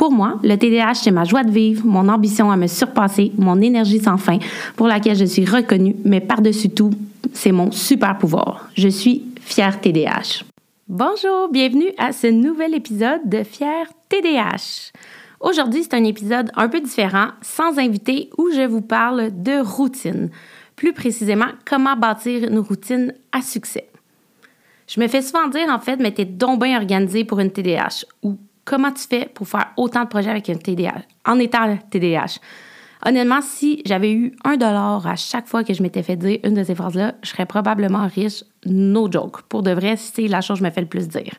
Pour 0.00 0.12
moi, 0.12 0.38
le 0.42 0.56
TDAH, 0.56 0.94
c'est 0.94 1.10
ma 1.10 1.24
joie 1.24 1.44
de 1.44 1.50
vivre, 1.50 1.84
mon 1.84 2.08
ambition 2.08 2.50
à 2.50 2.56
me 2.56 2.68
surpasser, 2.68 3.32
mon 3.36 3.60
énergie 3.60 4.00
sans 4.00 4.16
fin, 4.16 4.38
pour 4.74 4.86
laquelle 4.86 5.14
je 5.14 5.26
suis 5.26 5.44
reconnue, 5.44 5.94
mais 6.06 6.22
par-dessus 6.22 6.70
tout, 6.70 6.90
c'est 7.34 7.52
mon 7.52 7.70
super 7.70 8.16
pouvoir. 8.16 8.70
Je 8.74 8.88
suis 8.88 9.26
fière 9.42 9.78
TDAH. 9.78 10.44
Bonjour, 10.88 11.50
bienvenue 11.52 11.90
à 11.98 12.12
ce 12.12 12.28
nouvel 12.28 12.74
épisode 12.74 13.20
de 13.26 13.42
Fière 13.42 13.88
TDAH. 14.08 14.92
Aujourd'hui, 15.38 15.82
c'est 15.82 15.92
un 15.92 16.04
épisode 16.04 16.50
un 16.56 16.70
peu 16.70 16.80
différent, 16.80 17.32
sans 17.42 17.78
invité, 17.78 18.30
où 18.38 18.48
je 18.50 18.66
vous 18.66 18.80
parle 18.80 19.42
de 19.42 19.60
routine. 19.60 20.30
Plus 20.76 20.94
précisément, 20.94 21.50
comment 21.66 21.94
bâtir 21.94 22.44
une 22.44 22.60
routine 22.60 23.12
à 23.32 23.42
succès. 23.42 23.86
Je 24.88 24.98
me 24.98 25.08
fais 25.08 25.20
souvent 25.20 25.48
dire, 25.48 25.68
en 25.68 25.78
fait, 25.78 25.98
mais 25.98 26.12
t'es 26.12 26.24
donc 26.24 26.64
bien 26.64 26.78
organisé 26.78 27.24
pour 27.24 27.38
une 27.40 27.50
TDAH 27.50 28.06
comment 28.70 28.92
tu 28.92 29.02
fais 29.02 29.28
pour 29.34 29.48
faire 29.48 29.72
autant 29.76 30.04
de 30.04 30.08
projets 30.08 30.30
avec 30.30 30.48
un 30.48 30.54
TDAH, 30.54 31.02
en 31.26 31.40
étant 31.40 31.76
TDAH? 31.90 32.38
Honnêtement, 33.04 33.40
si 33.40 33.82
j'avais 33.84 34.12
eu 34.12 34.36
un 34.44 34.56
dollar 34.56 35.04
à 35.06 35.16
chaque 35.16 35.48
fois 35.48 35.64
que 35.64 35.74
je 35.74 35.82
m'étais 35.82 36.04
fait 36.04 36.16
dire 36.16 36.38
une 36.44 36.54
de 36.54 36.62
ces 36.62 36.76
phrases-là, 36.76 37.14
je 37.22 37.30
serais 37.30 37.46
probablement 37.46 38.06
riche, 38.06 38.44
no 38.66 39.10
joke. 39.10 39.42
Pour 39.48 39.64
de 39.64 39.72
vrai, 39.72 39.96
c'est 39.96 40.28
la 40.28 40.40
chose 40.40 40.58
que 40.58 40.64
je 40.64 40.68
me 40.68 40.70
fais 40.72 40.82
le 40.82 40.86
plus 40.86 41.08
dire. 41.08 41.32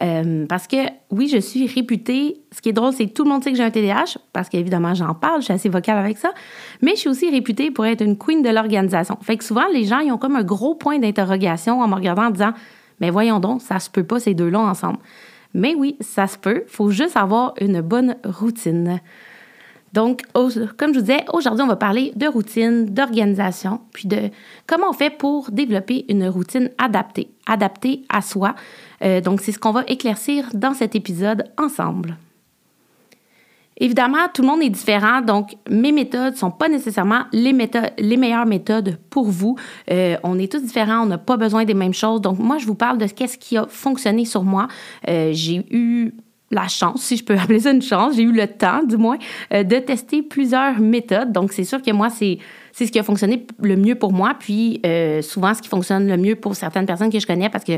Euh, 0.00 0.46
parce 0.46 0.66
que 0.66 0.76
oui, 1.10 1.28
je 1.28 1.38
suis 1.38 1.66
réputée. 1.66 2.40
Ce 2.52 2.62
qui 2.62 2.70
est 2.70 2.72
drôle, 2.72 2.94
c'est 2.94 3.06
que 3.06 3.12
tout 3.12 3.24
le 3.24 3.30
monde 3.30 3.44
sait 3.44 3.50
que 3.50 3.58
j'ai 3.58 3.64
un 3.64 3.70
TDAH, 3.70 4.16
parce 4.32 4.48
qu'évidemment, 4.48 4.94
j'en 4.94 5.12
parle, 5.12 5.40
je 5.40 5.46
suis 5.46 5.52
assez 5.52 5.68
vocale 5.68 5.98
avec 5.98 6.16
ça. 6.16 6.32
Mais 6.80 6.92
je 6.92 7.00
suis 7.00 7.08
aussi 7.10 7.30
réputée 7.30 7.70
pour 7.70 7.84
être 7.84 8.00
une 8.00 8.16
queen 8.16 8.40
de 8.40 8.48
l'organisation. 8.48 9.18
Fait 9.20 9.36
que 9.36 9.44
souvent, 9.44 9.66
les 9.74 9.84
gens, 9.84 9.98
ils 9.98 10.10
ont 10.10 10.18
comme 10.18 10.36
un 10.36 10.44
gros 10.44 10.74
point 10.74 10.98
d'interrogation 10.98 11.82
en 11.82 11.88
me 11.88 11.94
regardant 11.96 12.28
en 12.28 12.30
disant 12.30 12.54
Mais 13.00 13.10
voyons 13.10 13.40
donc, 13.40 13.60
ça 13.60 13.78
se 13.78 13.90
peut 13.90 14.04
pas 14.04 14.20
ces 14.20 14.32
deux-là 14.32 14.60
ensemble. 14.60 15.00
Mais 15.54 15.74
oui, 15.74 15.96
ça 16.00 16.26
se 16.26 16.38
peut. 16.38 16.64
Il 16.66 16.70
faut 16.70 16.90
juste 16.90 17.16
avoir 17.16 17.54
une 17.60 17.80
bonne 17.80 18.16
routine. 18.24 19.00
Donc, 19.92 20.22
comme 20.32 20.94
je 20.94 20.98
vous 20.98 21.04
disais, 21.04 21.24
aujourd'hui, 21.32 21.62
on 21.62 21.68
va 21.68 21.76
parler 21.76 22.12
de 22.16 22.26
routine, 22.26 22.86
d'organisation, 22.86 23.80
puis 23.92 24.08
de 24.08 24.30
comment 24.66 24.88
on 24.88 24.94
fait 24.94 25.10
pour 25.10 25.50
développer 25.50 26.06
une 26.08 26.26
routine 26.28 26.70
adaptée, 26.78 27.28
adaptée 27.46 28.04
à 28.08 28.22
soi. 28.22 28.54
Euh, 29.02 29.20
donc, 29.20 29.42
c'est 29.42 29.52
ce 29.52 29.58
qu'on 29.58 29.72
va 29.72 29.84
éclaircir 29.88 30.48
dans 30.54 30.72
cet 30.72 30.94
épisode 30.94 31.44
ensemble. 31.58 32.16
Évidemment, 33.78 34.28
tout 34.32 34.42
le 34.42 34.48
monde 34.48 34.62
est 34.62 34.70
différent, 34.70 35.22
donc 35.22 35.56
mes 35.68 35.92
méthodes 35.92 36.34
ne 36.34 36.38
sont 36.38 36.50
pas 36.50 36.68
nécessairement 36.68 37.22
les, 37.32 37.52
meilleures 37.52 38.46
méthodes 38.46 38.98
pour 39.08 39.30
vous. 39.30 39.56
Euh, 39.90 40.16
on 40.22 40.38
est 40.38 40.50
tous 40.50 40.62
différents, 40.62 41.02
on 41.02 41.06
n'a 41.06 41.18
pas 41.18 41.36
besoin 41.36 41.64
des 41.64 41.74
mêmes 41.74 41.94
choses. 41.94 42.20
Donc 42.20 42.38
moi, 42.38 42.58
je 42.58 42.66
vous 42.66 42.74
parle 42.74 42.98
de 42.98 43.06
ce 43.06 43.14
qui 43.14 43.56
a 43.56 43.66
fonctionné 43.68 44.24
sur 44.24 44.44
moi. 44.44 44.68
Euh, 45.08 45.30
j'ai 45.32 45.64
eu 45.70 46.12
la 46.50 46.68
chance, 46.68 47.02
si 47.02 47.16
je 47.16 47.24
peux 47.24 47.34
appeler 47.38 47.60
ça 47.60 47.70
une 47.70 47.80
chance, 47.80 48.14
j'ai 48.14 48.22
eu 48.22 48.32
le 48.32 48.46
temps, 48.46 48.82
du 48.84 48.98
moins, 48.98 49.16
euh, 49.54 49.62
de 49.62 49.76
tester 49.78 50.22
plusieurs 50.22 50.78
méthodes. 50.78 51.32
Donc 51.32 51.52
c'est 51.52 51.64
sûr 51.64 51.80
que 51.80 51.90
moi, 51.92 52.10
c'est 52.10 52.38
c'est 52.72 52.86
ce 52.86 52.92
qui 52.92 52.98
a 52.98 53.02
fonctionné 53.02 53.46
le 53.60 53.76
mieux 53.76 53.96
pour 53.96 54.14
moi, 54.14 54.34
puis 54.38 54.80
souvent 55.20 55.52
ce 55.52 55.60
qui 55.60 55.68
fonctionne 55.68 56.08
le 56.08 56.16
mieux 56.16 56.36
pour 56.36 56.56
certaines 56.56 56.86
personnes 56.86 57.10
que 57.10 57.18
je 57.18 57.26
connais 57.26 57.50
parce 57.50 57.64
que 57.64 57.72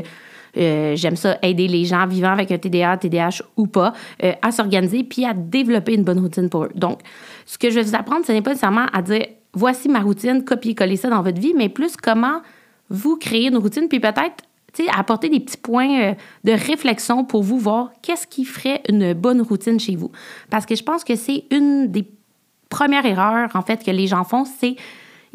euh, 0.57 0.95
j'aime 0.95 1.15
ça 1.15 1.37
aider 1.41 1.67
les 1.67 1.85
gens 1.85 2.07
vivant 2.07 2.31
avec 2.31 2.51
un 2.51 2.57
TDA, 2.57 2.97
TDAH 2.97 3.41
ou 3.57 3.67
pas 3.67 3.93
euh, 4.23 4.33
à 4.41 4.51
s'organiser 4.51 5.03
puis 5.03 5.25
à 5.25 5.33
développer 5.33 5.93
une 5.93 6.03
bonne 6.03 6.19
routine 6.19 6.49
pour 6.49 6.65
eux. 6.65 6.71
Donc, 6.75 6.99
ce 7.45 7.57
que 7.57 7.69
je 7.69 7.75
vais 7.75 7.83
vous 7.83 7.95
apprendre, 7.95 8.25
ce 8.25 8.31
n'est 8.31 8.41
pas 8.41 8.51
nécessairement 8.51 8.87
à 8.93 9.01
dire 9.01 9.25
voici 9.53 9.89
ma 9.89 9.99
routine, 9.99 10.43
copier-coller 10.43 10.97
ça 10.97 11.09
dans 11.09 11.21
votre 11.21 11.39
vie, 11.39 11.53
mais 11.55 11.69
plus 11.69 11.95
comment 11.97 12.41
vous 12.89 13.17
créer 13.17 13.47
une 13.47 13.57
routine 13.57 13.87
puis 13.87 13.99
peut-être 13.99 14.43
apporter 14.95 15.29
des 15.29 15.39
petits 15.39 15.57
points 15.57 16.01
euh, 16.01 16.13
de 16.43 16.51
réflexion 16.51 17.23
pour 17.23 17.43
vous 17.43 17.57
voir 17.57 17.91
qu'est-ce 18.01 18.27
qui 18.27 18.45
ferait 18.45 18.81
une 18.89 19.13
bonne 19.13 19.41
routine 19.41 19.79
chez 19.79 19.95
vous. 19.95 20.11
Parce 20.49 20.65
que 20.65 20.75
je 20.75 20.83
pense 20.83 21.03
que 21.03 21.15
c'est 21.15 21.45
une 21.51 21.87
des 21.87 22.05
premières 22.69 23.05
erreurs, 23.05 23.49
en 23.53 23.61
fait, 23.61 23.83
que 23.83 23.91
les 23.91 24.07
gens 24.07 24.23
font, 24.23 24.45
c'est 24.45 24.75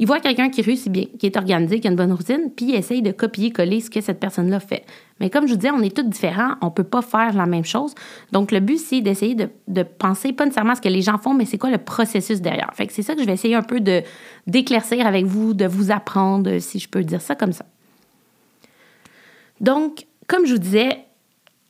il 0.00 0.06
voit 0.06 0.18
quelqu'un 0.18 0.48
qui 0.48 0.62
réussit 0.62 0.90
bien, 0.90 1.04
qui 1.18 1.26
est 1.26 1.36
organisé, 1.36 1.78
qui 1.78 1.86
a 1.86 1.90
une 1.90 1.96
bonne 1.96 2.12
routine, 2.12 2.50
puis 2.56 2.70
il 2.70 2.74
essaye 2.74 3.02
de 3.02 3.12
copier-coller 3.12 3.82
ce 3.82 3.90
que 3.90 4.00
cette 4.00 4.18
personne-là 4.18 4.58
fait. 4.58 4.86
Mais 5.20 5.28
comme 5.28 5.46
je 5.46 5.52
vous 5.52 5.58
disais, 5.58 5.70
on 5.70 5.82
est 5.82 5.94
tous 5.94 6.04
différents, 6.04 6.54
on 6.62 6.66
ne 6.66 6.70
peut 6.70 6.84
pas 6.84 7.02
faire 7.02 7.34
la 7.34 7.44
même 7.44 7.66
chose. 7.66 7.94
Donc, 8.32 8.50
le 8.50 8.60
but, 8.60 8.78
c'est 8.78 9.02
d'essayer 9.02 9.34
de, 9.34 9.82
penser 9.82 10.32
pas 10.32 10.46
nécessairement 10.46 10.72
à 10.72 10.76
ce 10.76 10.80
que 10.80 10.88
les 10.88 11.02
gens 11.02 11.18
font, 11.18 11.34
mais 11.34 11.44
c'est 11.44 11.58
quoi 11.58 11.68
le 11.68 11.76
processus 11.76 12.40
derrière. 12.40 12.70
Fait 12.72 12.86
que 12.86 12.94
c'est 12.94 13.02
ça 13.02 13.14
que 13.14 13.20
je 13.20 13.26
vais 13.26 13.34
essayer 13.34 13.54
un 13.54 13.62
peu 13.62 13.78
de 13.78 14.02
d'éclaircir 14.46 15.06
avec 15.06 15.26
vous, 15.26 15.52
de 15.52 15.66
vous 15.66 15.90
apprendre, 15.90 16.60
si 16.60 16.78
je 16.78 16.88
peux 16.88 17.04
dire 17.04 17.20
ça 17.20 17.34
comme 17.34 17.52
ça. 17.52 17.66
Donc, 19.60 20.06
comme 20.26 20.46
je 20.46 20.52
vous 20.52 20.58
disais, 20.58 21.04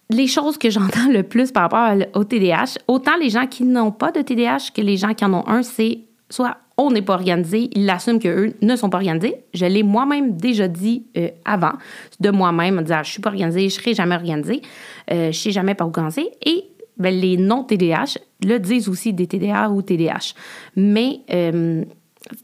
les 0.08 0.28
choses 0.28 0.56
que 0.56 0.70
j'entends 0.70 1.08
le 1.10 1.24
plus 1.24 1.50
par 1.50 1.64
rapport 1.64 1.96
au 2.14 2.22
TDAH, 2.22 2.78
autant 2.86 3.16
les 3.20 3.30
gens 3.30 3.48
qui 3.48 3.64
n'ont 3.64 3.90
pas 3.90 4.12
de 4.12 4.22
TDAH 4.22 4.70
que 4.72 4.82
les 4.82 4.96
gens 4.96 5.14
qui 5.14 5.24
en 5.24 5.34
ont 5.34 5.48
un, 5.48 5.64
c'est 5.64 6.02
soit 6.30 6.58
on 6.80 6.90
n'est 6.90 7.02
pas 7.02 7.12
organisé, 7.12 7.68
ils 7.74 7.84
l'assument 7.84 8.18
qu'eux 8.18 8.54
ne 8.62 8.74
sont 8.74 8.88
pas 8.88 8.96
organisés. 8.96 9.34
Je 9.52 9.66
l'ai 9.66 9.82
moi-même 9.82 10.36
déjà 10.36 10.66
dit 10.66 11.04
euh, 11.18 11.28
avant, 11.44 11.72
de 12.20 12.30
moi-même, 12.30 12.78
en 12.78 12.82
disant 12.82 13.02
je 13.02 13.10
suis 13.10 13.20
pas 13.20 13.28
organisée, 13.28 13.68
je 13.68 13.74
serai 13.74 13.92
jamais 13.92 14.14
organisée, 14.14 14.62
euh, 15.10 15.24
je 15.24 15.26
ne 15.26 15.32
sais 15.32 15.50
jamais 15.50 15.74
pas 15.74 15.84
où 15.84 15.90
commencer. 15.90 16.30
Et 16.44 16.64
ben, 16.96 17.14
les 17.14 17.36
non-TDAH 17.36 18.18
le 18.44 18.58
disent 18.58 18.88
aussi 18.88 19.12
des 19.12 19.26
TDA 19.26 19.68
ou 19.68 19.82
TDAH. 19.82 20.32
Mais 20.74 21.20
euh, 21.30 21.84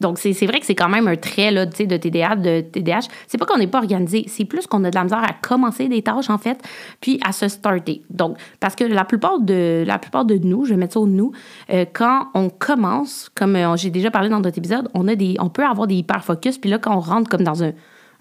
donc, 0.00 0.18
c'est 0.18 0.32
vrai 0.46 0.58
que 0.58 0.66
c'est 0.66 0.74
quand 0.74 0.88
même 0.88 1.06
un 1.06 1.16
trait 1.16 1.50
là, 1.50 1.66
de 1.66 1.96
TDA, 1.96 2.36
de 2.36 2.60
TDAH. 2.62 3.08
C'est 3.26 3.36
pas 3.36 3.44
qu'on 3.44 3.58
n'est 3.58 3.66
pas 3.66 3.78
organisé, 3.78 4.24
c'est 4.26 4.46
plus 4.46 4.66
qu'on 4.66 4.82
a 4.84 4.90
de 4.90 4.94
la 4.94 5.04
misère 5.04 5.22
à 5.22 5.32
commencer 5.32 5.88
des 5.88 6.02
tâches, 6.02 6.30
en 6.30 6.38
fait, 6.38 6.58
puis 7.00 7.20
à 7.24 7.32
se 7.32 7.48
starter. 7.48 8.02
Donc, 8.08 8.38
parce 8.58 8.74
que 8.74 8.84
la 8.84 9.04
plupart 9.04 9.38
de, 9.38 9.84
la 9.86 9.98
plupart 9.98 10.24
de 10.24 10.36
nous, 10.36 10.64
je 10.64 10.70
vais 10.70 10.76
mettre 10.76 10.94
ça 10.94 11.00
au 11.00 11.06
nous, 11.06 11.32
euh, 11.70 11.84
quand 11.92 12.28
on 12.34 12.48
commence, 12.48 13.30
comme 13.34 13.54
euh, 13.54 13.76
j'ai 13.76 13.90
déjà 13.90 14.10
parlé 14.10 14.28
dans 14.30 14.40
d'autres 14.40 14.58
épisodes, 14.58 14.88
on, 14.94 15.06
a 15.08 15.14
des, 15.14 15.36
on 15.40 15.50
peut 15.50 15.64
avoir 15.64 15.86
des 15.86 15.96
hyper-focus, 15.96 16.58
puis 16.58 16.70
là, 16.70 16.78
quand 16.78 16.96
on 16.96 17.00
rentre 17.00 17.28
comme 17.28 17.42
dans 17.42 17.62
un, 17.62 17.72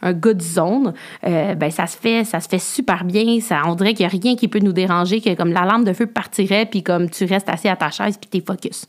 un 0.02 0.12
good 0.12 0.42
zone, 0.42 0.94
euh, 1.26 1.56
ben 1.56 1.72
ça 1.72 1.88
se 1.88 1.98
fait 1.98 2.26
ça 2.26 2.42
se 2.42 2.50
fait 2.50 2.60
super 2.60 3.06
bien. 3.06 3.40
Ça, 3.40 3.62
on 3.66 3.76
dirait 3.76 3.94
qu'il 3.94 4.06
n'y 4.06 4.14
a 4.14 4.20
rien 4.22 4.36
qui 4.36 4.50
peut 4.50 4.60
nous 4.60 4.74
déranger, 4.74 5.22
que 5.22 5.34
comme 5.36 5.54
la 5.54 5.64
lampe 5.66 5.86
de 5.86 5.94
feu 5.94 6.06
partirait, 6.06 6.66
puis 6.66 6.84
comme 6.84 7.10
tu 7.10 7.24
restes 7.24 7.50
assis 7.50 7.70
à 7.70 7.78
ta 7.78 7.90
chaise, 7.92 8.18
puis 8.18 8.30
tu 8.30 8.38
es 8.38 8.42
focus. 8.46 8.86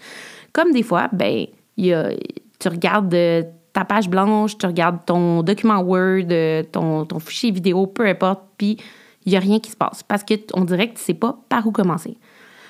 Comme 0.53 0.73
des 0.73 0.83
fois, 0.83 1.09
ben 1.13 1.47
il 1.77 1.87
y 1.87 1.95
a 1.95 2.11
tu 2.59 2.69
regardes 2.69 3.13
euh, 3.15 3.43
ta 3.73 3.85
page 3.85 4.09
blanche, 4.09 4.57
tu 4.59 4.67
regardes 4.67 5.05
ton 5.05 5.43
document 5.43 5.81
Word, 5.81 6.31
euh, 6.31 6.63
ton, 6.63 7.07
fichier 7.19 7.51
vidéo, 7.51 7.87
peu 7.87 8.07
importe, 8.07 8.43
puis 8.57 8.79
il 9.25 9.31
n'y 9.31 9.37
a 9.37 9.41
rien 9.41 9.61
qui 9.61 9.71
se 9.71 9.77
passe 9.77 10.03
parce 10.03 10.25
qu'on 10.25 10.65
dirait 10.65 10.89
que 10.89 10.95
tu 10.95 11.01
ne 11.01 11.05
sais 11.05 11.15
pas 11.15 11.39
par 11.49 11.67
où 11.67 11.73
commencer. 11.73 12.17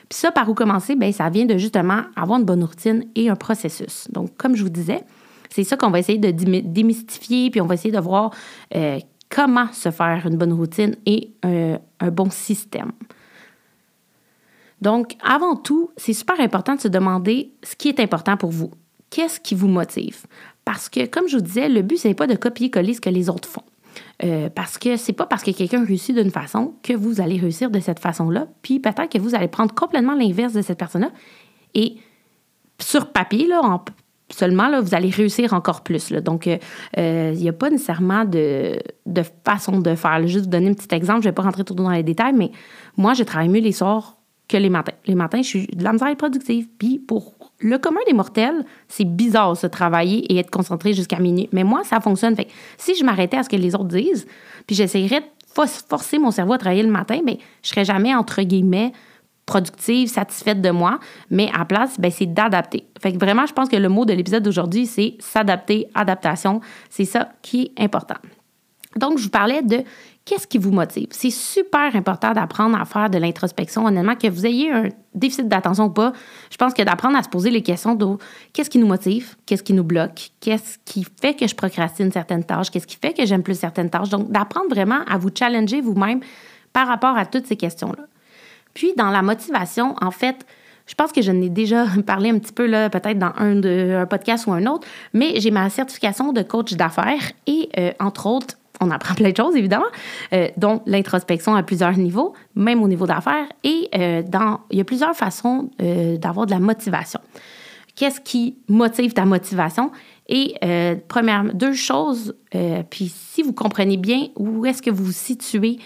Puis 0.09 0.19
ça, 0.19 0.33
par 0.33 0.49
où 0.49 0.55
commencer, 0.55 0.95
bien, 0.97 1.13
ça 1.13 1.29
vient 1.29 1.47
de 1.47 1.59
justement 1.59 2.03
avoir 2.15 2.39
une 2.39 2.45
bonne 2.45 2.63
routine 2.65 3.05
et 3.15 3.29
un 3.29 3.37
processus. 3.37 4.09
Donc, 4.11 4.37
comme 4.37 4.57
je 4.57 4.63
vous 4.63 4.69
disais, 4.69 5.03
c'est 5.51 5.65
ça 5.65 5.77
qu'on 5.77 5.91
va 5.91 5.99
essayer 5.99 6.19
de 6.19 6.31
démystifier, 6.31 7.51
puis 7.51 7.61
on 7.61 7.67
va 7.67 7.75
essayer 7.75 7.93
de 7.93 8.01
voir 8.01 8.31
euh, 8.75 8.99
comment 9.29 9.73
se 9.73 9.91
faire 9.91 10.27
une 10.27 10.37
bonne 10.37 10.53
routine 10.53 10.97
et 11.07 11.33
un 11.43 12.11
bon 12.11 12.31
système. 12.31 12.93
Donc, 14.81 15.17
avant 15.25 15.57
tout, 15.57 15.91
c'est 15.97 16.13
super 16.13 16.39
important 16.41 16.75
de 16.75 16.81
se 16.81 16.89
demander 16.89 17.53
ce 17.63 17.75
qui 17.75 17.89
est 17.89 17.99
important 18.01 18.37
pour 18.37 18.51
vous 18.51 18.71
qu'est-ce 19.11 19.41
qui 19.41 19.55
vous 19.55 19.69
motive? 19.69 20.27
Parce 20.65 20.89
que, 20.89 21.07
comme 21.07 21.29
je 21.29 21.37
vous 21.37 21.43
disais, 21.43 21.69
le 21.69 21.83
but, 21.83 21.97
ce 21.97 22.09
n'est 22.09 22.15
pas 22.15 22.27
de 22.27 22.35
copier-coller 22.35 22.95
ce 22.95 23.01
que 23.01 23.11
les 23.11 23.29
autres 23.29 23.49
font. 23.49 23.63
Euh, 24.25 24.49
parce 24.51 24.79
que 24.79 24.97
c'est 24.97 25.13
pas 25.13 25.27
parce 25.27 25.43
que 25.43 25.51
quelqu'un 25.51 25.85
réussit 25.85 26.15
d'une 26.15 26.31
façon 26.31 26.75
que 26.83 26.93
vous 26.93 27.21
allez 27.21 27.39
réussir 27.39 27.71
de 27.71 27.81
cette 27.81 28.01
façon-là. 28.01 28.49
Puis 28.63 28.81
peut-être 28.81 29.09
que 29.11 29.19
vous 29.19 29.35
allez 29.35 29.49
prendre 29.49 29.75
complètement 29.75 30.15
l'inverse 30.15 30.53
de 30.53 30.63
cette 30.63 30.79
personne-là. 30.79 31.11
Et 31.75 31.97
sur 32.81 33.13
papier, 33.13 33.47
là, 33.47 33.61
seulement, 34.31 34.69
là, 34.69 34.81
vous 34.81 34.95
allez 34.95 35.11
réussir 35.11 35.53
encore 35.53 35.83
plus. 35.83 36.13
Donc, 36.13 36.47
euh, 36.47 36.59
euh, 36.99 37.33
il 37.35 37.41
n'y 37.41 37.49
a 37.49 37.53
pas 37.53 37.71
nécessairement 37.71 38.25
de, 38.25 38.79
façon 39.45 39.81
de 39.81 39.95
faire. 39.95 40.27
Juste 40.27 40.47
vous 40.47 40.51
donner 40.51 40.71
un 40.71 40.75
petit 40.75 40.95
exemple, 40.95 41.23
je 41.23 41.29
ne 41.29 41.31
vais 41.31 41.35
pas 41.35 41.43
rentrer 41.43 41.65
tout 41.65 41.75
dans 41.75 41.91
les 41.91 42.03
détails, 42.03 42.35
mais 42.35 42.51
moi, 42.97 43.15
je 43.15 43.23
travaille 43.23 43.49
mieux 43.49 43.61
les 43.61 43.73
soirs 43.73 44.16
que 44.49 44.57
les 44.57 44.71
matins. 44.71 44.93
Les 45.07 45.15
matins, 45.15 45.43
je 45.43 45.49
suis 45.49 45.67
de 45.67 45.83
la 45.83 45.93
misère 45.93 46.15
productive. 46.17 46.69
Puis 46.79 46.99
pour 46.99 47.35
le 47.61 47.79
commun 47.79 48.01
des 48.07 48.13
mortels, 48.13 48.65
c'est 48.89 49.05
bizarre 49.05 49.57
se 49.57 49.67
travailler 49.67 50.33
et 50.33 50.39
être 50.39 50.51
concentré 50.51 50.93
jusqu'à 50.93 51.19
minuit. 51.19 51.49
Mais 51.53 51.65
moi, 51.65 51.83
ça 51.85 52.01
fonctionne. 52.01 52.37
Fait 52.37 52.49
si 52.77 52.95
je 52.95 53.05
m'arrêtais 53.05 53.37
à 53.37 53.43
ce 53.43 53.49
que 53.49 53.57
les 53.57 53.75
autres 53.75 53.85
disent, 53.85 54.27
puis 54.67 54.77
j'essayerais 54.77 55.21
de 55.21 55.27
forcer 55.89 56.19
mon 56.19 56.31
cerveau 56.31 56.53
à 56.53 56.59
travailler 56.59 56.83
le 56.83 56.91
matin, 56.91 57.21
bien, 57.25 57.37
je 57.63 57.69
serais 57.69 57.85
jamais, 57.85 58.15
entre 58.15 58.43
guillemets, 58.43 58.93
productive, 59.47 60.09
satisfaite 60.09 60.61
de 60.61 60.71
moi, 60.71 60.99
mais 61.31 61.49
à 61.55 61.65
place, 61.65 61.99
ben, 61.99 62.11
c'est 62.11 62.27
d'adapter. 62.27 62.85
Fait 63.01 63.13
que 63.13 63.19
vraiment, 63.19 63.47
je 63.47 63.53
pense 63.53 63.69
que 63.69 63.77
le 63.77 63.89
mot 63.89 64.05
de 64.05 64.13
l'épisode 64.13 64.43
d'aujourd'hui, 64.43 64.87
c'est 64.87 65.15
s'adapter, 65.21 65.87
adaptation. 65.95 66.61
C'est 66.91 67.05
ça 67.05 67.31
qui 67.43 67.73
est 67.77 67.83
important. 67.83 68.17
Donc, 68.97 69.19
je 69.19 69.25
vous 69.25 69.31
parlais 69.31 69.63
de 69.63 69.85
qu'est-ce 70.27 70.47
qui 70.47 70.59
vous 70.59 70.73
motive? 70.73 71.07
C'est 71.13 71.31
super 71.31 71.95
important 71.95 72.33
d'apprendre 72.33 72.79
à 72.79 72.85
faire 72.85 73.09
de 73.09 73.17
l'introspection, 73.17 73.87
honnêtement, 73.87 74.17
que 74.17 74.27
vous 74.27 74.45
ayez 74.45 74.71
un 74.71 74.89
déficit 75.15 75.49
d'attention 75.49 75.85
ou 75.85 75.91
pas. 75.91 76.13
Je 76.51 76.57
pense 76.57 76.75
que 76.75 76.83
d'apprendre 76.83 77.17
à 77.17 77.23
se 77.23 77.29
poser 77.29 77.51
les 77.51 77.63
questions 77.63 77.95
de 77.95 78.19
qu'est-ce 78.53 78.69
qui 78.69 78.79
nous 78.79 78.89
motive, 78.89 79.37
qu'est-ce 79.47 79.63
qui 79.63 79.73
nous 79.73 79.85
bloque, 79.85 80.31
qu'est-ce 80.41 80.79
qui 80.85 81.07
fait 81.23 81.35
que 81.35 81.47
je 81.47 81.55
procrastine 81.55 82.13
certaines 82.13 82.45
tâches, 82.45 82.71
qu'est-ce 82.71 82.89
qui 82.89 82.99
fait 83.01 83.15
que 83.15 83.25
j'aime 83.25 83.45
plus 83.45 83.59
certaines 83.59 83.89
tâches? 83.89 84.11
Donc, 84.11 84.31
d'apprendre 84.31 84.69
vraiment 84.69 84.99
à 85.09 85.17
vous 85.17 85.31
challenger 85.33 85.81
vous-même 85.81 86.21
par 86.73 86.89
rapport 86.89 87.17
à 87.17 87.25
toutes 87.25 87.47
ces 87.47 87.57
questions-là. 87.57 88.05
Puis, 88.75 88.93
dans 88.97 89.11
la 89.11 89.23
motivation, 89.23 89.95
en 90.03 90.11
fait, 90.11 90.45
je 90.87 90.95
pense 90.95 91.13
que 91.13 91.23
je 91.23 91.31
n'ai 91.31 91.51
déjà 91.51 91.85
parlé 92.07 92.31
un 92.31 92.39
petit 92.41 92.53
peu, 92.53 92.67
là, 92.67 92.91
peut-être 92.91 93.19
dans 93.19 93.33
un, 93.37 93.55
de, 93.55 94.01
un 94.01 94.07
podcast 94.07 94.49
ou 94.49 94.53
un 94.53 94.67
autre, 94.67 94.89
mais 95.15 95.41
j'ai 95.41 95.53
ma 95.53 95.71
certification 95.71 96.33
de 96.33 96.43
coach 96.43 96.75
d'affaires 96.75 97.33
et, 97.47 97.69
euh, 97.79 97.93
entre 98.01 98.27
autres, 98.27 98.57
on 98.81 98.91
apprend 98.91 99.15
plein 99.15 99.31
de 99.31 99.37
choses, 99.37 99.57
évidemment, 99.57 99.87
euh, 100.33 100.49
dont 100.57 100.83
l'introspection 100.87 101.55
à 101.55 101.63
plusieurs 101.63 101.97
niveaux, 101.97 102.35
même 102.55 102.83
au 102.83 102.89
niveau 102.89 103.07
d'affaires. 103.07 103.47
Et 103.65 103.89
euh, 103.95 104.23
dans, 104.23 104.61
il 104.71 104.79
y 104.79 104.81
a 104.81 104.85
plusieurs 104.85 105.15
façons 105.15 105.71
d'avoir 105.79 106.47
de 106.47 106.51
la 106.51 106.59
motivation. 106.59 107.21
Qu'est-ce 107.95 108.21
qui 108.21 108.59
motive 108.69 109.15
ta 109.15 109.25
motivation? 109.25 109.91
Et 110.29 110.55
première, 111.09 111.45
deux 111.55 111.73
choses, 111.73 112.35
puis 112.91 113.09
si 113.15 113.43
vous 113.43 113.53
comprenez 113.53 113.97
bien 113.97 114.27
où 114.37 114.67
est-ce 114.67 114.83
que 114.83 114.91
vous 114.91 115.05
vous 115.05 115.13
situez 115.13 115.79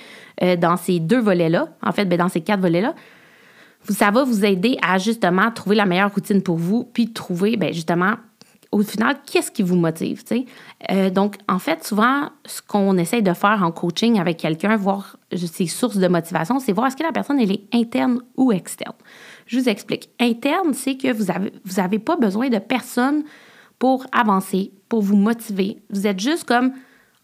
dans 0.58 0.76
ces 0.76 0.98
deux 0.98 1.20
volets-là, 1.20 1.68
en 1.82 1.92
fait, 1.92 2.06
ben, 2.06 2.18
dans 2.18 2.28
ces 2.28 2.40
quatre 2.40 2.60
volets-là, 2.60 2.94
ça 3.88 4.10
va 4.10 4.24
vous 4.24 4.44
aider 4.44 4.76
à 4.82 4.98
justement 4.98 5.50
trouver 5.50 5.76
la 5.76 5.86
meilleure 5.86 6.12
routine 6.12 6.42
pour 6.42 6.56
vous, 6.56 6.84
puis 6.84 7.12
trouver 7.12 7.56
ben, 7.56 7.72
justement 7.72 8.14
au 8.72 8.82
final, 8.82 9.16
qu'est-ce 9.26 9.50
qui 9.50 9.62
vous 9.62 9.74
motive? 9.74 10.22
Euh, 10.90 11.10
donc, 11.10 11.36
en 11.48 11.58
fait, 11.58 11.84
souvent, 11.84 12.30
ce 12.46 12.62
qu'on 12.62 12.96
essaye 12.98 13.22
de 13.22 13.32
faire 13.32 13.62
en 13.64 13.72
coaching 13.72 14.20
avec 14.20 14.36
quelqu'un, 14.36 14.76
voir 14.76 15.16
ses 15.34 15.66
sources 15.66 15.96
de 15.96 16.06
motivation, 16.06 16.60
c'est 16.60 16.72
voir 16.72 16.86
est-ce 16.86 16.96
que 16.96 17.02
la 17.02 17.12
personne 17.12 17.40
elle 17.40 17.50
est 17.50 17.64
interne 17.74 18.20
ou 18.36 18.52
externe. 18.52 18.94
Je 19.46 19.58
vous 19.58 19.68
explique. 19.68 20.10
Interne, 20.20 20.72
c'est 20.72 20.96
que 20.96 21.12
vous 21.12 21.24
n'avez 21.24 21.52
vous 21.64 21.80
avez 21.80 21.98
pas 21.98 22.16
besoin 22.16 22.48
de 22.48 22.58
personne 22.58 23.24
pour 23.80 24.06
avancer, 24.12 24.70
pour 24.88 25.02
vous 25.02 25.16
motiver. 25.16 25.82
Vous 25.90 26.06
êtes 26.06 26.20
juste 26.20 26.44
comme 26.44 26.72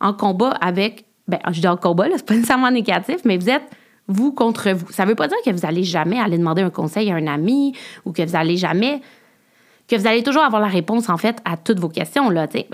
en 0.00 0.12
combat 0.12 0.50
avec, 0.60 1.04
ben, 1.28 1.38
je 1.52 1.60
dis 1.60 1.68
en 1.68 1.76
combat, 1.76 2.06
c'est 2.16 2.26
pas 2.26 2.34
nécessairement 2.34 2.72
négatif, 2.72 3.18
mais 3.24 3.36
vous 3.36 3.50
êtes 3.50 3.70
vous 4.08 4.32
contre 4.32 4.70
vous. 4.70 4.90
Ça 4.90 5.04
ne 5.04 5.10
veut 5.10 5.14
pas 5.14 5.28
dire 5.28 5.36
que 5.44 5.50
vous 5.50 5.66
allez 5.66 5.84
jamais 5.84 6.18
aller 6.18 6.38
demander 6.38 6.62
un 6.62 6.70
conseil 6.70 7.10
à 7.10 7.14
un 7.14 7.26
ami 7.26 7.74
ou 8.04 8.12
que 8.12 8.22
vous 8.22 8.36
allez 8.36 8.56
jamais 8.56 9.00
que 9.88 9.96
vous 9.96 10.06
allez 10.06 10.22
toujours 10.22 10.42
avoir 10.42 10.60
la 10.60 10.68
réponse 10.68 11.08
en 11.08 11.16
fait 11.16 11.38
à 11.44 11.56
toutes 11.56 11.78
vos 11.78 11.88
questions. 11.88 12.30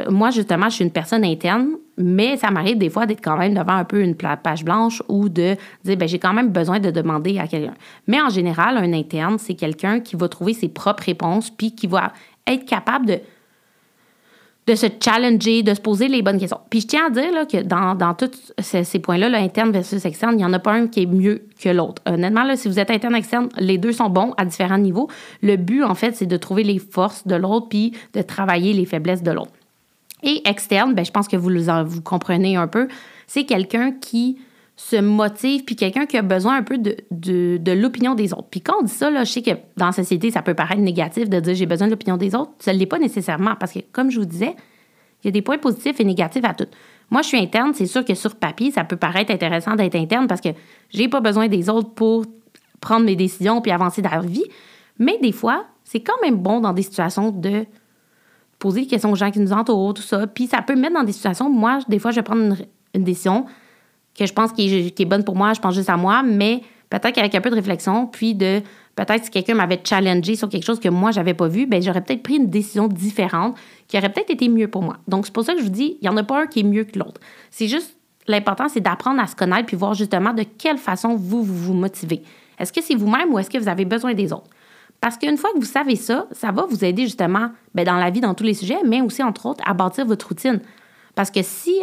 Moi 0.08 0.30
justement, 0.30 0.68
je 0.70 0.76
suis 0.76 0.84
une 0.84 0.90
personne 0.90 1.24
interne, 1.24 1.76
mais 1.98 2.36
ça 2.36 2.50
m'arrive 2.50 2.78
des 2.78 2.88
fois 2.88 3.06
d'être 3.06 3.22
quand 3.22 3.36
même 3.36 3.54
devant 3.54 3.74
un 3.74 3.84
peu 3.84 4.00
une 4.00 4.14
page 4.14 4.64
blanche 4.64 5.02
ou 5.08 5.28
de 5.28 5.56
dire 5.84 5.96
ben 5.96 6.08
j'ai 6.08 6.18
quand 6.18 6.32
même 6.32 6.48
besoin 6.48 6.80
de 6.80 6.90
demander 6.90 7.38
à 7.38 7.46
quelqu'un. 7.46 7.74
Mais 8.06 8.20
en 8.20 8.30
général, 8.30 8.78
un 8.78 8.92
interne, 8.92 9.38
c'est 9.38 9.54
quelqu'un 9.54 10.00
qui 10.00 10.16
va 10.16 10.28
trouver 10.28 10.54
ses 10.54 10.68
propres 10.68 11.04
réponses 11.04 11.50
puis 11.50 11.74
qui 11.74 11.86
va 11.86 12.12
être 12.46 12.64
capable 12.64 13.06
de 13.06 13.20
de 14.66 14.74
se 14.76 14.86
challenger, 15.02 15.62
de 15.62 15.74
se 15.74 15.80
poser 15.80 16.08
les 16.08 16.22
bonnes 16.22 16.38
questions. 16.38 16.60
Puis 16.70 16.82
je 16.82 16.86
tiens 16.86 17.06
à 17.06 17.10
dire 17.10 17.46
que 17.48 17.62
dans, 17.62 18.14
tous 18.14 18.52
ces, 18.60 18.98
points-là, 19.00 19.36
interne 19.38 19.72
versus 19.72 20.04
externe, 20.04 20.34
il 20.34 20.36
n'y 20.36 20.44
en 20.44 20.52
a 20.52 20.60
pas 20.60 20.72
un 20.72 20.86
qui 20.86 21.02
est 21.02 21.06
mieux 21.06 21.46
que 21.60 21.68
l'autre. 21.68 22.00
Honnêtement, 22.06 22.44
là, 22.44 22.56
si 22.56 22.68
vous 22.68 22.78
êtes 22.78 22.90
interne 22.90 23.16
externe, 23.16 23.48
les 23.58 23.78
deux 23.78 23.92
sont 23.92 24.08
bons 24.08 24.34
à 24.36 24.44
différents 24.44 24.78
niveaux. 24.78 25.08
Le 25.42 25.56
but, 25.56 25.82
en 25.82 25.94
fait, 25.94 26.14
c'est 26.14 26.26
de 26.26 26.36
trouver 26.36 26.62
les 26.62 26.78
forces 26.78 27.26
de 27.26 27.34
l'autre 27.34 27.68
puis 27.68 27.92
de 28.14 28.22
travailler 28.22 28.72
les 28.72 28.86
faiblesses 28.86 29.22
de 29.22 29.32
l'autre. 29.32 29.52
Et 30.22 30.48
externe, 30.48 30.94
ben, 30.94 31.04
je 31.04 31.10
pense 31.10 31.26
que 31.26 31.36
vous, 31.36 31.50
vous 31.86 32.02
comprenez 32.02 32.56
un 32.56 32.68
peu, 32.68 32.86
c'est 33.26 33.44
quelqu'un 33.44 33.90
qui 33.90 34.38
se 34.76 34.96
motive, 34.96 35.64
puis 35.64 35.76
quelqu'un 35.76 36.06
qui 36.06 36.16
a 36.16 36.22
besoin 36.22 36.56
un 36.56 36.62
peu 36.62 36.78
de, 36.78 36.96
de, 37.10 37.72
l'opinion 37.72 38.14
des 38.14 38.32
autres. 38.32 38.48
Puis 38.50 38.62
quand 38.62 38.76
on 38.80 38.82
dit 38.84 38.92
ça, 38.92 39.10
là, 39.10 39.24
je 39.24 39.30
sais 39.30 39.42
que 39.42 39.50
dans 39.76 39.86
la 39.86 39.92
société, 39.92 40.30
ça 40.30 40.42
peut 40.42 40.54
paraître 40.54 40.80
négatif 40.80 41.28
de 41.28 41.40
dire 41.40 41.54
j'ai 41.54 41.66
besoin 41.66 41.88
de 41.88 41.92
l'opinion 41.92 42.16
des 42.16 42.34
autres. 42.34 42.52
Ça 42.58 42.72
ne 42.72 42.78
l'est 42.78 42.86
pas 42.86 42.98
nécessairement, 42.98 43.54
parce 43.56 43.72
que 43.72 43.80
comme 43.92 44.10
je 44.10 44.18
vous 44.18 44.26
disais, 44.26 44.56
il 45.22 45.26
y 45.26 45.28
a 45.28 45.30
des 45.30 45.42
points 45.42 45.58
positifs 45.58 46.00
et 46.00 46.04
négatifs 46.04 46.44
à 46.44 46.54
tout. 46.54 46.66
Moi, 47.10 47.22
je 47.22 47.28
suis 47.28 47.38
interne, 47.38 47.72
c'est 47.74 47.86
sûr 47.86 48.04
que 48.04 48.14
sur 48.14 48.34
papier, 48.36 48.70
ça 48.70 48.84
peut 48.84 48.96
paraître 48.96 49.30
intéressant 49.30 49.76
d'être 49.76 49.94
interne 49.94 50.26
parce 50.26 50.40
que 50.40 50.48
j'ai 50.88 51.08
pas 51.08 51.20
besoin 51.20 51.48
des 51.48 51.68
autres 51.68 51.90
pour 51.90 52.24
prendre 52.80 53.04
mes 53.04 53.16
décisions 53.16 53.60
puis 53.60 53.70
avancer 53.70 54.02
dans 54.02 54.10
la 54.10 54.20
vie. 54.20 54.44
Mais 54.98 55.18
des 55.20 55.32
fois, 55.32 55.66
c'est 55.84 56.00
quand 56.00 56.20
même 56.22 56.36
bon 56.36 56.60
dans 56.60 56.72
des 56.72 56.82
situations 56.82 57.30
de 57.30 57.66
poser 58.58 58.82
des 58.82 58.86
questions 58.86 59.12
aux 59.12 59.16
gens 59.16 59.30
qui 59.30 59.40
nous 59.40 59.52
entourent, 59.52 59.92
tout 59.92 60.02
ça. 60.02 60.26
Puis 60.26 60.46
ça 60.46 60.62
peut 60.62 60.74
me 60.74 60.80
mettre 60.80 60.94
dans 60.94 61.04
des 61.04 61.12
situations, 61.12 61.50
moi, 61.50 61.80
des 61.88 61.98
fois, 61.98 62.12
je 62.12 62.16
vais 62.16 62.22
prendre 62.22 62.56
une 62.94 63.04
décision, 63.04 63.46
que 64.18 64.26
je 64.26 64.32
pense 64.32 64.52
qui 64.52 64.92
est, 64.98 65.04
bonne 65.04 65.24
pour 65.24 65.36
moi, 65.36 65.52
je 65.54 65.60
pense 65.60 65.74
juste 65.74 65.90
à 65.90 65.96
moi, 65.96 66.22
mais 66.22 66.60
peut-être 66.90 67.12
qu'avec 67.12 67.34
un 67.34 67.40
peu 67.40 67.50
de 67.50 67.54
réflexion, 67.54 68.06
puis 68.06 68.34
de 68.34 68.60
peut-être 68.94 69.24
si 69.24 69.30
quelqu'un 69.30 69.54
m'avait 69.54 69.80
challengé 69.82 70.36
sur 70.36 70.48
quelque 70.48 70.64
chose 70.64 70.80
que 70.80 70.88
moi, 70.88 71.10
j'avais 71.10 71.34
pas 71.34 71.48
vu, 71.48 71.66
ben 71.66 71.82
j'aurais 71.82 72.02
peut-être 72.02 72.22
pris 72.22 72.36
une 72.36 72.50
décision 72.50 72.88
différente 72.88 73.56
qui 73.88 73.96
aurait 73.96 74.12
peut-être 74.12 74.30
été 74.30 74.48
mieux 74.48 74.68
pour 74.68 74.82
moi. 74.82 74.98
Donc, 75.08 75.26
c'est 75.26 75.32
pour 75.32 75.44
ça 75.44 75.54
que 75.54 75.60
je 75.60 75.64
vous 75.64 75.70
dis, 75.70 75.96
il 76.00 76.08
n'y 76.08 76.14
en 76.14 76.16
a 76.16 76.22
pas 76.22 76.42
un 76.42 76.46
qui 76.46 76.60
est 76.60 76.64
mieux 76.64 76.84
que 76.84 76.98
l'autre. 76.98 77.20
C'est 77.50 77.68
juste, 77.68 77.96
l'important, 78.26 78.68
c'est 78.68 78.80
d'apprendre 78.80 79.20
à 79.20 79.26
se 79.26 79.34
connaître 79.34 79.66
puis 79.66 79.76
voir 79.76 79.94
justement 79.94 80.34
de 80.34 80.42
quelle 80.42 80.78
façon 80.78 81.14
vous 81.16 81.42
vous, 81.42 81.72
motivez. 81.72 82.22
Est-ce 82.58 82.72
que 82.72 82.82
c'est 82.82 82.94
vous-même 82.94 83.32
ou 83.32 83.38
est-ce 83.38 83.50
que 83.50 83.58
vous 83.58 83.68
avez 83.68 83.84
besoin 83.84 84.14
des 84.14 84.32
autres? 84.32 84.50
Parce 85.00 85.16
qu'une 85.16 85.36
fois 85.36 85.50
que 85.52 85.58
vous 85.58 85.64
savez 85.64 85.96
ça, 85.96 86.26
ça 86.30 86.52
va 86.52 86.64
vous 86.64 86.84
aider 86.84 87.02
justement 87.02 87.50
ben, 87.74 87.84
dans 87.84 87.96
la 87.96 88.10
vie, 88.10 88.20
dans 88.20 88.34
tous 88.34 88.44
les 88.44 88.54
sujets, 88.54 88.78
mais 88.86 89.00
aussi, 89.00 89.22
entre 89.22 89.46
autres, 89.46 89.64
à 89.66 89.74
bâtir 89.74 90.06
votre 90.06 90.28
routine. 90.28 90.60
Parce 91.14 91.30
que 91.30 91.42
si 91.42 91.74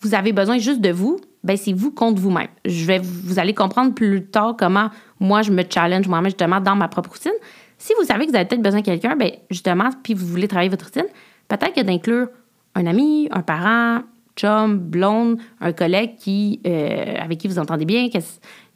vous 0.00 0.14
avez 0.14 0.32
besoin 0.32 0.58
juste 0.58 0.80
de 0.80 0.90
vous, 0.90 1.18
ben 1.44 1.56
c'est 1.56 1.72
vous 1.72 1.92
contre 1.92 2.20
vous-même. 2.20 2.48
Je 2.64 2.84
vais, 2.86 2.98
vous 2.98 3.38
allez 3.38 3.54
comprendre 3.54 3.94
plus 3.94 4.24
tard 4.24 4.56
comment 4.58 4.88
moi 5.20 5.42
je 5.42 5.52
me 5.52 5.62
challenge 5.68 6.08
moi-même 6.08 6.30
justement 6.30 6.60
dans 6.60 6.74
ma 6.74 6.88
propre 6.88 7.10
routine. 7.10 7.32
Si 7.78 7.92
vous 7.98 8.06
savez 8.06 8.24
que 8.24 8.30
vous 8.30 8.36
avez 8.36 8.46
peut-être 8.46 8.62
besoin 8.62 8.80
de 8.80 8.84
quelqu'un, 8.84 9.14
ben 9.14 9.30
justement, 9.50 9.90
puis 10.02 10.14
vous 10.14 10.26
voulez 10.26 10.48
travailler 10.48 10.70
votre 10.70 10.86
routine, 10.86 11.06
peut-être 11.48 11.74
que 11.74 11.82
d'inclure 11.82 12.28
un 12.74 12.86
ami, 12.86 13.28
un 13.30 13.42
parent, 13.42 14.02
chum, 14.36 14.78
blonde, 14.78 15.38
un 15.60 15.72
collègue 15.72 16.16
qui, 16.16 16.60
euh, 16.66 17.16
avec 17.20 17.38
qui 17.38 17.48
vous 17.48 17.58
entendez 17.58 17.84
bien, 17.84 18.08
que, 18.08 18.18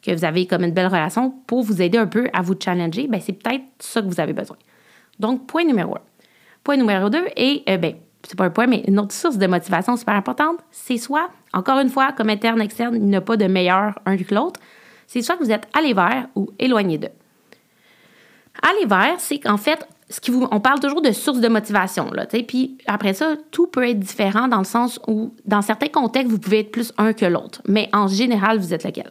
que, 0.01 0.15
vous 0.15 0.23
avez 0.23 0.45
comme 0.45 0.63
une 0.63 0.71
belle 0.71 0.87
relation 0.87 1.31
pour 1.47 1.63
vous 1.63 1.81
aider 1.81 1.97
un 1.97 2.07
peu 2.07 2.29
à 2.33 2.41
vous 2.41 2.55
challenger, 2.57 3.07
ben 3.07 3.19
c'est 3.19 3.33
peut-être 3.33 3.63
ça 3.79 4.01
que 4.01 4.07
vous 4.07 4.19
avez 4.19 4.33
besoin. 4.33 4.57
Donc, 5.19 5.47
point 5.47 5.65
numéro 5.65 5.95
un. 5.95 6.01
Point 6.63 6.77
numéro 6.77 7.09
deux, 7.09 7.25
et 7.35 7.63
euh, 7.67 7.77
ben, 7.77 7.95
c'est 8.29 8.37
pas 8.37 8.45
un 8.45 8.51
point, 8.51 8.67
mais 8.67 8.83
une 8.87 8.99
autre 8.99 9.11
source 9.11 9.39
de 9.39 9.47
motivation 9.47 9.97
super 9.97 10.13
importante, 10.13 10.59
c'est 10.69 10.97
soit, 10.97 11.31
encore 11.51 11.79
une 11.79 11.89
fois, 11.89 12.11
comme 12.11 12.29
interne, 12.29 12.61
externe, 12.61 12.93
il 12.95 13.07
n'y 13.07 13.15
a 13.15 13.21
pas 13.21 13.37
de 13.37 13.45
meilleur 13.45 13.97
un 14.05 14.17
que 14.17 14.35
l'autre, 14.35 14.59
c'est 15.07 15.23
soit 15.23 15.35
que 15.35 15.43
vous 15.43 15.51
êtes 15.51 15.67
allé 15.73 15.95
vers 15.95 16.27
ou 16.35 16.51
éloigné 16.59 16.99
d'eux. 16.99 17.09
Aller 18.61 18.85
vers, 18.85 19.15
c'est 19.17 19.39
qu'en 19.39 19.57
fait, 19.57 19.83
ce 20.11 20.21
qui 20.21 20.29
vous, 20.29 20.47
on 20.51 20.59
parle 20.59 20.79
toujours 20.79 21.01
de 21.01 21.11
source 21.11 21.39
de 21.39 21.47
motivation, 21.47 22.11
puis 22.47 22.77
après 22.85 23.15
ça, 23.15 23.33
tout 23.49 23.65
peut 23.65 23.89
être 23.89 23.99
différent 23.99 24.47
dans 24.47 24.59
le 24.59 24.63
sens 24.63 24.99
où, 25.07 25.33
dans 25.45 25.63
certains 25.63 25.87
contextes, 25.87 26.29
vous 26.29 26.37
pouvez 26.37 26.59
être 26.59 26.71
plus 26.71 26.93
un 26.99 27.13
que 27.13 27.25
l'autre, 27.25 27.63
mais 27.67 27.89
en 27.93 28.07
général, 28.07 28.59
vous 28.59 28.75
êtes 28.75 28.83
lequel? 28.83 29.09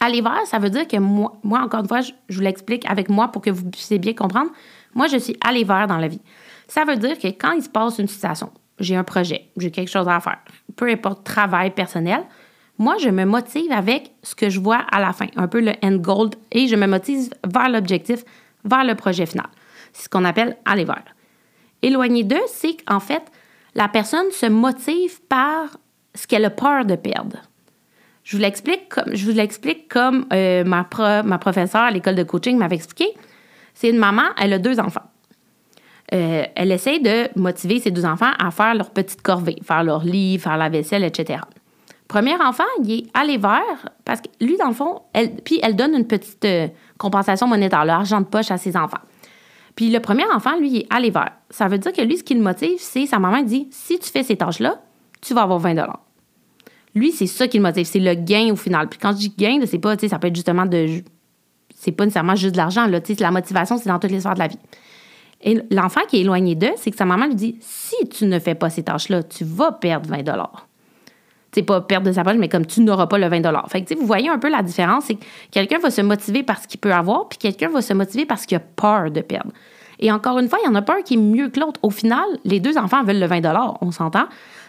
Aller 0.00 0.20
vers, 0.20 0.46
ça 0.46 0.58
veut 0.58 0.68
dire 0.68 0.86
que 0.86 0.98
moi, 0.98 1.38
moi 1.42 1.60
encore 1.60 1.80
une 1.80 1.88
fois, 1.88 2.02
je, 2.02 2.12
je 2.28 2.36
vous 2.36 2.42
l'explique 2.42 2.84
avec 2.90 3.08
moi 3.08 3.28
pour 3.28 3.40
que 3.40 3.48
vous 3.48 3.70
puissiez 3.70 3.98
bien 3.98 4.12
comprendre. 4.12 4.50
Moi, 4.94 5.06
je 5.06 5.16
suis 5.16 5.36
allé 5.40 5.64
vers 5.64 5.86
dans 5.86 5.96
la 5.96 6.08
vie. 6.08 6.20
Ça 6.68 6.84
veut 6.84 6.96
dire 6.96 7.18
que 7.18 7.28
quand 7.28 7.52
il 7.52 7.62
se 7.62 7.68
passe 7.68 7.98
une 7.98 8.08
situation, 8.08 8.50
j'ai 8.78 8.96
un 8.96 9.04
projet, 9.04 9.50
j'ai 9.56 9.70
quelque 9.70 9.90
chose 9.90 10.08
à 10.08 10.20
faire, 10.20 10.38
peu 10.76 10.88
importe 10.88 11.24
travail 11.24 11.70
personnel, 11.70 12.24
moi, 12.78 12.96
je 12.98 13.08
me 13.08 13.24
motive 13.24 13.70
avec 13.70 14.10
ce 14.22 14.34
que 14.34 14.50
je 14.50 14.58
vois 14.58 14.84
à 14.90 15.00
la 15.00 15.12
fin, 15.12 15.26
un 15.36 15.46
peu 15.46 15.60
le 15.60 15.72
end 15.82 15.96
goal, 15.96 16.30
et 16.50 16.66
je 16.66 16.74
me 16.74 16.86
motive 16.86 17.30
vers 17.46 17.68
l'objectif, 17.68 18.24
vers 18.64 18.84
le 18.84 18.96
projet 18.96 19.26
final. 19.26 19.46
C'est 19.92 20.04
ce 20.04 20.08
qu'on 20.08 20.24
appelle 20.24 20.56
aller 20.64 20.84
vers. 20.84 21.04
Éloigner 21.82 22.24
d'eux, 22.24 22.42
c'est 22.48 22.76
qu'en 22.84 22.98
fait, 22.98 23.22
la 23.76 23.86
personne 23.86 24.30
se 24.32 24.46
motive 24.46 25.20
par 25.28 25.76
ce 26.14 26.26
qu'elle 26.26 26.44
a 26.44 26.50
peur 26.50 26.84
de 26.84 26.96
perdre. 26.96 27.38
Je 28.24 28.36
vous 28.36 28.42
l'explique 28.42 28.88
comme, 28.88 29.14
je 29.14 29.24
vous 29.24 29.36
l'explique 29.36 29.88
comme 29.88 30.26
euh, 30.32 30.64
ma, 30.64 30.88
ma 31.22 31.38
professeure 31.38 31.82
à 31.82 31.90
l'école 31.90 32.14
de 32.14 32.22
coaching 32.22 32.56
m'avait 32.56 32.76
expliqué. 32.76 33.06
C'est 33.74 33.90
une 33.90 33.98
maman, 33.98 34.22
elle 34.40 34.52
a 34.54 34.58
deux 34.58 34.80
enfants. 34.80 35.02
Euh, 36.12 36.44
elle 36.54 36.70
essaie 36.70 36.98
de 36.98 37.28
motiver 37.38 37.80
ses 37.80 37.90
deux 37.90 38.04
enfants 38.04 38.30
à 38.38 38.50
faire 38.50 38.74
leur 38.74 38.90
petite 38.90 39.22
corvée, 39.22 39.56
faire 39.62 39.82
leur 39.82 40.04
lit, 40.04 40.38
faire 40.38 40.56
la 40.56 40.68
vaisselle, 40.68 41.02
etc. 41.02 41.40
Premier 42.08 42.34
enfant, 42.34 42.64
il 42.82 42.92
est 42.92 43.06
allé 43.14 43.38
vers, 43.38 43.88
parce 44.04 44.20
que 44.20 44.28
lui, 44.40 44.56
dans 44.58 44.68
le 44.68 44.74
fond, 44.74 45.00
elle, 45.14 45.36
puis 45.36 45.58
elle 45.62 45.74
donne 45.74 45.94
une 45.94 46.06
petite 46.06 46.44
euh, 46.44 46.68
compensation 46.98 47.46
monétaire, 47.46 47.84
l'argent 47.84 48.20
de 48.20 48.26
poche 48.26 48.50
à 48.50 48.58
ses 48.58 48.76
enfants. 48.76 49.00
Puis 49.74 49.90
le 49.90 50.00
premier 50.00 50.24
enfant, 50.32 50.56
lui, 50.58 50.68
il 50.68 50.76
est 50.80 50.86
allé 50.90 51.10
vers. 51.10 51.32
Ça 51.50 51.66
veut 51.66 51.78
dire 51.78 51.92
que 51.92 52.02
lui, 52.02 52.18
ce 52.18 52.22
qui 52.22 52.34
le 52.34 52.42
motive, 52.42 52.76
c'est 52.78 53.06
sa 53.06 53.18
maman 53.18 53.42
dit 53.42 53.66
si 53.70 53.98
tu 53.98 54.10
fais 54.10 54.22
ces 54.22 54.36
tâches-là, 54.36 54.80
tu 55.20 55.34
vas 55.34 55.42
avoir 55.42 55.58
20 55.58 55.74
Lui, 56.94 57.10
c'est 57.10 57.26
ça 57.26 57.48
qui 57.48 57.56
le 57.56 57.62
motive, 57.62 57.86
c'est 57.86 57.98
le 57.98 58.14
gain 58.14 58.52
au 58.52 58.56
final. 58.56 58.88
Puis 58.88 58.98
quand 58.98 59.12
je 59.12 59.16
dis 59.16 59.34
gain, 59.36 59.58
c'est 59.66 59.78
pas, 59.78 59.96
tu 59.96 60.02
sais, 60.02 60.08
ça 60.08 60.18
peut 60.18 60.28
être 60.28 60.36
justement 60.36 60.66
de 60.66 61.02
c'est 61.74 61.92
pas 61.92 62.04
nécessairement 62.04 62.36
juste 62.36 62.52
de 62.52 62.56
l'argent. 62.58 62.86
Là, 62.86 63.00
la 63.18 63.30
motivation, 63.30 63.76
c'est 63.76 63.88
dans 63.88 63.98
toutes 63.98 64.10
les 64.10 64.20
de 64.20 64.38
la 64.38 64.46
vie. 64.46 64.58
Et 65.44 65.60
l'enfant 65.70 66.00
qui 66.08 66.16
est 66.16 66.20
éloigné 66.22 66.54
d'eux, 66.54 66.72
c'est 66.76 66.90
que 66.90 66.96
sa 66.96 67.04
maman 67.04 67.26
lui 67.26 67.34
dit 67.34 67.56
si 67.60 68.08
tu 68.08 68.26
ne 68.26 68.38
fais 68.38 68.54
pas 68.54 68.70
ces 68.70 68.82
tâches-là, 68.82 69.22
tu 69.22 69.44
vas 69.44 69.72
perdre 69.72 70.08
20 70.08 70.24
c'est 71.54 71.62
pas 71.62 71.80
perdre 71.80 72.08
de 72.08 72.12
sa 72.12 72.24
poche, 72.24 72.36
mais 72.36 72.48
comme 72.48 72.66
tu 72.66 72.80
n'auras 72.80 73.06
pas 73.06 73.16
le 73.16 73.28
20 73.28 73.68
Fait 73.68 73.84
que, 73.84 73.94
vous 73.94 74.06
voyez 74.06 74.28
un 74.28 74.38
peu 74.38 74.50
la 74.50 74.62
différence, 74.62 75.04
c'est 75.04 75.14
que 75.14 75.24
quelqu'un 75.52 75.78
va 75.78 75.90
se 75.90 76.00
motiver 76.00 76.42
parce 76.42 76.66
qu'il 76.66 76.80
peut 76.80 76.92
avoir, 76.92 77.28
puis 77.28 77.38
quelqu'un 77.38 77.68
va 77.68 77.80
se 77.80 77.92
motiver 77.92 78.26
parce 78.26 78.44
qu'il 78.44 78.56
a 78.56 78.60
peur 78.60 79.10
de 79.12 79.20
perdre. 79.20 79.52
Et 80.00 80.10
encore 80.10 80.40
une 80.40 80.48
fois, 80.48 80.58
il 80.64 80.66
y 80.66 80.68
en 80.68 80.74
a 80.74 80.82
pas 80.82 80.96
un 80.98 81.02
qui 81.02 81.14
est 81.14 81.18
mieux 81.18 81.48
que 81.50 81.60
l'autre. 81.60 81.78
Au 81.84 81.90
final, 81.90 82.24
les 82.44 82.58
deux 82.58 82.76
enfants 82.76 83.04
veulent 83.04 83.20
le 83.20 83.26
20 83.26 83.76
on 83.80 83.92
s'entend. 83.92 84.24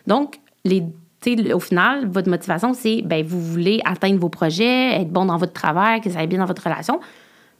Donc, 0.05 0.39
au 0.65 1.59
final, 1.59 2.07
votre 2.07 2.29
motivation, 2.29 2.75
c'est 2.75 3.01
ben, 3.01 3.25
vous 3.25 3.41
voulez 3.41 3.81
atteindre 3.83 4.19
vos 4.19 4.29
projets, 4.29 5.01
être 5.01 5.09
bon 5.09 5.25
dans 5.25 5.37
votre 5.37 5.53
travail, 5.53 6.01
que 6.01 6.11
ça 6.11 6.19
aille 6.19 6.27
bien 6.27 6.37
dans 6.37 6.45
votre 6.45 6.63
relation. 6.63 6.99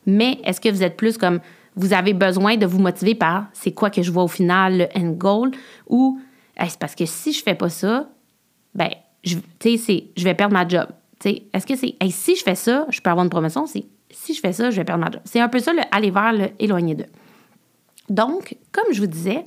Mais 0.06 0.40
est-ce 0.44 0.62
que 0.62 0.70
vous 0.70 0.84
êtes 0.84 0.98
plus 0.98 1.18
comme 1.18 1.40
vous 1.76 1.94
avez 1.94 2.14
besoin 2.14 2.58
de 2.58 2.66
vous 2.66 2.80
motiver 2.80 3.16
par 3.16 3.48
c'est 3.54 3.72
quoi 3.72 3.90
que 3.90 4.02
je 4.02 4.12
vois 4.12 4.24
au 4.24 4.28
final, 4.28 4.78
le 4.78 4.88
end 4.96 5.12
goal, 5.12 5.52
ou 5.88 6.20
c'est 6.60 6.80
parce 6.80 6.96
que 6.96 7.06
si 7.06 7.34
je 7.34 7.44
fais 7.44 7.56
pas 7.56 7.70
ça, 7.70 8.10
ben 8.74 8.90
je, 9.24 9.38
je 9.64 10.24
vais 10.24 10.34
perdre 10.34 10.54
ma 10.54 10.68
job. 10.68 10.88
Est-ce 11.24 11.66
que 11.66 11.76
c'est 11.76 11.96
si 12.12 12.36
je 12.36 12.44
fais 12.44 12.56
ça, 12.56 12.86
je 12.90 13.02
peux 13.02 13.10
avoir 13.10 13.24
une 13.24 13.30
promotion? 13.30 13.66
Si 13.66 14.34
je 14.34 14.40
fais 14.40 14.54
ça, 14.54 14.70
je 14.70 14.78
vais 14.78 14.84
perdre 14.84 15.04
ma 15.04 15.12
job. 15.12 15.22
C'est 15.26 15.40
un 15.40 15.50
peu 15.50 15.60
ça, 15.60 15.74
le 15.74 15.82
aller 15.92 16.12
vers 16.12 16.34
le 16.34 16.50
éloigné 16.60 16.96
d'eux. 16.96 17.06
Donc, 18.10 18.56
comme 18.72 18.94
je 18.94 19.02
vous 19.02 19.08
disais, 19.08 19.44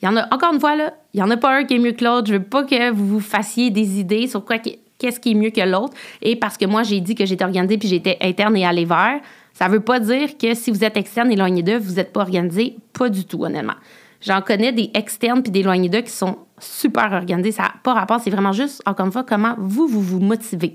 il 0.00 0.06
y 0.06 0.08
en 0.08 0.16
a, 0.16 0.32
encore 0.34 0.54
une 0.54 0.60
fois, 0.60 0.76
là, 0.76 0.94
il 1.12 1.18
n'y 1.18 1.22
en 1.22 1.30
a 1.30 1.36
pas 1.36 1.56
un 1.56 1.64
qui 1.64 1.74
est 1.74 1.78
mieux 1.78 1.92
que 1.92 2.04
l'autre. 2.04 2.28
Je 2.28 2.34
veux 2.34 2.42
pas 2.42 2.64
que 2.64 2.90
vous 2.90 3.06
vous 3.06 3.20
fassiez 3.20 3.70
des 3.70 3.98
idées 3.98 4.26
sur 4.26 4.44
quoi, 4.44 4.58
qu'est-ce 4.58 5.20
qui 5.20 5.32
est 5.32 5.34
mieux 5.34 5.50
que 5.50 5.60
l'autre. 5.60 5.94
Et 6.22 6.36
parce 6.36 6.56
que 6.56 6.64
moi, 6.64 6.84
j'ai 6.84 7.00
dit 7.00 7.14
que 7.14 7.26
j'étais 7.26 7.44
organisée 7.44 7.78
puis 7.78 7.88
j'étais 7.88 8.18
interne 8.20 8.56
et 8.56 8.64
aller 8.64 8.84
vers, 8.84 9.20
ça 9.62 9.68
ne 9.68 9.74
veut 9.74 9.80
pas 9.80 10.00
dire 10.00 10.36
que 10.38 10.54
si 10.54 10.72
vous 10.72 10.82
êtes 10.82 10.96
externe 10.96 11.30
éloigné 11.30 11.62
d'eux, 11.62 11.78
vous 11.78 11.92
n'êtes 11.92 12.12
pas 12.12 12.22
organisé. 12.22 12.78
Pas 12.92 13.08
du 13.08 13.24
tout, 13.24 13.44
honnêtement. 13.44 13.76
J'en 14.20 14.42
connais 14.42 14.72
des 14.72 14.90
externes 14.92 15.40
puis 15.40 15.52
des 15.52 15.60
éloignés 15.60 15.88
d'eux 15.88 16.00
qui 16.00 16.10
sont 16.10 16.38
super 16.58 17.12
organisés. 17.12 17.52
Ça 17.52 17.62
n'a 17.62 17.74
pas 17.84 17.94
rapport. 17.94 18.18
C'est 18.18 18.30
vraiment 18.30 18.50
juste, 18.50 18.82
encore 18.86 19.06
une 19.06 19.12
fois, 19.12 19.22
comment 19.22 19.54
vous, 19.58 19.86
vous 19.86 20.00
vous 20.00 20.18
motivez. 20.18 20.74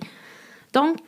Donc, 0.72 1.00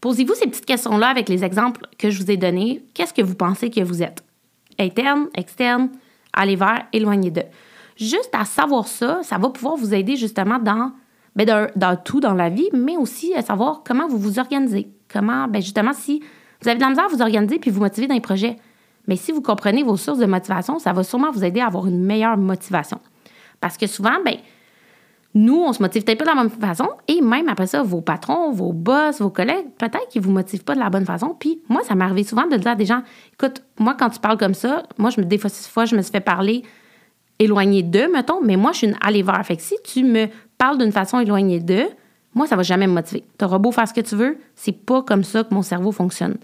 posez-vous 0.00 0.34
ces 0.34 0.46
petites 0.46 0.64
questions-là 0.64 1.08
avec 1.08 1.28
les 1.28 1.42
exemples 1.42 1.88
que 1.98 2.08
je 2.08 2.22
vous 2.22 2.30
ai 2.30 2.36
donnés. 2.36 2.84
Qu'est-ce 2.94 3.12
que 3.12 3.22
vous 3.22 3.34
pensez 3.34 3.68
que 3.68 3.80
vous 3.80 4.04
êtes? 4.04 4.22
Interne, 4.78 5.26
externe, 5.36 5.88
aller 6.32 6.54
vers, 6.54 6.86
éloigné 6.92 7.32
d'eux. 7.32 7.50
Juste 7.96 8.30
à 8.32 8.44
savoir 8.44 8.86
ça, 8.86 9.24
ça 9.24 9.38
va 9.38 9.50
pouvoir 9.50 9.74
vous 9.74 9.92
aider 9.92 10.14
justement 10.14 10.60
dans, 10.60 10.92
ben 11.34 11.44
dans, 11.44 11.66
dans, 11.74 11.96
tout 11.96 12.20
dans 12.20 12.34
la 12.34 12.48
vie, 12.48 12.68
mais 12.72 12.96
aussi 12.96 13.34
à 13.34 13.42
savoir 13.42 13.82
comment 13.84 14.06
vous 14.06 14.18
vous 14.18 14.38
organisez. 14.38 14.86
Comment, 15.12 15.48
ben 15.48 15.60
justement, 15.60 15.92
si 15.92 16.22
vous 16.64 16.70
avez 16.70 16.78
de 16.78 16.82
la 16.82 16.88
misère 16.88 17.04
à 17.04 17.08
vous 17.08 17.20
organiser 17.20 17.58
puis 17.58 17.70
vous 17.70 17.80
motiver 17.80 18.06
dans 18.06 18.14
les 18.14 18.22
projets, 18.22 18.56
mais 19.06 19.16
si 19.16 19.32
vous 19.32 19.42
comprenez 19.42 19.82
vos 19.82 19.98
sources 19.98 20.18
de 20.18 20.24
motivation, 20.24 20.78
ça 20.78 20.94
va 20.94 21.04
sûrement 21.04 21.30
vous 21.30 21.44
aider 21.44 21.60
à 21.60 21.66
avoir 21.66 21.86
une 21.86 22.02
meilleure 22.02 22.38
motivation. 22.38 23.00
Parce 23.60 23.76
que 23.76 23.86
souvent, 23.86 24.16
ben, 24.24 24.36
nous, 25.34 25.56
on 25.56 25.74
se 25.74 25.82
motive 25.82 26.04
peut-être 26.04 26.18
pas 26.18 26.24
de 26.24 26.36
la 26.36 26.42
même 26.42 26.50
façon, 26.50 26.88
et 27.06 27.20
même 27.20 27.48
après 27.48 27.66
ça, 27.66 27.82
vos 27.82 28.00
patrons, 28.00 28.50
vos 28.50 28.72
boss, 28.72 29.20
vos 29.20 29.28
collègues, 29.28 29.66
peut-être 29.76 30.08
qu'ils 30.08 30.22
vous 30.22 30.30
motivent 30.30 30.64
pas 30.64 30.74
de 30.74 30.80
la 30.80 30.88
bonne 30.88 31.04
façon. 31.04 31.36
Puis 31.38 31.60
moi, 31.68 31.82
ça 31.82 31.94
m'est 31.94 32.04
arrivé 32.04 32.24
souvent 32.24 32.46
de 32.46 32.56
dire 32.56 32.70
à 32.70 32.76
des 32.76 32.86
gens, 32.86 33.02
écoute, 33.34 33.62
moi, 33.78 33.94
quand 33.98 34.08
tu 34.08 34.20
parles 34.20 34.38
comme 34.38 34.54
ça, 34.54 34.84
moi, 34.96 35.10
je 35.10 35.20
me, 35.20 35.26
des 35.26 35.36
fois, 35.36 35.84
je 35.84 35.96
me 35.96 36.00
suis 36.00 36.12
fait 36.12 36.20
parler 36.20 36.62
éloigné 37.38 37.82
d'eux, 37.82 38.10
mettons, 38.10 38.40
mais 38.42 38.56
moi, 38.56 38.72
je 38.72 38.78
suis 38.78 38.86
une 38.86 38.96
aller 39.02 39.22
vers. 39.22 39.44
Fait 39.44 39.56
que 39.56 39.62
si 39.62 39.74
tu 39.84 40.02
me 40.02 40.28
parles 40.56 40.78
d'une 40.78 40.92
façon 40.92 41.20
éloignée 41.20 41.60
d'eux, 41.60 41.88
moi, 42.34 42.46
ça 42.46 42.56
va 42.56 42.62
jamais 42.62 42.86
me 42.86 42.94
motiver. 42.94 43.24
Tu 43.38 43.44
auras 43.44 43.58
beau 43.58 43.70
faire 43.70 43.86
ce 43.86 43.92
que 43.92 44.00
tu 44.00 44.16
veux, 44.16 44.38
c'est 44.54 44.72
pas 44.72 45.02
comme 45.02 45.24
ça 45.24 45.44
que 45.44 45.52
mon 45.52 45.62
cerveau 45.62 45.92
fonctionne. 45.92 46.36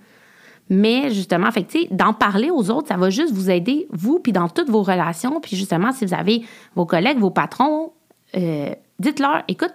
Mais 0.71 1.11
justement, 1.11 1.51
fait 1.51 1.89
d'en 1.91 2.15
parler 2.15 2.51
aux 2.51 2.71
autres, 2.71 2.87
ça 2.87 2.97
va 2.97 3.11
juste 3.11 3.35
vous 3.35 3.51
aider, 3.51 3.89
vous, 3.91 4.21
puis 4.21 4.31
dans 4.31 4.49
toutes 4.49 4.71
vos 4.71 4.83
relations. 4.83 5.41
Puis 5.41 5.57
justement, 5.57 5.91
si 5.91 6.07
vous 6.07 6.15
avez 6.15 6.43
vos 6.77 6.87
collègues, 6.87 7.19
vos 7.19 7.31
patrons, 7.31 7.93
euh, 8.37 8.73
dites-leur, 9.01 9.43
écoute, 9.49 9.75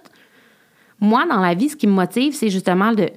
moi, 0.98 1.26
dans 1.28 1.40
la 1.40 1.52
vie, 1.52 1.68
ce 1.68 1.76
qui 1.76 1.86
me 1.86 1.92
motive, 1.92 2.34
c'est 2.34 2.48
justement 2.48 2.92
de, 2.92 3.10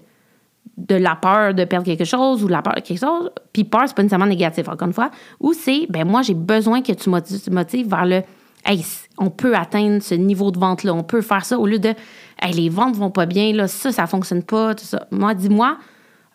de 0.75 0.95
la 0.95 1.15
peur 1.15 1.53
de 1.53 1.63
perdre 1.63 1.85
quelque 1.85 2.03
chose 2.03 2.43
ou 2.43 2.49
la 2.49 2.61
peur 2.61 2.75
de 2.75 2.81
quelque 2.81 2.99
chose. 2.99 3.31
Puis 3.53 3.63
peur, 3.63 3.83
c'est 3.87 3.95
pas 3.95 4.03
nécessairement 4.03 4.25
négatif, 4.25 4.67
encore 4.67 4.89
une 4.89 4.93
fois. 4.93 5.09
Ou 5.39 5.53
c'est, 5.53 5.87
ben 5.89 6.05
moi, 6.05 6.21
j'ai 6.21 6.33
besoin 6.33 6.81
que 6.81 6.91
tu 6.91 7.09
me 7.09 7.21
motives 7.51 7.89
vers 7.89 8.05
le, 8.05 8.23
hey, 8.65 8.83
on 9.17 9.29
peut 9.29 9.55
atteindre 9.55 10.03
ce 10.03 10.15
niveau 10.15 10.51
de 10.51 10.59
vente-là, 10.59 10.93
on 10.93 11.03
peut 11.03 11.21
faire 11.21 11.45
ça 11.45 11.57
au 11.57 11.65
lieu 11.65 11.79
de, 11.79 11.93
hey, 12.41 12.53
les 12.53 12.67
ventes 12.67 12.97
vont 12.97 13.11
pas 13.11 13.25
bien, 13.25 13.53
là, 13.53 13.69
ça, 13.69 13.93
ça 13.93 14.05
fonctionne 14.05 14.43
pas, 14.43 14.75
tout 14.75 14.83
ça. 14.83 15.07
Moi, 15.11 15.33
dis-moi, 15.33 15.77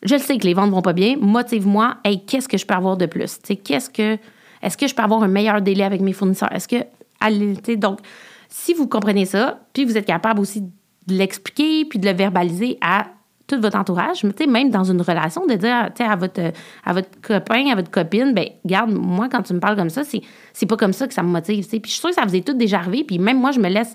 je 0.04 0.18
sais 0.18 0.38
que 0.38 0.44
les 0.44 0.54
ventes 0.54 0.70
vont 0.70 0.82
pas 0.82 0.92
bien, 0.92 1.16
motive-moi, 1.18 1.96
hey, 2.04 2.25
qu'est-ce 2.25 2.49
que 2.49 2.58
je 2.58 2.66
peux 2.66 2.75
avoir 2.75 2.96
de 2.96 3.06
plus? 3.06 3.38
qu'est-ce 3.64 3.90
que, 3.90 4.18
est-ce 4.62 4.76
que 4.76 4.87
je 4.87 4.94
peux 4.94 5.02
avoir 5.02 5.23
un 5.23 5.28
meilleur 5.28 5.62
délai 5.62 5.84
avec 5.84 6.00
mes 6.00 6.12
fournisseurs? 6.12 6.52
Est-ce 6.52 6.68
que, 6.68 7.75
donc, 7.75 8.00
si 8.49 8.75
vous 8.75 8.87
comprenez 8.87 9.25
ça, 9.25 9.61
puis 9.73 9.84
vous 9.84 9.96
êtes 9.96 10.06
capable 10.06 10.40
aussi 10.40 10.61
de 10.61 11.14
l'expliquer, 11.14 11.84
puis 11.87 11.99
de 11.99 12.06
le 12.06 12.14
verbaliser 12.14 12.78
à 12.80 13.06
tout 13.46 13.61
votre 13.61 13.76
entourage, 13.76 14.25
même 14.49 14.70
dans 14.70 14.84
une 14.84 15.00
relation, 15.02 15.46
de 15.46 15.54
dire 15.54 15.90
à 15.99 16.16
votre, 16.16 16.52
à 16.84 16.92
votre 16.92 17.08
copain, 17.20 17.70
à 17.70 17.75
votre 17.75 17.90
copine, 17.90 18.32
ben 18.32 18.49
garde, 18.64 18.90
moi, 18.90 19.28
quand 19.30 19.42
tu 19.42 19.52
me 19.52 19.61
parles 19.61 19.76
comme 19.76 19.90
ça, 19.90 20.04
c'est, 20.04 20.23
c'est 20.52 20.66
pas 20.66 20.76
comme 20.76 20.92
ça 20.94 21.06
que 21.06 21.14
ça 21.14 21.23
me 21.23 21.28
motive. 21.28 21.66
Puis 21.66 21.80
je 21.84 21.90
suis 21.90 22.00
sûre 22.00 22.11
que 22.11 22.14
ça 22.14 22.25
vous 22.25 22.34
est 22.34 22.46
tout 22.46 22.54
déjà 22.54 22.78
arrivé, 22.78 23.04
puis 23.04 23.18
même 23.18 23.38
moi, 23.38 23.52
je 23.52 23.61
me 23.61 23.68
laisse 23.68 23.94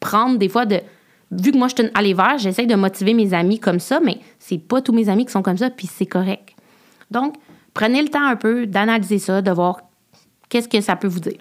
prendre 0.00 0.38
des 0.38 0.48
fois 0.48 0.64
de 0.64 0.80
vu 1.30 1.52
que 1.52 1.58
moi, 1.58 1.68
je 1.68 1.74
suis 1.74 1.84
une 1.84 1.90
aller 1.94 2.14
vers, 2.14 2.38
j'essaie 2.38 2.66
de 2.66 2.74
motiver 2.74 3.14
mes 3.14 3.34
amis 3.34 3.58
comme 3.58 3.80
ça, 3.80 4.00
mais 4.00 4.18
c'est 4.38 4.58
pas 4.58 4.80
tous 4.80 4.92
mes 4.92 5.08
amis 5.08 5.26
qui 5.26 5.32
sont 5.32 5.42
comme 5.42 5.58
ça, 5.58 5.70
puis 5.70 5.86
c'est 5.86 6.06
correct. 6.06 6.54
Donc, 7.10 7.34
prenez 7.74 8.02
le 8.02 8.08
temps 8.08 8.24
un 8.24 8.36
peu 8.36 8.66
d'analyser 8.66 9.18
ça, 9.18 9.42
de 9.42 9.50
voir 9.50 9.80
qu'est-ce 10.48 10.68
que 10.68 10.80
ça 10.80 10.96
peut 10.96 11.08
vous 11.08 11.20
dire. 11.20 11.38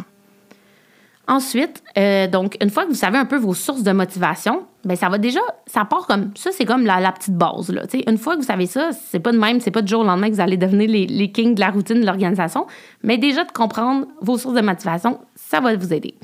Ensuite, 1.28 1.84
euh, 1.96 2.28
donc, 2.28 2.58
une 2.60 2.72
fois 2.72 2.86
que 2.86 2.90
vous 2.90 2.96
savez 2.96 3.18
un 3.20 3.26
peu 3.26 3.38
vos 3.38 3.54
sources 3.54 3.84
de 3.84 3.92
motivation, 3.92 4.64
ben 4.84 4.96
ça 4.96 5.10
va 5.10 5.20
déjà, 5.20 5.42
ça 5.68 5.86
part 5.86 6.08
comme, 6.08 6.32
ça 6.36 6.50
c'est 6.52 6.66
comme 6.66 6.88
la, 6.88 7.12
petite 7.12 7.36
base. 7.36 7.70
Là, 7.70 7.84
une 8.08 8.18
fois 8.18 8.36
que 8.36 8.42
vous 8.42 8.48
savez 8.48 8.66
ça, 8.66 8.90
c'est 8.94 9.20
pas 9.20 9.32
de 9.32 9.38
même, 9.38 9.60
c'est 9.60 9.70
pas 9.70 9.84
du 9.84 9.90
jour 9.90 10.02
au 10.02 10.04
lendemain 10.04 10.30
que 10.30 10.34
vous 10.34 10.42
allez 10.42 10.58
devenir 10.58 10.90
les 10.90 11.32
kings 11.32 11.54
de 11.54 11.60
la 11.60 11.70
routine 11.70 12.02
de 12.02 12.06
l'organisation, 12.06 12.66
mais 13.04 13.20
déjà 13.20 13.44
de 13.44 13.52
comprendre 13.52 14.08
vos 14.22 14.40
sources 14.40 14.56
de 14.56 14.62
motivation, 14.62 15.20
ça 15.36 15.60
va 15.60 15.76
vous 15.76 15.94
aider. 15.94 16.16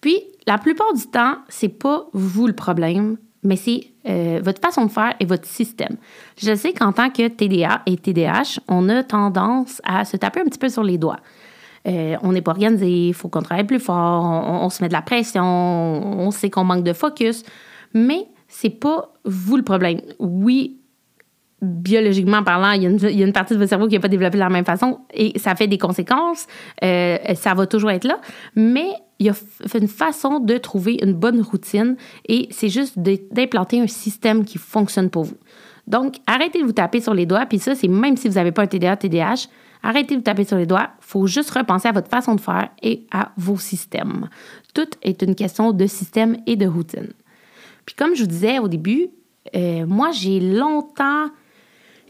Puis, 0.00 0.22
la 0.46 0.58
plupart 0.58 0.92
du 0.94 1.06
temps, 1.06 1.36
c'est 1.48 1.68
pas 1.68 2.06
vous 2.12 2.46
le 2.46 2.52
problème, 2.52 3.16
mais 3.42 3.56
c'est 3.56 3.92
euh, 4.08 4.40
votre 4.42 4.60
façon 4.60 4.86
de 4.86 4.90
faire 4.90 5.14
et 5.20 5.24
votre 5.24 5.46
système. 5.46 5.96
Je 6.36 6.54
sais 6.54 6.72
qu'en 6.72 6.92
tant 6.92 7.10
que 7.10 7.28
TDA 7.28 7.82
et 7.86 7.96
TDH, 7.96 8.60
on 8.68 8.88
a 8.88 9.02
tendance 9.02 9.80
à 9.84 10.04
se 10.04 10.16
taper 10.16 10.40
un 10.40 10.44
petit 10.44 10.58
peu 10.58 10.68
sur 10.68 10.82
les 10.82 10.98
doigts. 10.98 11.20
Euh, 11.88 12.16
on 12.22 12.32
n'est 12.32 12.42
pas 12.42 12.52
organisé, 12.52 13.08
il 13.08 13.14
faut 13.14 13.28
qu'on 13.28 13.42
travaille 13.42 13.66
plus 13.66 13.80
fort, 13.80 14.24
on, 14.24 14.68
se 14.70 14.82
met 14.82 14.88
de 14.88 14.92
la 14.92 15.02
pression, 15.02 15.42
on 15.44 16.30
sait 16.30 16.48
qu'on 16.48 16.62
manque 16.62 16.84
de 16.84 16.92
focus, 16.92 17.42
mais 17.92 18.28
c'est 18.46 18.70
pas 18.70 19.12
vous 19.24 19.56
le 19.56 19.64
problème. 19.64 20.00
Oui, 20.20 20.78
biologiquement 21.60 22.44
parlant, 22.44 22.72
il 22.72 22.82
y, 22.82 22.86
a 22.86 23.26
une, 23.26 23.32
partie 23.32 23.54
de 23.54 23.58
votre 23.58 23.68
cerveau 23.68 23.86
qui 23.88 23.94
n'est 23.94 24.00
pas 24.00 24.08
développée 24.08 24.34
de 24.34 24.42
la 24.42 24.48
même 24.48 24.64
façon 24.64 25.00
et 25.12 25.36
ça 25.38 25.56
fait 25.56 25.66
des 25.66 25.78
conséquences. 25.78 26.46
Euh, 26.84 27.18
ça 27.34 27.54
va 27.54 27.66
toujours 27.66 27.90
être 27.90 28.04
là. 28.04 28.20
Mais 28.54 28.90
il 29.22 29.26
y 29.26 29.30
a 29.30 29.78
une 29.78 29.88
façon 29.88 30.40
de 30.40 30.58
trouver 30.58 30.98
une 31.00 31.12
bonne 31.12 31.40
routine 31.42 31.96
et 32.28 32.48
c'est 32.50 32.68
juste 32.68 32.98
d'implanter 32.98 33.80
un 33.80 33.86
système 33.86 34.44
qui 34.44 34.58
fonctionne 34.58 35.10
pour 35.10 35.24
vous. 35.24 35.36
Donc, 35.86 36.16
arrêtez 36.26 36.60
de 36.60 36.64
vous 36.64 36.72
taper 36.72 37.00
sur 37.00 37.14
les 37.14 37.24
doigts. 37.24 37.46
Puis 37.46 37.60
ça, 37.60 37.74
c'est 37.74 37.88
même 37.88 38.16
si 38.16 38.28
vous 38.28 38.34
n'avez 38.34 38.50
pas 38.50 38.62
un 38.62 38.66
TDA, 38.66 38.96
TDAH, 38.96 39.46
arrêtez 39.82 40.14
de 40.14 40.20
vous 40.20 40.24
taper 40.24 40.44
sur 40.44 40.56
les 40.56 40.66
doigts. 40.66 40.90
Il 41.00 41.04
faut 41.06 41.26
juste 41.28 41.50
repenser 41.50 41.86
à 41.88 41.92
votre 41.92 42.08
façon 42.08 42.34
de 42.34 42.40
faire 42.40 42.68
et 42.82 43.06
à 43.12 43.30
vos 43.36 43.56
systèmes. 43.56 44.28
Tout 44.74 44.88
est 45.02 45.22
une 45.22 45.36
question 45.36 45.72
de 45.72 45.86
système 45.86 46.36
et 46.46 46.56
de 46.56 46.66
routine. 46.66 47.12
Puis 47.86 47.94
comme 47.94 48.16
je 48.16 48.22
vous 48.22 48.28
disais 48.28 48.58
au 48.58 48.66
début, 48.66 49.08
euh, 49.54 49.86
moi, 49.86 50.10
j'ai 50.10 50.40
longtemps 50.40 51.28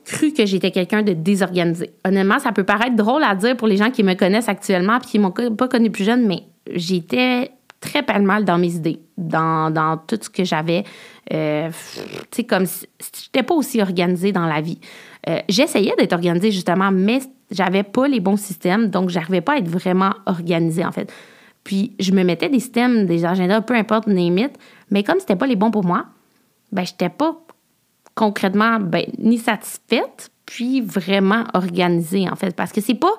cru 0.04 0.33
que 0.33 0.47
j'étais 0.47 0.71
quelqu'un 0.71 1.02
de 1.02 1.12
désorganisé. 1.12 1.90
Honnêtement, 2.07 2.38
ça 2.38 2.52
peut 2.52 2.64
paraître 2.64 2.97
drôle 2.97 3.23
à 3.23 3.35
dire 3.35 3.57
pour 3.57 3.69
les 3.69 3.76
gens 3.76 3.90
qui 3.90 4.02
me 4.02 4.14
connaissent 4.14 4.49
actuellement 4.49 4.97
et 4.97 5.00
qui 5.00 5.19
m'ont 5.19 5.31
pas 5.31 5.69
connu 5.69 5.90
plus 5.90 6.04
jeune, 6.04 6.26
mais 6.26 6.45
j'étais 6.71 7.52
très 7.83 8.02
pas 8.02 8.19
mal 8.21 8.45
dans 8.45 8.57
mes 8.57 8.75
idées, 8.75 9.00
dans, 9.19 9.99
tout 10.07 10.19
ce 10.21 10.31
que 10.31 10.45
j'avais. 10.45 10.85
Euh, 11.33 11.71
tu 12.31 12.37
sais, 12.37 12.45
comme 12.45 12.64
si 12.64 12.87
j'étais 13.25 13.42
pas 13.42 13.54
aussi 13.54 13.83
organisée 13.83 14.33
dans 14.33 14.47
la 14.47 14.61
vie. 14.61 14.78
Euh, 15.28 15.40
j'essayais 15.49 15.95
d'être 15.99 16.12
organisée, 16.12 16.50
justement, 16.50 16.90
mais 16.90 17.21
j'avais 17.50 17.83
pas 17.83 18.09
les 18.09 18.21
bons 18.21 18.37
systèmes, 18.37 18.88
donc 18.88 19.11
j'arrivais 19.11 19.40
pas 19.40 19.54
à 19.54 19.57
être 19.59 19.69
vraiment 19.69 20.14
organisée, 20.26 20.85
en 20.85 20.92
fait. 20.92 21.12
Puis, 21.64 21.95
je 22.00 22.12
me 22.12 22.25
mettais 22.25 22.49
des 22.49 22.61
systèmes, 22.61 23.07
des 23.07 23.25
agendas, 23.25 23.61
peu 23.61 23.75
importe, 23.75 24.07
limite, 24.07 24.57
mais 24.90 25.02
comme 25.02 25.21
c'était 25.21 25.37
pas 25.37 25.47
les 25.47 25.57
bons 25.57 25.71
pour 25.71 25.85
moi, 25.85 26.07
ben, 26.73 26.85
j'étais 26.85 27.09
pas 27.11 27.37
concrètement 28.14 28.78
ben, 28.81 29.04
ni 29.19 29.38
satisfaite, 29.38 30.31
puis 30.47 30.81
vraiment 30.81 31.45
organisée, 31.54 32.28
en 32.28 32.37
fait. 32.37 32.54
Parce 32.54 32.73
que 32.73 32.81
c'est 32.81 32.95
pas 32.95 33.12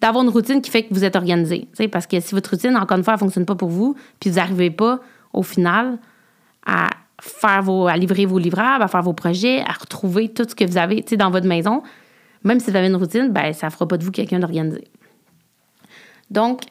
d'avoir 0.00 0.24
une 0.24 0.30
routine 0.30 0.60
qui 0.60 0.70
fait 0.70 0.84
que 0.84 0.94
vous 0.94 1.04
êtes 1.04 1.16
organisé. 1.16 1.68
Parce 1.90 2.06
que 2.06 2.20
si 2.20 2.34
votre 2.34 2.50
routine, 2.50 2.76
encore 2.76 2.98
une 2.98 3.04
fois, 3.04 3.14
ne 3.14 3.18
fonctionne 3.18 3.46
pas 3.46 3.54
pour 3.54 3.68
vous, 3.68 3.96
puis 4.20 4.30
vous 4.30 4.36
n'arrivez 4.36 4.70
pas, 4.70 5.00
au 5.32 5.42
final, 5.42 5.98
à 6.66 6.90
faire 7.20 7.62
vos, 7.62 7.86
à 7.86 7.96
livrer 7.96 8.26
vos 8.26 8.38
livrables, 8.38 8.82
à 8.82 8.88
faire 8.88 9.02
vos 9.02 9.14
projets, 9.14 9.60
à 9.60 9.72
retrouver 9.72 10.28
tout 10.28 10.44
ce 10.48 10.54
que 10.54 10.64
vous 10.64 10.76
avez 10.76 11.02
dans 11.12 11.30
votre 11.30 11.46
maison. 11.46 11.82
Même 12.44 12.60
si 12.60 12.70
vous 12.70 12.76
avez 12.76 12.88
une 12.88 12.96
routine, 12.96 13.30
ben, 13.30 13.52
ça 13.52 13.66
ne 13.66 13.72
fera 13.72 13.88
pas 13.88 13.96
de 13.96 14.04
vous 14.04 14.10
quelqu'un 14.10 14.38
d'organisé. 14.38 14.84
Donc, 16.30 16.62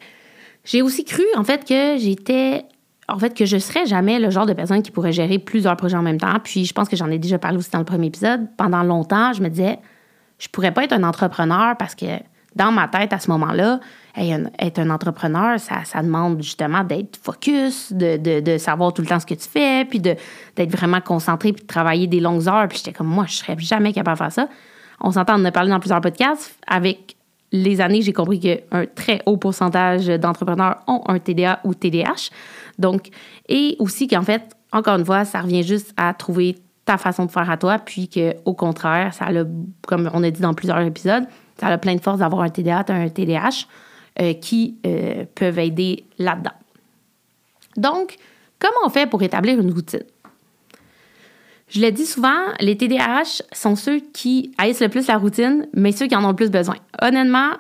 j'ai 0.64 0.82
aussi 0.82 1.04
cru, 1.04 1.24
en 1.36 1.44
fait, 1.44 1.66
que 1.66 1.98
j'étais. 1.98 2.66
En 3.08 3.20
fait, 3.20 3.36
que 3.36 3.46
je 3.46 3.58
serais 3.58 3.86
jamais 3.86 4.18
le 4.18 4.32
genre 4.32 4.48
de 4.48 4.54
personne 4.54 4.82
qui 4.82 4.90
pourrait 4.90 5.12
gérer 5.12 5.38
plusieurs 5.38 5.78
projets 5.78 5.96
en 5.96 6.02
même 6.02 6.20
temps. 6.20 6.40
Puis, 6.44 6.66
je 6.66 6.74
pense 6.74 6.90
que 6.90 6.96
j'en 6.96 7.12
ai 7.12 7.20
déjà 7.20 7.38
parlé 7.38 7.58
aussi 7.58 7.70
dans 7.70 7.80
le 7.80 7.86
premier 7.86 8.08
épisode. 8.08 8.48
Pendant 8.58 8.82
longtemps, 8.82 9.32
je 9.32 9.44
me 9.44 9.50
disais, 9.50 9.78
je 10.40 10.48
pourrais 10.48 10.72
pas 10.72 10.84
être 10.84 10.94
un 10.94 11.04
entrepreneur 11.04 11.78
parce 11.78 11.94
que 11.94 12.06
dans 12.56 12.72
ma 12.72 12.88
tête, 12.88 13.12
à 13.12 13.20
ce 13.20 13.30
moment-là, 13.32 13.80
être 14.18 14.80
un 14.80 14.90
entrepreneur, 14.90 15.60
ça, 15.60 16.02
demande 16.02 16.42
justement 16.42 16.84
d'être 16.84 17.18
focus, 17.22 17.92
de, 17.92 18.40
de, 18.40 18.58
savoir 18.58 18.94
tout 18.94 19.02
le 19.02 19.08
temps 19.08 19.20
ce 19.20 19.26
que 19.26 19.34
tu 19.34 19.48
fais, 19.48 19.86
puis 19.86 20.00
d'être 20.00 20.72
vraiment 20.72 21.02
concentré, 21.02 21.52
puis 21.52 21.64
de 21.64 21.68
travailler 21.68 22.08
des 22.08 22.22
longues 22.22 22.48
heures. 22.48 22.68
Puis 22.70 22.78
j'étais 22.78 22.94
comme, 22.94 23.08
moi, 23.08 23.26
je 23.28 23.36
serais 23.36 23.58
jamais 23.60 23.92
capable 23.92 24.18
de 24.18 24.24
faire 24.24 24.32
ça. 24.32 24.48
On 25.02 25.12
s'entend, 25.12 25.40
on 25.40 25.46
a 25.46 25.52
parlé 25.52 25.70
dans 25.70 25.80
plusieurs 25.80 26.00
podcasts. 26.00 26.58
Avec 26.66 27.18
les 27.52 27.82
années, 27.82 28.02
j'ai 28.02 28.14
compris 28.14 28.40
qu'un 28.40 28.86
très 28.96 29.22
haut 29.26 29.38
pourcentage 29.38 30.08
d'entrepreneurs 30.08 30.78
ont 30.88 31.02
un 31.08 31.20
TDA 31.20 31.60
ou 31.66 31.74
TDH. 31.74 32.32
Donc, 32.80 33.10
et 33.50 33.76
aussi 33.80 34.08
qu'en 34.08 34.24
fait, 34.24 34.56
encore 34.72 34.98
une 34.98 35.06
fois, 35.06 35.26
ça 35.26 35.42
revient 35.42 35.64
juste 35.64 35.94
à 35.98 36.14
trouver 36.14 36.56
ta 36.86 36.98
façon 36.98 37.26
de 37.26 37.32
faire 37.32 37.50
à 37.50 37.58
toi, 37.58 37.80
puis 37.80 38.08
qu'au 38.08 38.54
contraire, 38.54 39.14
ça 39.14 39.26
a, 39.26 39.44
comme 39.88 40.10
on 40.14 40.24
a 40.24 40.30
dit 40.30 40.42
dans 40.42 40.54
plusieurs 40.54 40.80
épisodes, 40.82 41.26
ça 41.60 41.68
a 41.68 41.78
plein 41.78 41.96
de 41.96 42.02
force 42.02 42.20
d'avoir 42.20 42.42
un 42.42 42.50
TDA, 42.50 42.86
un 42.88 43.10
TDH 43.10 43.68
euh, 44.20 44.34
qui 44.34 44.78
euh, 44.86 45.26
peuvent 45.36 45.60
aider 45.60 46.06
là-dedans. 46.18 46.52
Donc, 47.78 48.16
comment 48.60 48.86
on 48.86 48.90
fait 48.90 49.10
pour 49.10 49.22
établir 49.24 49.60
une 49.60 49.72
routine? 49.72 50.04
Je 51.68 51.82
le 51.82 51.92
dis 51.92 52.06
souvent, 52.06 52.54
les 52.60 52.78
TDAH 52.78 53.42
sont 53.52 53.76
ceux 53.76 54.00
qui 54.00 54.52
haïssent 54.58 54.82
le 54.82 54.90
plus 54.90 55.08
la 55.08 55.18
routine, 55.18 55.68
mais 55.74 55.92
ceux 55.92 56.08
qui 56.08 56.16
en 56.16 56.24
ont 56.24 56.30
le 56.30 56.36
plus 56.36 56.52
besoin. 56.52 56.76
Honnêtement, 57.02 57.52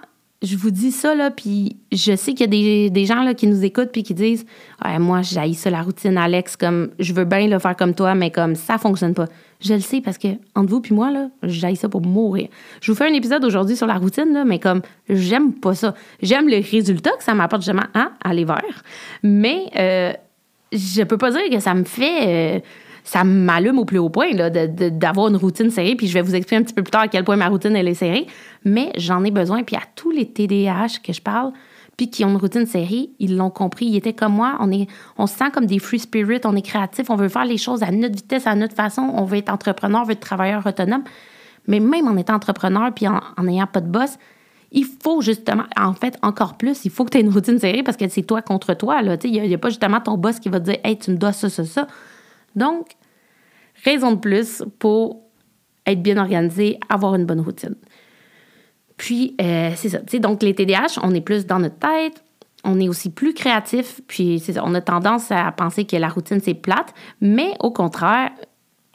je 0.43 0.55
vous 0.55 0.69
dis 0.69 0.91
ça, 0.91 1.15
là, 1.15 1.31
puis 1.31 1.77
je 1.91 2.15
sais 2.15 2.33
qu'il 2.33 2.41
y 2.41 2.43
a 2.43 2.47
des, 2.47 2.89
des, 2.89 3.05
gens 3.05 3.23
là, 3.23 3.33
qui 3.33 3.47
nous 3.47 3.63
écoutent 3.65 3.91
puis 3.91 4.03
qui 4.03 4.13
disent 4.13 4.45
ouais, 4.83 4.99
Moi, 4.99 5.21
j'haïs 5.23 5.55
ça, 5.55 5.69
la 5.69 5.81
routine, 5.81 6.17
Alex, 6.17 6.55
comme 6.55 6.91
je 6.99 7.13
veux 7.13 7.25
bien 7.25 7.47
le 7.47 7.57
faire 7.59 7.75
comme 7.75 7.95
toi, 7.95 8.15
mais 8.15 8.31
comme 8.31 8.55
ça 8.55 8.77
fonctionne 8.77 9.13
pas. 9.13 9.25
Je 9.61 9.73
le 9.73 9.79
sais 9.79 10.01
parce 10.01 10.17
que, 10.17 10.27
entre 10.53 10.69
vous 10.69 10.81
puis 10.81 10.93
moi, 10.93 11.11
là, 11.11 11.29
j'haïs 11.43 11.77
ça 11.77 11.89
pour 11.89 12.01
mourir. 12.01 12.49
Je 12.81 12.91
vous 12.91 12.97
fais 12.97 13.07
un 13.09 13.13
épisode 13.13 13.43
aujourd'hui 13.45 13.75
sur 13.75 13.87
la 13.87 13.95
routine, 13.95 14.33
là, 14.33 14.45
mais 14.45 14.59
comme 14.59 14.81
j'aime 15.09 15.53
pas 15.53 15.73
ça. 15.73 15.93
J'aime 16.21 16.47
le 16.47 16.57
résultat 16.57 17.11
que 17.17 17.23
ça 17.23 17.33
m'apporte 17.33 17.61
justement 17.61 17.87
à 17.93 18.11
aller 18.23 18.45
vers, 18.45 18.83
mais 19.23 19.65
euh, 19.77 20.13
je 20.71 21.03
peux 21.03 21.17
pas 21.17 21.31
dire 21.31 21.49
que 21.51 21.59
ça 21.59 21.73
me 21.73 21.83
fait. 21.83 22.57
Euh, 22.57 22.59
ça 23.05 23.23
m'allume 23.23 23.77
au 23.77 23.85
plus 23.85 23.99
haut 23.99 24.09
point 24.09 24.31
d'avoir 24.33 25.27
une 25.27 25.35
routine 25.35 25.69
serrée. 25.69 25.95
Puis 25.95 26.07
je 26.07 26.13
vais 26.15 26.23
vous 26.23 26.33
expliquer 26.33 26.59
un 26.59 26.63
petit 26.63 26.73
peu 26.73 26.81
plus 26.81 26.89
tard 26.89 27.03
à 27.03 27.07
quel 27.07 27.23
point 27.23 27.35
ma 27.35 27.47
routine 27.47 27.75
elle 27.75 27.87
est 27.87 27.93
serrée. 27.93 28.25
Mais 28.65 28.91
j'en 28.97 29.23
ai 29.23 29.29
besoin. 29.29 29.61
Puis 29.61 29.75
à 29.75 29.83
tous 29.95 30.09
les 30.09 30.25
TDAH 30.25 31.01
que 31.03 31.13
je 31.13 31.21
parle, 31.21 31.51
puis 31.97 32.09
qui 32.09 32.25
ont 32.25 32.29
une 32.29 32.37
routine 32.37 32.65
serrée, 32.65 33.09
ils 33.19 33.37
l'ont 33.37 33.49
compris. 33.49 33.85
Ils 33.85 33.95
étaient 33.95 34.13
comme 34.13 34.33
moi. 34.33 34.57
On, 34.59 34.71
est, 34.71 34.87
on 35.17 35.27
se 35.27 35.35
sent 35.35 35.51
comme 35.53 35.65
des 35.65 35.79
free 35.79 35.99
spirit. 35.99 36.41
On 36.43 36.55
est 36.55 36.61
créatif. 36.61 37.09
On 37.09 37.15
veut 37.15 37.29
faire 37.29 37.45
les 37.45 37.57
choses 37.57 37.83
à 37.83 37.91
notre 37.91 38.15
vitesse, 38.15 38.47
à 38.47 38.55
notre 38.55 38.75
façon. 38.75 39.01
On 39.13 39.23
veut 39.23 39.37
être 39.37 39.49
entrepreneur, 39.49 40.01
on 40.01 40.05
veut 40.05 40.13
être 40.13 40.19
travailleur 40.19 40.65
autonome. 40.65 41.03
Mais 41.67 41.79
même 41.79 42.07
en 42.07 42.17
étant 42.17 42.35
entrepreneur 42.35 42.93
puis 42.93 43.07
en 43.07 43.43
n'ayant 43.43 43.67
pas 43.67 43.81
de 43.81 43.87
boss, 43.87 44.17
il 44.75 44.85
faut 44.85 45.21
justement, 45.21 45.63
en 45.77 45.93
fait, 45.93 46.17
encore 46.21 46.57
plus, 46.57 46.83
il 46.85 46.91
faut 46.91 47.05
que 47.05 47.11
tu 47.11 47.17
aies 47.17 47.21
une 47.21 47.31
routine 47.31 47.57
serrée 47.57 47.81
parce 47.81 47.97
que 47.97 48.07
c'est 48.09 48.23
toi 48.23 48.41
contre 48.41 48.73
toi. 48.73 49.01
Il 49.23 49.31
n'y 49.31 49.53
a, 49.53 49.55
a, 49.55 49.57
pas 49.57 49.69
justement 49.69 50.01
ton 50.01 50.17
boss 50.17 50.39
qui 50.39 50.49
va 50.49 50.59
te 50.59 50.65
dire 50.65 50.77
Hey, 50.83 50.99
tu 50.99 51.11
me 51.11 51.17
dois 51.17 51.31
ça, 51.31 51.49
ça, 51.49 51.63
ça. 51.63 51.87
Donc, 52.55 52.87
raison 53.83 54.11
de 54.11 54.19
plus 54.19 54.63
pour 54.79 55.21
être 55.85 56.01
bien 56.01 56.17
organisé, 56.17 56.77
avoir 56.89 57.15
une 57.15 57.25
bonne 57.25 57.39
routine. 57.39 57.75
Puis, 58.97 59.35
euh, 59.41 59.71
c'est 59.75 59.89
ça. 59.89 59.99
donc, 60.19 60.41
les 60.43 60.53
TDAH, 60.53 60.99
on 61.03 61.13
est 61.13 61.21
plus 61.21 61.45
dans 61.45 61.59
notre 61.59 61.77
tête, 61.77 62.23
on 62.63 62.79
est 62.79 62.89
aussi 62.89 63.11
plus 63.11 63.33
créatif, 63.33 64.01
puis 64.07 64.39
ça, 64.39 64.61
on 64.63 64.73
a 64.73 64.81
tendance 64.81 65.31
à 65.31 65.51
penser 65.51 65.85
que 65.85 65.95
la 65.97 66.09
routine, 66.09 66.39
c'est 66.43 66.53
plate, 66.53 66.93
mais 67.21 67.51
au 67.59 67.71
contraire, 67.71 68.31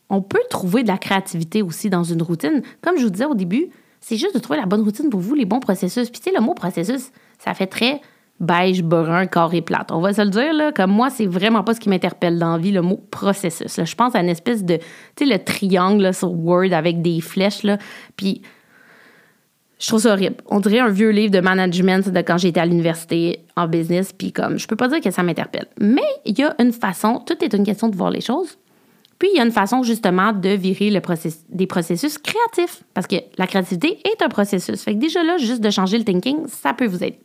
on 0.09 0.23
peut 0.23 0.43
trouver 0.51 0.83
de 0.83 0.89
la 0.89 0.99
créativité 0.99 1.63
aussi 1.63 1.89
dans 1.89 2.03
une 2.03 2.23
routine. 2.23 2.63
Comme 2.83 2.99
je 2.99 3.05
vous 3.05 3.11
disais 3.11 3.27
au 3.27 3.35
début, 3.35 3.69
c'est 4.01 4.17
juste 4.17 4.35
de 4.35 4.41
trouver 4.41 4.59
la 4.59 4.67
bonne 4.67 4.83
routine 4.83 5.09
pour 5.09 5.21
vous, 5.21 5.35
les 5.35 5.45
bons 5.45 5.61
processus. 5.61 6.11
Puis, 6.11 6.21
tu 6.21 6.31
sais, 6.31 6.37
le 6.37 6.43
mot 6.43 6.55
processus, 6.55 7.13
ça 7.39 7.55
fait 7.55 7.67
très 7.67 8.01
beige, 8.41 8.83
brun, 8.83 9.27
carré, 9.27 9.61
plate. 9.61 9.93
On 9.93 10.01
va 10.01 10.15
se 10.15 10.23
le 10.23 10.31
dire, 10.31 10.53
là, 10.55 10.73
comme 10.73 10.91
moi, 10.91 11.11
c'est 11.11 11.27
vraiment 11.27 11.63
pas 11.63 11.75
ce 11.75 11.81
qui 11.81 11.91
m'interpelle 11.91 12.39
dans 12.39 12.53
la 12.53 12.59
vie, 12.59 12.73
le 12.73 12.83
mot 12.83 13.01
processus. 13.11 13.81
Je 13.85 13.95
pense 13.95 14.15
à 14.15 14.21
une 14.21 14.31
espèce 14.31 14.65
de, 14.65 14.79
tu 14.79 14.83
sais, 15.19 15.27
le 15.27 15.39
triangle 15.39 16.13
sur 16.15 16.33
Word 16.33 16.73
avec 16.73 17.03
des 17.03 17.21
flèches, 17.21 17.63
là, 17.63 17.79
puis 18.17 18.43
je 19.81 19.87
trouve 19.87 20.01
ça 20.01 20.13
horrible. 20.13 20.37
On 20.47 20.61
dirait 20.61 20.79
un 20.79 20.91
vieux 20.91 21.09
livre 21.09 21.33
de 21.33 21.41
management 21.41 22.07
de 22.09 22.21
quand 22.21 22.37
j'étais 22.37 22.61
à 22.61 22.67
l'université 22.67 23.41
en 23.57 23.67
business, 23.67 24.13
puis 24.13 24.31
comme, 24.31 24.59
je 24.59 24.69
peux 24.69 24.77
pas 24.77 24.89
dire 24.89 25.01
que 25.01 25.11
ça 25.11 25.23
m'interpelle. 25.23 25.67
Mais 25.81 26.07
il 26.27 26.39
y 26.39 26.43
a 26.43 26.55
une 26.59 26.73
façon, 26.73 27.19
tout 27.27 27.43
est 27.43 27.55
une 27.55 27.65
question 27.65 27.89
de 27.89 27.97
voir 27.97 28.11
les 28.11 28.21
choses. 28.21 28.59
Puis 29.19 29.31
il 29.33 29.39
y 29.39 29.41
a 29.41 29.45
une 29.45 29.51
façon 29.51 29.83
justement 29.83 30.33
de 30.33 30.51
virer 30.51 30.91
le 30.91 31.01
des 31.49 31.67
processus 31.67 32.19
créatifs, 32.19 32.83
parce 32.93 33.07
que 33.07 33.17
la 33.39 33.47
créativité 33.47 33.99
est 34.05 34.23
un 34.23 34.29
processus. 34.29 34.83
Fait 34.83 34.95
que 34.95 35.01
déjà 35.01 35.23
là, 35.23 35.39
juste 35.39 35.63
de 35.63 35.71
changer 35.71 35.97
le 35.97 36.05
thinking, 36.05 36.47
ça 36.47 36.75
peut 36.75 36.87
vous 36.87 37.03
aider. 37.03 37.19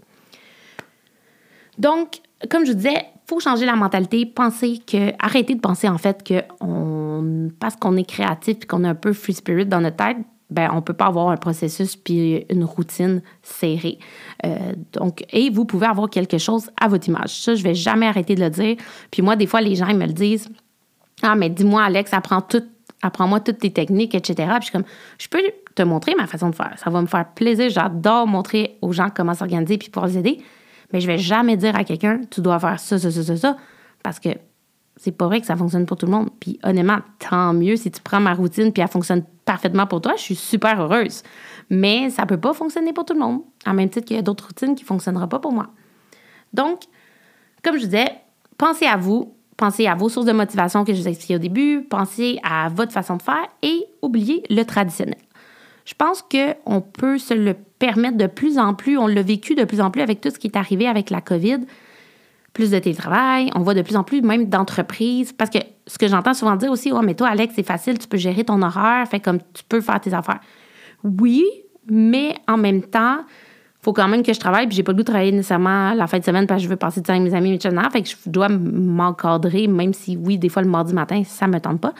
Donc, 1.77 2.19
comme 2.49 2.65
je 2.65 2.71
vous 2.71 2.77
disais, 2.77 3.05
faut 3.27 3.41
changer 3.41 3.65
la 3.65 3.75
mentalité, 3.75 4.25
penser 4.25 4.79
que, 4.85 5.11
arrêter 5.19 5.55
de 5.55 5.59
penser 5.59 5.89
en 5.89 5.97
fait 5.97 6.23
que 6.23 6.41
on, 6.61 7.49
parce 7.59 7.75
qu'on 7.75 7.97
est 7.97 8.07
créatif 8.07 8.57
et 8.61 8.65
qu'on 8.65 8.85
a 8.85 8.89
un 8.89 8.95
peu 8.95 9.11
free 9.11 9.33
spirit 9.33 9.65
dans 9.65 9.81
notre 9.81 9.97
tête, 9.97 10.17
ben 10.49 10.69
on 10.73 10.81
peut 10.81 10.93
pas 10.93 11.05
avoir 11.05 11.29
un 11.29 11.37
processus 11.37 11.95
puis 11.95 12.45
une 12.49 12.63
routine 12.63 13.21
serrée. 13.41 13.99
Euh, 14.45 14.73
donc, 14.93 15.25
et 15.31 15.49
vous 15.49 15.65
pouvez 15.65 15.87
avoir 15.87 16.09
quelque 16.09 16.37
chose 16.37 16.69
à 16.79 16.87
votre 16.87 17.07
image. 17.07 17.41
Ça, 17.41 17.55
je 17.55 17.63
vais 17.63 17.75
jamais 17.75 18.07
arrêter 18.07 18.35
de 18.35 18.41
le 18.41 18.49
dire. 18.49 18.75
Puis 19.11 19.21
moi, 19.21 19.35
des 19.35 19.47
fois, 19.47 19.61
les 19.61 19.75
gens 19.75 19.87
ils 19.87 19.97
me 19.97 20.05
le 20.05 20.13
disent. 20.13 20.49
Ah, 21.21 21.35
mais 21.35 21.49
dis-moi, 21.49 21.83
Alex, 21.83 22.13
apprends 22.13 22.41
tout, 22.41 22.63
apprends-moi 23.01 23.39
toutes 23.39 23.59
tes 23.59 23.71
techniques, 23.71 24.13
etc. 24.13 24.35
Puis 24.35 24.47
je 24.59 24.63
suis 24.65 24.71
comme, 24.71 24.83
je 25.17 25.27
peux 25.27 25.41
te 25.73 25.83
montrer 25.83 26.13
ma 26.15 26.27
façon 26.27 26.49
de 26.49 26.55
faire. 26.55 26.73
Ça 26.77 26.89
va 26.89 27.01
me 27.01 27.07
faire 27.07 27.25
plaisir. 27.33 27.69
J'adore 27.69 28.27
montrer 28.27 28.77
aux 28.81 28.91
gens 28.91 29.09
comment 29.09 29.33
s'organiser 29.33 29.77
puis 29.77 29.89
pouvoir 29.89 30.11
les 30.11 30.17
aider 30.17 30.39
mais 30.93 31.01
je 31.01 31.07
vais 31.07 31.17
jamais 31.17 31.57
dire 31.57 31.75
à 31.75 31.83
quelqu'un, 31.83 32.21
tu 32.29 32.41
dois 32.41 32.59
faire 32.59 32.79
ça, 32.79 32.97
ça, 32.97 33.11
ça, 33.11 33.23
ça, 33.23 33.37
ça, 33.37 33.57
parce 34.03 34.19
que 34.19 34.29
c'est 34.97 35.11
pas 35.11 35.27
vrai 35.27 35.41
que 35.41 35.47
ça 35.47 35.55
fonctionne 35.55 35.85
pour 35.85 35.97
tout 35.97 36.05
le 36.05 36.11
monde. 36.11 36.29
Puis 36.39 36.59
honnêtement, 36.63 36.99
tant 37.19 37.53
mieux 37.53 37.75
si 37.75 37.91
tu 37.91 38.01
prends 38.01 38.19
ma 38.19 38.33
routine 38.33 38.71
puis 38.71 38.81
elle 38.81 38.89
fonctionne 38.89 39.23
parfaitement 39.43 39.87
pour 39.87 40.01
toi, 40.01 40.13
je 40.17 40.21
suis 40.21 40.35
super 40.35 40.81
heureuse. 40.81 41.23
Mais 41.69 42.09
ça 42.09 42.25
peut 42.25 42.39
pas 42.39 42.53
fonctionner 42.53 42.93
pour 42.93 43.05
tout 43.05 43.13
le 43.13 43.19
monde, 43.19 43.41
en 43.65 43.73
même 43.73 43.89
titre 43.89 44.05
qu'il 44.05 44.15
y 44.15 44.19
a 44.19 44.23
d'autres 44.23 44.47
routines 44.47 44.75
qui 44.75 44.83
ne 44.83 44.87
fonctionneront 44.87 45.27
pas 45.27 45.39
pour 45.39 45.51
moi. 45.51 45.67
Donc, 46.53 46.81
comme 47.63 47.77
je 47.77 47.85
disais, 47.85 48.07
pensez 48.57 48.85
à 48.85 48.97
vous, 48.97 49.35
pensez 49.57 49.87
à 49.87 49.95
vos 49.95 50.09
sources 50.09 50.25
de 50.25 50.31
motivation 50.31 50.83
que 50.83 50.93
je 50.93 51.01
vous 51.01 51.07
ai 51.07 51.11
expliquées 51.11 51.35
au 51.35 51.39
début, 51.39 51.83
pensez 51.89 52.39
à 52.43 52.69
votre 52.69 52.91
façon 52.91 53.17
de 53.17 53.21
faire 53.21 53.47
et 53.61 53.85
oubliez 54.01 54.43
le 54.49 54.63
traditionnel. 54.63 55.17
Je 55.85 55.93
pense 55.93 56.23
qu'on 56.23 56.81
peut 56.81 57.17
se 57.17 57.33
le 57.33 57.53
permettre 57.53 58.17
de 58.17 58.27
plus 58.27 58.57
en 58.57 58.73
plus, 58.73 58.97
on 58.97 59.07
l'a 59.07 59.21
vécu 59.21 59.53
de 59.55 59.65
plus 59.65 59.81
en 59.81 59.91
plus 59.91 60.01
avec 60.01 60.21
tout 60.21 60.29
ce 60.29 60.39
qui 60.39 60.47
est 60.47 60.57
arrivé 60.57 60.87
avec 60.87 61.09
la 61.09 61.21
COVID, 61.21 61.59
plus 62.55 62.71
de 62.71 62.79
télétravail, 62.79 63.51
on 63.53 63.59
voit 63.59 63.73
de 63.73 63.81
plus 63.81 63.97
en 63.97 64.03
plus 64.03 64.21
même 64.21 64.45
d'entreprises, 64.45 65.33
parce 65.33 65.49
que 65.49 65.59
ce 65.85 65.97
que 65.97 66.07
j'entends 66.07 66.33
souvent 66.33 66.55
dire 66.55 66.71
aussi, 66.71 66.89
oh, 66.91 67.01
mais 67.03 67.13
toi, 67.13 67.27
Alex, 67.27 67.53
c'est 67.53 67.67
facile, 67.67 67.99
tu 67.99 68.07
peux 68.07 68.17
gérer 68.17 68.45
ton 68.45 68.61
horaire, 68.61 69.05
fait 69.07 69.19
comme 69.19 69.39
tu 69.53 69.63
peux 69.67 69.81
faire 69.81 69.99
tes 69.99 70.13
affaires. 70.13 70.39
Oui, 71.03 71.43
mais 71.87 72.33
en 72.47 72.55
même 72.57 72.81
temps, 72.81 73.17
faut 73.81 73.91
quand 73.91 74.07
même 74.07 74.23
que 74.23 74.33
je 74.33 74.39
travaille, 74.39 74.67
puis 74.67 74.75
j'ai 74.77 74.83
pas 74.83 74.93
le 74.93 74.95
goût 74.95 75.03
de 75.03 75.11
travailler 75.11 75.33
nécessairement 75.33 75.93
la 75.93 76.07
fin 76.07 76.17
de 76.17 76.23
semaine 76.23 76.47
parce 76.47 76.61
que 76.61 76.63
je 76.63 76.69
veux 76.69 76.77
passer 76.77 77.01
du 77.01 77.05
temps 77.05 77.13
avec 77.13 77.29
mes 77.29 77.37
amis, 77.37 77.53
etc. 77.53 77.75
Fait 77.91 78.01
que 78.01 78.09
je 78.09 78.15
dois 78.25 78.47
m'encadrer, 78.47 79.67
même 79.67 79.93
si, 79.93 80.15
oui, 80.17 80.37
des 80.37 80.47
fois, 80.47 80.61
le 80.61 80.69
mardi 80.69 80.93
matin, 80.93 81.23
ça 81.25 81.47
me 81.47 81.59
tente 81.59 81.81
pas. 81.81 81.93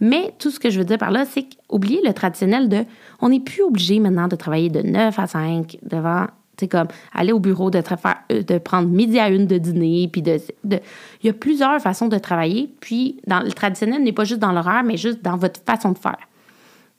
Mais 0.00 0.32
tout 0.38 0.50
ce 0.50 0.58
que 0.58 0.70
je 0.70 0.78
veux 0.78 0.86
dire 0.86 0.98
par 0.98 1.10
là, 1.10 1.26
c'est 1.26 1.44
qu'oublier 1.44 2.00
le 2.02 2.14
traditionnel 2.14 2.70
de 2.70 2.84
on 3.20 3.28
n'est 3.28 3.40
plus 3.40 3.62
obligé 3.62 4.00
maintenant 4.00 4.26
de 4.26 4.36
travailler 4.36 4.70
de 4.70 4.80
9 4.80 5.18
à 5.18 5.26
5 5.26 5.76
devant 5.82 6.26
c'est 6.58 6.68
comme 6.68 6.88
aller 7.12 7.32
au 7.32 7.40
bureau, 7.40 7.70
de, 7.70 7.80
faire, 7.80 8.16
euh, 8.32 8.42
de 8.42 8.58
prendre 8.58 8.88
midi 8.88 9.18
à 9.18 9.28
une 9.28 9.46
de 9.46 9.58
dîner, 9.58 10.08
puis 10.08 10.22
de, 10.22 10.38
Il 10.64 10.80
y 11.24 11.28
a 11.28 11.32
plusieurs 11.32 11.80
façons 11.80 12.08
de 12.08 12.18
travailler, 12.18 12.70
puis 12.80 13.20
dans, 13.26 13.40
le 13.40 13.52
traditionnel 13.52 14.02
n'est 14.02 14.12
pas 14.12 14.24
juste 14.24 14.40
dans 14.40 14.52
l'horaire, 14.52 14.82
mais 14.84 14.96
juste 14.96 15.22
dans 15.22 15.36
votre 15.36 15.60
façon 15.64 15.92
de 15.92 15.98
faire. 15.98 16.18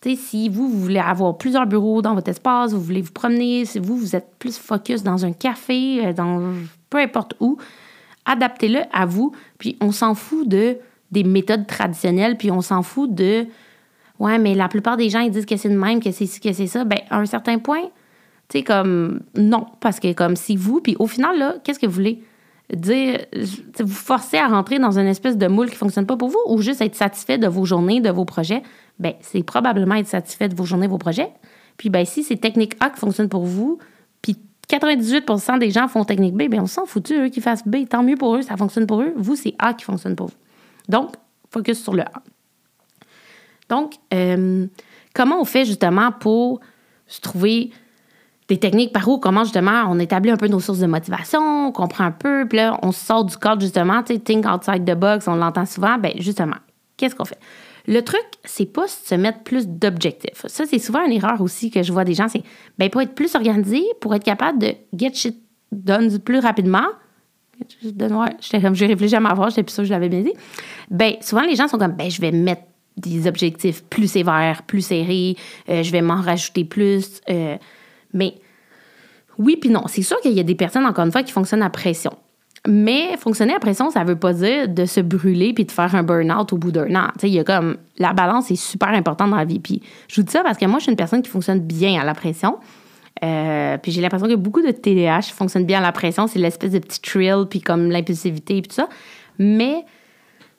si 0.03 0.49
vous, 0.49 0.69
vous 0.69 0.79
voulez 0.79 0.99
avoir 0.99 1.37
plusieurs 1.37 1.65
bureaux 1.65 2.01
dans 2.01 2.15
votre 2.15 2.29
espace, 2.29 2.73
vous 2.73 2.81
voulez 2.81 3.01
vous 3.01 3.11
promener, 3.11 3.65
si 3.65 3.79
vous, 3.79 3.97
vous 3.97 4.15
êtes 4.15 4.27
plus 4.39 4.57
focus 4.57 5.03
dans 5.03 5.25
un 5.25 5.33
café, 5.33 6.05
euh, 6.05 6.13
dans 6.13 6.53
peu 6.89 6.97
importe 6.97 7.35
où, 7.39 7.57
adaptez-le 8.25 8.79
à 8.91 9.05
vous, 9.05 9.33
puis 9.57 9.77
on 9.81 9.91
s'en 9.91 10.15
fout 10.15 10.47
de 10.47 10.77
des 11.11 11.23
méthodes 11.23 11.65
traditionnelles, 11.65 12.37
puis 12.37 12.51
on 12.51 12.61
s'en 12.61 12.83
fout 12.83 13.13
de 13.13 13.47
Ouais, 14.19 14.37
mais 14.37 14.53
la 14.53 14.67
plupart 14.67 14.97
des 14.97 15.09
gens, 15.09 15.21
ils 15.21 15.31
disent 15.31 15.45
que 15.45 15.55
c'est 15.55 15.69
le 15.69 15.79
même, 15.79 16.01
que 16.01 16.11
c'est 16.11 16.25
ci, 16.25 16.41
que 16.41 16.51
c'est 16.51 16.67
ça. 16.67 16.83
Ben, 16.83 16.99
à 17.09 17.19
un 17.19 17.25
certain 17.25 17.57
point, 17.57 17.83
tu 18.49 18.57
sais, 18.57 18.63
comme 18.63 19.21
non, 19.35 19.67
parce 19.79 19.99
que 19.99 20.11
comme 20.13 20.35
si 20.35 20.55
vous, 20.55 20.81
puis 20.81 20.95
au 20.99 21.07
final, 21.07 21.37
là, 21.37 21.55
qu'est-ce 21.63 21.79
que 21.79 21.85
vous 21.85 21.93
voulez? 21.93 22.23
dire, 22.75 23.25
vous 23.79 23.87
forcer 23.87 24.37
à 24.37 24.47
rentrer 24.47 24.79
dans 24.79 24.99
une 24.99 25.07
espèce 25.07 25.37
de 25.37 25.47
moule 25.47 25.67
qui 25.67 25.73
ne 25.73 25.77
fonctionne 25.79 26.05
pas 26.05 26.17
pour 26.17 26.29
vous 26.29 26.41
ou 26.47 26.61
juste 26.61 26.81
être 26.81 26.95
satisfait 26.95 27.37
de 27.37 27.47
vos 27.47 27.65
journées, 27.65 27.99
de 27.99 28.11
vos 28.11 28.25
projets, 28.25 28.61
ben 28.99 29.13
c'est 29.21 29.43
probablement 29.43 29.95
être 29.95 30.07
satisfait 30.07 30.49
de 30.49 30.55
vos 30.55 30.65
journées, 30.65 30.87
vos 30.87 30.97
projets. 30.97 31.31
Puis 31.77 31.89
ben 31.89 32.05
si 32.05 32.23
c'est 32.23 32.37
technique 32.37 32.75
A 32.79 32.89
qui 32.89 32.99
fonctionne 32.99 33.29
pour 33.29 33.45
vous, 33.45 33.79
puis 34.21 34.37
98% 34.69 35.57
des 35.57 35.71
gens 35.71 35.87
font 35.87 36.03
technique 36.03 36.35
B, 36.35 36.47
ben 36.49 36.61
on 36.61 36.67
s'en 36.67 36.85
fout, 36.85 37.11
eux 37.11 37.29
qui 37.29 37.41
fassent 37.41 37.67
B, 37.67 37.87
tant 37.89 38.03
mieux 38.03 38.17
pour 38.17 38.35
eux, 38.35 38.43
ça 38.43 38.55
fonctionne 38.55 38.85
pour 38.85 39.01
eux. 39.01 39.13
Vous, 39.15 39.35
c'est 39.35 39.55
A 39.57 39.73
qui 39.73 39.85
fonctionne 39.85 40.15
pour 40.15 40.27
vous. 40.27 40.37
Donc, 40.87 41.13
focus 41.49 41.81
sur 41.81 41.95
le 41.95 42.03
A. 42.03 42.21
Donc, 43.67 43.93
euh, 44.13 44.67
comment 45.15 45.41
on 45.41 45.45
fait 45.45 45.65
justement 45.65 46.11
pour 46.11 46.59
se 47.07 47.19
trouver 47.21 47.71
des 48.49 48.57
techniques 48.57 48.91
par 48.91 49.07
où, 49.07 49.19
comment 49.19 49.43
justement 49.43 49.85
on 49.87 49.99
établit 49.99 50.31
un 50.31 50.37
peu 50.37 50.47
nos 50.47 50.59
sources 50.59 50.79
de 50.79 50.87
motivation, 50.87 51.67
on 51.67 51.71
comprend 51.71 52.05
un 52.05 52.11
peu, 52.11 52.45
puis 52.47 52.57
là, 52.57 52.77
on 52.81 52.91
sort 52.91 53.23
du 53.23 53.37
cadre 53.37 53.61
justement, 53.61 54.03
tu 54.03 54.13
sais, 54.13 54.19
think 54.19 54.45
outside 54.45 54.83
the 54.83 54.97
box, 54.97 55.27
on 55.27 55.35
l'entend 55.35 55.65
souvent, 55.65 55.97
ben 55.97 56.11
justement, 56.17 56.57
qu'est-ce 56.97 57.15
qu'on 57.15 57.25
fait? 57.25 57.39
Le 57.87 58.01
truc, 58.01 58.25
c'est 58.43 58.65
pas 58.65 58.87
se 58.87 59.15
mettre 59.15 59.39
plus 59.43 59.67
d'objectifs. 59.67 60.45
Ça, 60.45 60.65
c'est 60.65 60.79
souvent 60.79 61.03
une 61.05 61.13
erreur 61.13 61.41
aussi 61.41 61.71
que 61.71 61.81
je 61.81 61.93
vois 61.93 62.03
des 62.03 62.13
gens, 62.13 62.27
c'est 62.27 62.43
ben, 62.77 62.89
pour 62.89 63.01
être 63.01 63.15
plus 63.15 63.33
organisé, 63.35 63.83
pour 64.01 64.13
être 64.13 64.23
capable 64.23 64.59
de 64.59 64.73
get 64.95 65.13
shit 65.13 65.37
done 65.71 66.19
plus 66.19 66.39
rapidement. 66.39 66.85
J'ai 67.81 68.85
réfléchi 68.85 69.15
à 69.15 69.19
ma 69.19 69.33
voix, 69.33 69.49
j'étais 69.49 69.63
plus 69.63 69.73
sûre 69.73 69.83
que 69.83 69.87
je 69.87 69.93
l'avais 69.93 70.09
bien 70.09 70.21
dit. 70.21 70.33
Ben, 70.89 71.13
souvent, 71.21 71.41
les 71.43 71.55
gens 71.55 71.67
sont 71.67 71.77
comme, 71.77 71.93
ben, 71.93 72.09
je 72.09 72.19
vais 72.19 72.31
mettre 72.31 72.63
des 72.97 73.27
objectifs 73.27 73.83
plus 73.85 74.09
sévères, 74.09 74.63
plus 74.63 74.81
serrés, 74.81 75.35
euh, 75.69 75.83
je 75.83 75.91
vais 75.91 76.01
m'en 76.01 76.21
rajouter 76.21 76.65
plus. 76.65 77.21
Euh, 77.29 77.57
mais 78.13 78.35
oui, 79.37 79.57
puis 79.59 79.69
non. 79.69 79.83
C'est 79.87 80.01
sûr 80.01 80.19
qu'il 80.21 80.33
y 80.33 80.39
a 80.39 80.43
des 80.43 80.55
personnes, 80.55 80.85
encore 80.85 81.05
une 81.05 81.11
fois, 81.11 81.23
qui 81.23 81.31
fonctionnent 81.31 81.63
à 81.63 81.69
pression. 81.69 82.11
Mais 82.67 83.15
fonctionner 83.17 83.53
à 83.53 83.59
pression, 83.59 83.89
ça 83.89 84.03
veut 84.03 84.17
pas 84.17 84.33
dire 84.33 84.67
de 84.67 84.85
se 84.85 84.99
brûler 84.99 85.53
puis 85.53 85.63
de 85.63 85.71
faire 85.71 85.95
un 85.95 86.03
burn-out 86.03 86.51
au 86.51 86.57
bout 86.57 86.71
d'un 86.71 86.93
an. 86.93 87.07
Il 87.23 87.29
y 87.29 87.39
a 87.39 87.43
comme 87.45 87.77
la 87.97 88.11
balance 88.11 88.51
est 88.51 88.57
super 88.57 88.89
importante 88.89 89.29
dans 89.29 89.37
la 89.37 89.45
vie. 89.45 89.59
Puis 89.59 89.81
je 90.09 90.17
vous 90.17 90.23
dis 90.23 90.31
ça 90.31 90.43
parce 90.43 90.57
que 90.57 90.65
moi, 90.65 90.79
je 90.79 90.83
suis 90.83 90.91
une 90.91 90.97
personne 90.97 91.21
qui 91.21 91.29
fonctionne 91.29 91.61
bien 91.61 91.99
à 92.01 92.03
la 92.03 92.13
pression. 92.13 92.57
Euh, 93.23 93.77
puis 93.77 93.91
j'ai 93.91 94.01
l'impression 94.01 94.27
que 94.27 94.35
beaucoup 94.35 94.61
de 94.61 94.71
TDAH 94.71 95.33
fonctionnent 95.33 95.65
bien 95.65 95.79
à 95.79 95.81
la 95.81 95.93
pression. 95.93 96.27
C'est 96.27 96.39
l'espèce 96.39 96.71
de 96.71 96.79
petit 96.79 97.01
thrill 97.01 97.45
puis 97.49 97.61
comme 97.61 97.91
l'impulsivité 97.91 98.57
et 98.57 98.61
tout 98.61 98.75
ça. 98.75 98.89
Mais 99.37 99.85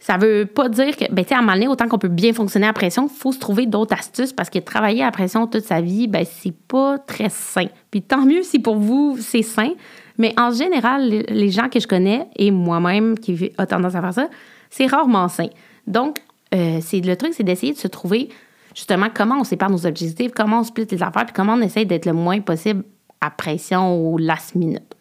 ça 0.00 0.16
veut 0.16 0.46
pas 0.46 0.70
dire 0.70 0.96
que, 0.96 1.04
ben, 1.12 1.22
tu 1.22 1.28
sais, 1.28 1.34
à 1.34 1.38
un 1.38 1.42
moment 1.42 1.52
donné, 1.52 1.68
autant 1.68 1.86
qu'on 1.86 1.98
peut 1.98 2.08
bien 2.08 2.32
fonctionner 2.32 2.66
à 2.66 2.72
pression, 2.72 3.06
il 3.06 3.14
faut 3.14 3.32
se 3.32 3.38
trouver 3.38 3.66
d'autres 3.66 3.94
astuces 3.94 4.32
parce 4.32 4.48
que 4.48 4.58
travailler 4.58 5.04
à 5.04 5.10
pression 5.10 5.46
toute 5.46 5.64
sa 5.64 5.82
vie, 5.82 6.08
ben, 6.08 6.24
c'est 6.24 6.54
pas 6.54 6.98
très 6.98 7.28
sain. 7.28 7.66
Puis 7.90 8.00
tant 8.00 8.24
mieux 8.24 8.42
si 8.42 8.58
pour 8.58 8.76
vous, 8.76 9.18
c'est 9.20 9.42
sain. 9.42 9.70
Mais 10.16 10.32
en 10.38 10.52
général, 10.52 11.06
les 11.06 11.50
gens 11.50 11.68
que 11.68 11.78
je 11.78 11.86
connais 11.86 12.26
et 12.36 12.50
moi-même 12.50 13.18
qui 13.18 13.52
a 13.58 13.66
tendance 13.66 13.94
à 13.94 14.00
faire 14.00 14.14
ça, 14.14 14.28
c'est 14.70 14.86
rarement 14.86 15.28
sain. 15.28 15.48
Donc, 15.86 16.18
euh, 16.54 16.80
le 16.92 17.14
truc, 17.14 17.34
c'est 17.34 17.44
d'essayer 17.44 17.74
de 17.74 17.78
se 17.78 17.88
trouver 17.88 18.30
justement 18.74 19.08
comment 19.12 19.40
on 19.40 19.44
sépare 19.44 19.70
nos 19.70 19.86
objectifs, 19.86 20.32
comment 20.34 20.60
on 20.60 20.64
split 20.64 20.86
les 20.90 21.02
affaires, 21.02 21.26
puis 21.26 21.34
comment 21.34 21.54
on 21.54 21.60
essaie 21.60 21.84
d'être 21.84 22.06
le 22.06 22.12
moins 22.14 22.40
possible 22.40 22.84
à 23.20 23.30
pression 23.30 23.98
ou 23.98 24.16
last 24.16 24.54
minute. 24.54 24.96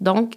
Donc, 0.00 0.34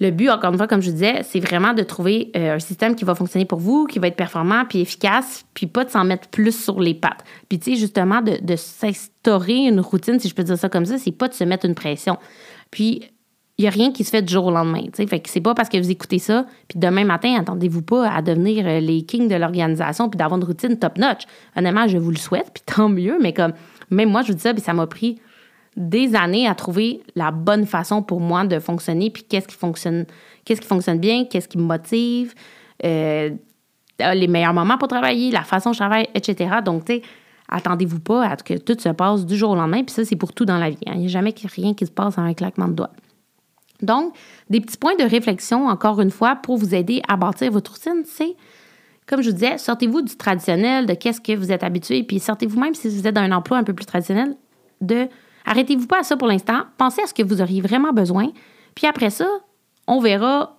le 0.00 0.10
but, 0.10 0.30
encore 0.30 0.52
une 0.52 0.58
fois, 0.58 0.68
comme 0.68 0.80
je 0.80 0.90
disais, 0.90 1.22
c'est 1.24 1.40
vraiment 1.40 1.74
de 1.74 1.82
trouver 1.82 2.30
euh, 2.36 2.54
un 2.54 2.58
système 2.58 2.94
qui 2.94 3.04
va 3.04 3.14
fonctionner 3.14 3.44
pour 3.44 3.58
vous, 3.58 3.86
qui 3.86 3.98
va 3.98 4.06
être 4.06 4.16
performant, 4.16 4.64
puis 4.64 4.80
efficace, 4.80 5.44
puis 5.54 5.66
pas 5.66 5.84
de 5.84 5.90
s'en 5.90 6.04
mettre 6.04 6.28
plus 6.28 6.52
sur 6.52 6.80
les 6.80 6.94
pattes. 6.94 7.24
Puis, 7.48 7.58
tu 7.58 7.72
sais, 7.72 7.76
justement, 7.76 8.22
de, 8.22 8.56
s'instaurer 8.56 9.66
une 9.66 9.80
routine, 9.80 10.20
si 10.20 10.28
je 10.28 10.34
peux 10.34 10.44
dire 10.44 10.56
ça 10.56 10.68
comme 10.68 10.86
ça, 10.86 10.98
c'est 10.98 11.12
pas 11.12 11.28
de 11.28 11.34
se 11.34 11.42
mettre 11.42 11.66
une 11.66 11.74
pression. 11.74 12.16
Puis, 12.70 13.02
il 13.58 13.62
n'y 13.62 13.68
a 13.68 13.70
rien 13.70 13.90
qui 13.90 14.04
se 14.04 14.10
fait 14.10 14.22
du 14.22 14.32
jour 14.32 14.46
au 14.46 14.50
lendemain. 14.52 14.82
sais. 14.94 15.04
Fait 15.08 15.18
que 15.18 15.28
c'est 15.28 15.40
pas 15.40 15.52
parce 15.52 15.68
que 15.68 15.76
vous 15.78 15.90
écoutez 15.90 16.20
ça, 16.20 16.46
puis 16.68 16.78
demain 16.78 17.04
matin, 17.04 17.34
attendez-vous 17.36 17.82
pas 17.82 18.08
à 18.08 18.22
devenir 18.22 18.68
euh, 18.68 18.78
les 18.78 19.02
kings 19.02 19.26
de 19.26 19.34
l'organisation, 19.34 20.08
puis 20.08 20.16
d'avoir 20.16 20.38
une 20.38 20.46
routine 20.46 20.78
top-notch. 20.78 21.22
Honnêtement, 21.56 21.88
je 21.88 21.98
vous 21.98 22.12
le 22.12 22.18
souhaite, 22.18 22.52
puis 22.54 22.62
tant 22.64 22.88
mieux, 22.88 23.18
mais 23.20 23.32
comme, 23.32 23.52
même 23.90 24.10
moi, 24.10 24.22
je 24.22 24.28
vous 24.28 24.34
dis 24.34 24.42
ça, 24.42 24.54
puis 24.54 24.62
ça 24.62 24.74
m'a 24.74 24.86
pris 24.86 25.18
des 25.76 26.14
années 26.14 26.48
à 26.48 26.54
trouver 26.54 27.02
la 27.14 27.30
bonne 27.30 27.66
façon 27.66 28.02
pour 28.02 28.20
moi 28.20 28.44
de 28.44 28.58
fonctionner, 28.58 29.10
puis 29.10 29.22
qu'est-ce 29.22 29.46
qui 29.46 29.56
fonctionne, 29.56 30.06
qu'est-ce 30.44 30.60
qui 30.60 30.66
fonctionne 30.66 30.98
bien, 30.98 31.24
qu'est-ce 31.24 31.48
qui 31.48 31.58
me 31.58 31.64
motive, 31.64 32.34
euh, 32.84 33.30
les 33.98 34.28
meilleurs 34.28 34.54
moments 34.54 34.78
pour 34.78 34.88
travailler, 34.88 35.30
la 35.30 35.42
façon 35.42 35.70
dont 35.70 35.74
je 35.74 35.78
travaille, 35.78 36.08
etc. 36.14 36.56
Donc, 36.64 36.84
tu 36.84 36.94
sais, 36.94 37.02
attendez-vous 37.48 38.00
pas 38.00 38.26
à 38.26 38.36
ce 38.38 38.44
que 38.44 38.54
tout 38.54 38.76
se 38.78 38.88
passe 38.90 39.26
du 39.26 39.36
jour 39.36 39.50
au 39.50 39.54
lendemain, 39.56 39.82
puis 39.82 39.94
ça, 39.94 40.04
c'est 40.04 40.16
pour 40.16 40.32
tout 40.32 40.44
dans 40.44 40.58
la 40.58 40.70
vie. 40.70 40.78
Hein. 40.86 40.92
Il 40.94 41.00
n'y 41.00 41.06
a 41.06 41.08
jamais 41.08 41.34
rien 41.54 41.74
qui 41.74 41.86
se 41.86 41.90
passe 41.90 42.18
en 42.18 42.22
un 42.22 42.34
claquement 42.34 42.68
de 42.68 42.74
doigts. 42.74 42.92
Donc, 43.82 44.14
des 44.50 44.60
petits 44.60 44.76
points 44.76 44.96
de 44.96 45.04
réflexion, 45.04 45.68
encore 45.68 46.00
une 46.00 46.10
fois, 46.10 46.36
pour 46.36 46.56
vous 46.56 46.74
aider 46.74 47.00
à 47.08 47.16
bâtir 47.16 47.50
votre 47.50 47.72
routine, 47.72 48.02
c'est, 48.04 48.34
comme 49.06 49.22
je 49.22 49.30
vous 49.30 49.34
disais, 49.34 49.56
sortez-vous 49.58 50.02
du 50.02 50.16
traditionnel, 50.16 50.86
de 50.86 50.94
qu'est-ce 50.94 51.20
que 51.20 51.32
vous 51.32 51.52
êtes 51.52 51.62
habitué, 51.62 52.02
puis 52.02 52.18
sortez-vous 52.18 52.58
même 52.58 52.74
si 52.74 52.88
vous 52.88 53.06
êtes 53.06 53.14
dans 53.14 53.22
un 53.22 53.32
emploi 53.32 53.58
un 53.58 53.64
peu 53.64 53.72
plus 53.72 53.86
traditionnel, 53.86 54.36
de 54.80 55.08
Arrêtez-vous 55.48 55.86
pas 55.86 56.00
à 56.00 56.02
ça 56.02 56.14
pour 56.18 56.28
l'instant. 56.28 56.64
Pensez 56.76 57.00
à 57.00 57.06
ce 57.06 57.14
que 57.14 57.22
vous 57.22 57.40
auriez 57.40 57.62
vraiment 57.62 57.92
besoin. 57.92 58.30
Puis 58.74 58.86
après 58.86 59.08
ça, 59.08 59.26
on 59.86 59.98
verra, 59.98 60.58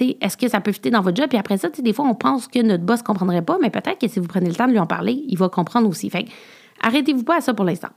est-ce 0.00 0.38
que 0.38 0.48
ça 0.48 0.62
peut 0.62 0.72
fitter 0.72 0.88
dans 0.88 1.02
votre 1.02 1.16
job? 1.18 1.28
Puis 1.28 1.36
après 1.36 1.58
ça, 1.58 1.68
des 1.68 1.92
fois, 1.92 2.06
on 2.06 2.14
pense 2.14 2.48
que 2.48 2.60
notre 2.62 2.82
boss 2.82 3.00
ne 3.00 3.04
comprendrait 3.04 3.42
pas, 3.42 3.58
mais 3.60 3.68
peut-être 3.68 3.98
que 4.00 4.08
si 4.08 4.18
vous 4.18 4.26
prenez 4.26 4.48
le 4.48 4.54
temps 4.54 4.66
de 4.66 4.72
lui 4.72 4.78
en 4.78 4.86
parler, 4.86 5.24
il 5.28 5.36
va 5.36 5.50
comprendre 5.50 5.86
aussi. 5.86 6.08
Fait 6.08 6.24
arrêtez-vous 6.80 7.22
pas 7.22 7.36
à 7.36 7.40
ça 7.42 7.52
pour 7.52 7.66
l'instant. 7.66 7.90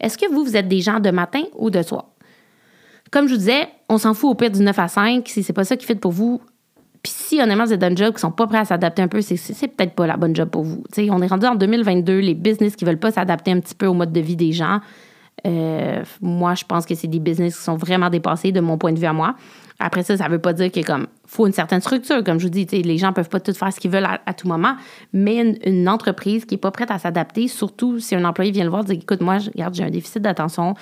Est-ce 0.00 0.18
que 0.18 0.28
vous, 0.28 0.44
vous 0.44 0.56
êtes 0.56 0.66
des 0.66 0.80
gens 0.80 0.98
de 0.98 1.10
matin 1.10 1.44
ou 1.54 1.70
de 1.70 1.82
soir? 1.82 2.06
Comme 3.12 3.28
je 3.28 3.34
vous 3.34 3.38
disais, 3.38 3.68
on 3.88 3.96
s'en 3.96 4.12
fout 4.12 4.30
au 4.30 4.34
pire 4.34 4.50
du 4.50 4.60
9 4.60 4.76
à 4.76 4.88
5. 4.88 5.28
Si 5.28 5.44
c'est 5.44 5.52
pas 5.52 5.62
ça 5.62 5.76
qui 5.76 5.86
fait 5.86 5.94
pour 5.94 6.10
vous, 6.10 6.42
puis 7.00 7.12
si 7.14 7.40
honnêtement 7.40 7.64
vous 7.64 7.72
êtes 7.72 7.80
dans 7.80 7.92
un 7.92 7.94
job 7.94 8.12
qui 8.12 8.20
sont 8.20 8.32
pas 8.32 8.48
prêts 8.48 8.58
à 8.58 8.64
s'adapter 8.64 9.02
un 9.02 9.08
peu, 9.08 9.20
c'est, 9.20 9.36
c'est 9.36 9.68
peut-être 9.68 9.94
pas 9.94 10.08
la 10.08 10.16
bonne 10.16 10.34
job 10.34 10.48
pour 10.48 10.64
vous. 10.64 10.82
on 10.98 11.22
est 11.22 11.26
rendu 11.28 11.46
en 11.46 11.54
2022, 11.54 12.18
les 12.18 12.34
business 12.34 12.74
qui 12.74 12.84
veulent 12.84 12.98
pas 12.98 13.12
s'adapter 13.12 13.52
un 13.52 13.60
petit 13.60 13.76
peu 13.76 13.86
au 13.86 13.94
mode 13.94 14.12
de 14.12 14.20
vie 14.20 14.34
des 14.34 14.50
gens, 14.50 14.80
euh, 15.46 16.02
moi, 16.20 16.54
je 16.54 16.64
pense 16.64 16.86
que 16.86 16.94
c'est 16.94 17.08
des 17.08 17.18
business 17.18 17.56
qui 17.56 17.62
sont 17.62 17.76
vraiment 17.76 18.10
dépassés 18.10 18.52
de 18.52 18.60
mon 18.60 18.78
point 18.78 18.92
de 18.92 18.98
vue 18.98 19.06
à 19.06 19.12
moi. 19.12 19.34
Après 19.78 20.02
ça, 20.02 20.16
ça 20.16 20.24
ne 20.26 20.30
veut 20.30 20.38
pas 20.38 20.52
dire 20.52 20.70
qu'il 20.70 20.84
faut 21.26 21.46
une 21.46 21.52
certaine 21.52 21.80
structure. 21.80 22.22
Comme 22.22 22.38
je 22.38 22.44
vous 22.44 22.50
dis, 22.50 22.64
les 22.64 22.96
gens 22.96 23.08
ne 23.08 23.12
peuvent 23.12 23.28
pas 23.28 23.40
tout 23.40 23.52
faire 23.52 23.72
ce 23.72 23.80
qu'ils 23.80 23.90
veulent 23.90 24.06
à, 24.06 24.34
tout 24.34 24.48
moment, 24.48 24.76
mais 25.12 25.56
une, 25.66 25.88
entreprise 25.88 26.44
qui 26.44 26.54
n'est 26.54 26.60
pas 26.60 26.70
prête 26.70 26.90
à 26.90 26.98
s'adapter, 26.98 27.48
surtout 27.48 27.98
si 27.98 28.14
un 28.14 28.24
employé 28.24 28.52
vient 28.52 28.64
le 28.64 28.70
voir 28.70 28.82
et 28.82 28.94
dit 28.94 29.00
Écoute, 29.02 29.20
moi, 29.20 29.38
regarde, 29.38 29.74
j'ai 29.74 29.84
un 29.84 29.90
déficit 29.90 30.22
d'attention, 30.22 30.74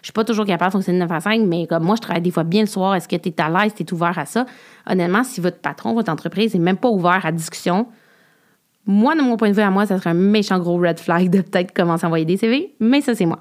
je 0.00 0.06
suis 0.06 0.12
pas 0.12 0.24
toujours 0.24 0.46
capable 0.46 0.70
de 0.70 0.72
fonctionner 0.72 0.98
de 0.98 1.04
9 1.04 1.12
à 1.12 1.20
5, 1.20 1.42
mais 1.42 1.66
comme 1.66 1.84
moi, 1.84 1.96
je 1.96 2.00
travaille 2.00 2.22
des 2.22 2.30
fois 2.30 2.44
bien 2.44 2.62
le 2.62 2.66
soir. 2.66 2.94
Est-ce 2.94 3.08
que 3.08 3.16
tu 3.16 3.28
es 3.28 3.40
à 3.40 3.50
l'aise, 3.50 3.74
tu 3.74 3.82
es 3.82 3.92
ouvert 3.92 4.18
à 4.18 4.24
ça? 4.24 4.46
Honnêtement, 4.88 5.24
si 5.24 5.40
votre 5.40 5.58
patron, 5.58 5.92
votre 5.94 6.10
entreprise 6.10 6.54
n'est 6.54 6.60
même 6.60 6.76
pas 6.76 6.88
ouvert 6.88 7.24
à 7.24 7.32
discussion, 7.32 7.86
moi, 8.86 9.14
de 9.14 9.20
mon 9.20 9.36
point 9.36 9.50
de 9.50 9.54
vue 9.54 9.62
à 9.62 9.70
moi, 9.70 9.84
ça 9.84 9.98
serait 9.98 10.10
un 10.10 10.14
méchant 10.14 10.58
gros 10.58 10.78
red 10.78 10.98
flag 10.98 11.28
de 11.28 11.42
peut-être 11.42 11.74
commencer 11.74 12.04
à 12.04 12.08
envoyer 12.08 12.24
des 12.24 12.38
CV, 12.38 12.74
mais 12.80 13.02
ça, 13.02 13.14
c'est 13.14 13.26
moi. 13.26 13.40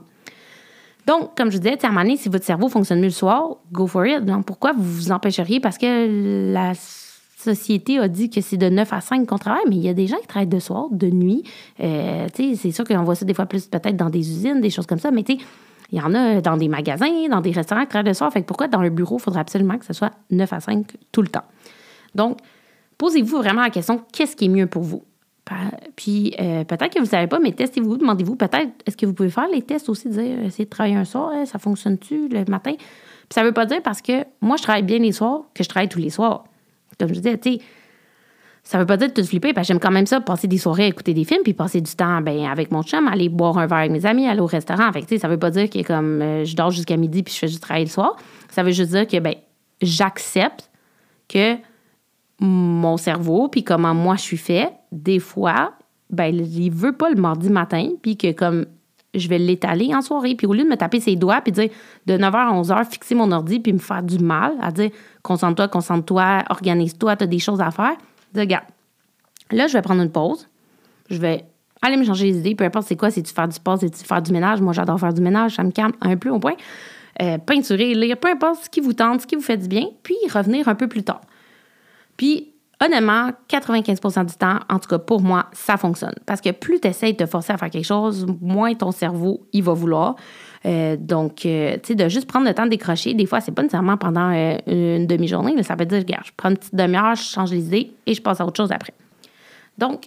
Donc, 1.07 1.35
comme 1.37 1.49
je 1.49 1.57
disais, 1.57 1.77
à 1.83 1.87
un 1.87 1.89
moment 1.89 2.01
donné, 2.01 2.17
si 2.17 2.27
votre 2.27 2.43
cerveau 2.43 2.67
fonctionne 2.67 2.99
mieux 2.99 3.05
le 3.05 3.11
soir, 3.11 3.57
go 3.71 3.87
for 3.87 4.05
it. 4.05 4.19
Pourquoi 4.45 4.73
vous 4.73 4.83
vous 4.83 5.11
empêcheriez? 5.11 5.61
Parce 5.61 5.77
que 5.77 6.51
la 6.53 6.73
société 7.37 7.97
a 7.97 8.09
dit 8.09 8.29
que 8.29 8.41
c'est 8.41 8.57
de 8.57 8.67
9 8.67 8.91
à 8.91 8.99
5 8.99 9.25
qu'on 9.25 9.37
travaille, 9.37 9.63
mais 9.69 9.77
il 9.77 9.83
y 9.83 9.89
a 9.89 9.93
des 9.93 10.07
gens 10.07 10.17
qui 10.17 10.27
travaillent 10.27 10.47
de 10.47 10.59
soir, 10.59 10.87
de 10.91 11.07
nuit. 11.07 11.43
Euh, 11.79 12.27
c'est 12.33 12.71
sûr 12.71 12.83
qu'on 12.83 13.03
voit 13.03 13.15
ça 13.15 13.25
des 13.25 13.33
fois 13.33 13.45
plus 13.45 13.67
peut-être 13.67 13.95
dans 13.95 14.09
des 14.09 14.19
usines, 14.19 14.59
des 14.59 14.69
choses 14.69 14.85
comme 14.85 14.99
ça, 14.99 15.11
mais 15.11 15.23
tu 15.23 15.37
il 15.89 15.97
y 15.97 16.01
en 16.01 16.13
a 16.13 16.41
dans 16.41 16.57
des 16.57 16.67
magasins, 16.67 17.29
dans 17.29 17.39
des 17.39 17.51
restaurants 17.51 17.83
qui 17.83 17.87
travaillent 17.87 18.11
de 18.11 18.13
soir. 18.13 18.29
Fait 18.33 18.41
que 18.41 18.45
pourquoi 18.45 18.67
dans 18.67 18.81
le 18.81 18.89
bureau, 18.89 19.17
il 19.19 19.21
faudrait 19.21 19.39
absolument 19.39 19.77
que 19.77 19.85
ce 19.85 19.93
soit 19.93 20.11
9 20.31 20.51
à 20.51 20.59
5 20.59 20.85
tout 21.13 21.21
le 21.21 21.29
temps? 21.29 21.45
Donc, 22.13 22.39
posez-vous 22.97 23.37
vraiment 23.37 23.61
la 23.61 23.69
question, 23.69 24.03
qu'est-ce 24.11 24.35
qui 24.35 24.45
est 24.45 24.49
mieux 24.49 24.67
pour 24.67 24.83
vous? 24.83 25.03
Puis 25.95 26.35
euh, 26.39 26.63
peut-être 26.63 26.93
que 26.93 26.99
vous 26.99 27.05
ne 27.05 27.09
savez 27.09 27.27
pas, 27.27 27.39
mais 27.39 27.51
testez-vous, 27.51 27.97
demandez-vous 27.97 28.35
peut-être, 28.35 28.69
est-ce 28.85 28.97
que 28.97 29.05
vous 29.05 29.13
pouvez 29.13 29.29
faire 29.29 29.47
les 29.51 29.61
tests 29.61 29.89
aussi, 29.89 30.09
dire, 30.09 30.39
essayer 30.43 30.65
de 30.65 30.69
travailler 30.69 30.95
un 30.95 31.05
soir, 31.05 31.31
hein, 31.33 31.45
ça 31.45 31.59
fonctionne-tu 31.59 32.27
le 32.27 32.45
matin? 32.45 32.73
Puis 32.75 33.33
ça 33.33 33.41
ne 33.41 33.47
veut 33.47 33.53
pas 33.53 33.65
dire 33.65 33.81
parce 33.81 34.01
que 34.01 34.25
moi, 34.41 34.57
je 34.57 34.63
travaille 34.63 34.83
bien 34.83 34.99
les 34.99 35.11
soirs 35.11 35.43
que 35.53 35.63
je 35.63 35.69
travaille 35.69 35.89
tous 35.89 35.99
les 35.99 36.09
soirs. 36.09 36.43
Comme 36.99 37.09
je 37.09 37.13
disais, 37.15 37.37
tu 37.37 37.53
sais, 37.53 37.59
ça 38.63 38.77
veut 38.77 38.85
pas 38.85 38.97
dire 38.97 39.07
de 39.07 39.13
tout 39.13 39.23
flipper, 39.23 39.53
parce 39.53 39.65
que 39.65 39.73
j'aime 39.73 39.79
quand 39.79 39.91
même 39.91 40.05
ça, 40.05 40.19
passer 40.19 40.47
des 40.47 40.57
soirées 40.57 40.83
à 40.83 40.87
écouter 40.87 41.13
des 41.13 41.23
films, 41.23 41.41
puis 41.41 41.53
passer 41.53 41.79
du 41.79 41.95
temps 41.95 42.19
ben, 42.19 42.45
avec 42.45 42.69
mon 42.69 42.83
chum, 42.83 43.07
aller 43.07 43.29
boire 43.29 43.57
un 43.57 43.65
verre 43.65 43.77
avec 43.77 43.91
mes 43.91 44.05
amis, 44.05 44.27
aller 44.27 44.41
au 44.41 44.45
restaurant. 44.45 44.91
Fait 44.91 45.17
ça 45.17 45.29
veut 45.29 45.39
pas 45.39 45.51
dire 45.51 45.69
que 45.69 45.81
comme 45.83 46.21
euh, 46.21 46.43
je 46.43 46.53
dors 46.53 46.71
jusqu'à 46.71 46.97
midi 46.97 47.23
puis 47.23 47.33
je 47.33 47.39
fais 47.39 47.47
juste 47.47 47.61
travailler 47.61 47.85
le 47.85 47.91
soir. 47.91 48.17
Ça 48.49 48.63
veut 48.63 48.71
juste 48.71 48.91
dire 48.91 49.07
que 49.07 49.19
ben, 49.19 49.35
j'accepte 49.81 50.69
que 51.29 51.55
mon 52.39 52.97
cerveau, 52.97 53.47
puis 53.47 53.63
comment 53.63 53.93
moi 53.93 54.15
je 54.15 54.21
suis 54.21 54.37
fait, 54.37 54.71
des 54.91 55.19
fois, 55.19 55.73
ben, 56.09 56.33
il 56.33 56.69
veut 56.69 56.93
pas 56.93 57.09
le 57.09 57.15
mardi 57.15 57.49
matin, 57.49 57.89
puis 58.01 58.17
que 58.17 58.31
comme 58.31 58.65
je 59.13 59.27
vais 59.27 59.39
l'étaler 59.39 59.95
en 59.95 60.01
soirée, 60.01 60.35
puis 60.35 60.45
au 60.45 60.53
lieu 60.53 60.63
de 60.63 60.69
me 60.69 60.77
taper 60.77 60.99
ses 60.99 61.15
doigts, 61.15 61.41
puis 61.41 61.51
dire 61.51 61.69
de 62.05 62.13
9h 62.13 62.35
à 62.35 62.53
11h, 62.53 62.89
fixer 62.89 63.15
mon 63.15 63.31
ordi, 63.31 63.59
puis 63.59 63.73
me 63.73 63.79
faire 63.79 64.03
du 64.03 64.19
mal, 64.19 64.53
à 64.61 64.71
dire 64.71 64.91
concentre-toi, 65.23 65.67
concentre-toi, 65.67 66.43
organise-toi, 66.49 67.15
tu 67.15 67.23
as 67.23 67.27
des 67.27 67.39
choses 67.39 67.61
à 67.61 67.71
faire, 67.71 67.95
regarde, 68.35 68.65
là, 69.51 69.67
je 69.67 69.73
vais 69.73 69.81
prendre 69.81 70.01
une 70.01 70.11
pause, 70.11 70.47
je 71.09 71.17
vais 71.17 71.45
aller 71.81 71.97
me 71.97 72.03
changer 72.03 72.25
les 72.25 72.37
idées, 72.39 72.55
peu 72.55 72.65
importe 72.65 72.87
c'est 72.87 72.95
quoi, 72.95 73.09
c'est 73.09 73.23
tu 73.23 73.33
faire 73.33 73.47
du 73.47 73.55
sport, 73.55 73.79
c'est 73.79 73.89
tu 73.89 74.03
faire 74.03 74.21
du 74.21 74.31
ménage, 74.31 74.61
moi 74.61 74.73
j'adore 74.73 74.99
faire 74.99 75.13
du 75.13 75.21
ménage, 75.21 75.55
ça 75.55 75.63
me 75.63 75.71
calme 75.71 75.93
un 76.01 76.17
peu 76.17 76.29
au 76.29 76.39
point. 76.39 76.55
euh, 77.21 77.37
peinturer, 77.39 77.93
lire, 77.95 78.17
peu 78.17 78.29
importe 78.29 78.65
ce 78.65 78.69
qui 78.69 78.79
vous 78.79 78.93
tente, 78.93 79.21
ce 79.21 79.27
qui 79.27 79.35
vous 79.35 79.41
fait 79.41 79.57
du 79.57 79.67
bien, 79.67 79.87
puis 80.03 80.15
revenir 80.31 80.67
un 80.67 80.75
peu 80.75 80.87
plus 80.87 81.03
tard. 81.03 81.21
Puis, 82.17 82.53
honnêtement, 82.83 83.31
95% 83.49 84.25
du 84.25 84.35
temps, 84.35 84.59
en 84.69 84.79
tout 84.79 84.89
cas 84.89 84.99
pour 84.99 85.21
moi, 85.21 85.47
ça 85.53 85.77
fonctionne. 85.77 86.15
Parce 86.25 86.41
que 86.41 86.51
plus 86.51 86.79
tu 86.79 86.87
essaies 86.87 87.13
de 87.13 87.17
te 87.17 87.25
forcer 87.25 87.53
à 87.53 87.57
faire 87.57 87.69
quelque 87.69 87.85
chose, 87.85 88.25
moins 88.41 88.73
ton 88.73 88.91
cerveau, 88.91 89.47
il 89.53 89.63
va 89.63 89.73
vouloir. 89.73 90.15
Euh, 90.65 90.97
donc, 90.99 91.45
euh, 91.45 91.75
tu 91.75 91.89
sais, 91.89 91.95
de 91.95 92.09
juste 92.09 92.27
prendre 92.27 92.47
le 92.47 92.53
temps 92.53 92.65
de 92.65 92.69
décrocher, 92.69 93.13
des 93.13 93.25
fois, 93.25 93.41
c'est 93.41 93.51
pas 93.51 93.61
nécessairement 93.61 93.97
pendant 93.97 94.31
euh, 94.31 94.57
une 94.67 95.07
demi-journée, 95.07 95.53
mais 95.55 95.63
ça 95.63 95.75
veut 95.75 95.85
dire, 95.85 95.99
regarde, 95.99 96.25
je 96.25 96.31
prends 96.35 96.49
une 96.49 96.57
petite 96.57 96.75
demi-heure, 96.75 97.15
je 97.15 97.23
change 97.23 97.51
les 97.51 97.65
idées 97.65 97.91
et 98.05 98.13
je 98.13 98.21
passe 98.21 98.41
à 98.41 98.45
autre 98.45 98.57
chose 98.57 98.71
après. 98.71 98.93
Donc, 99.77 100.05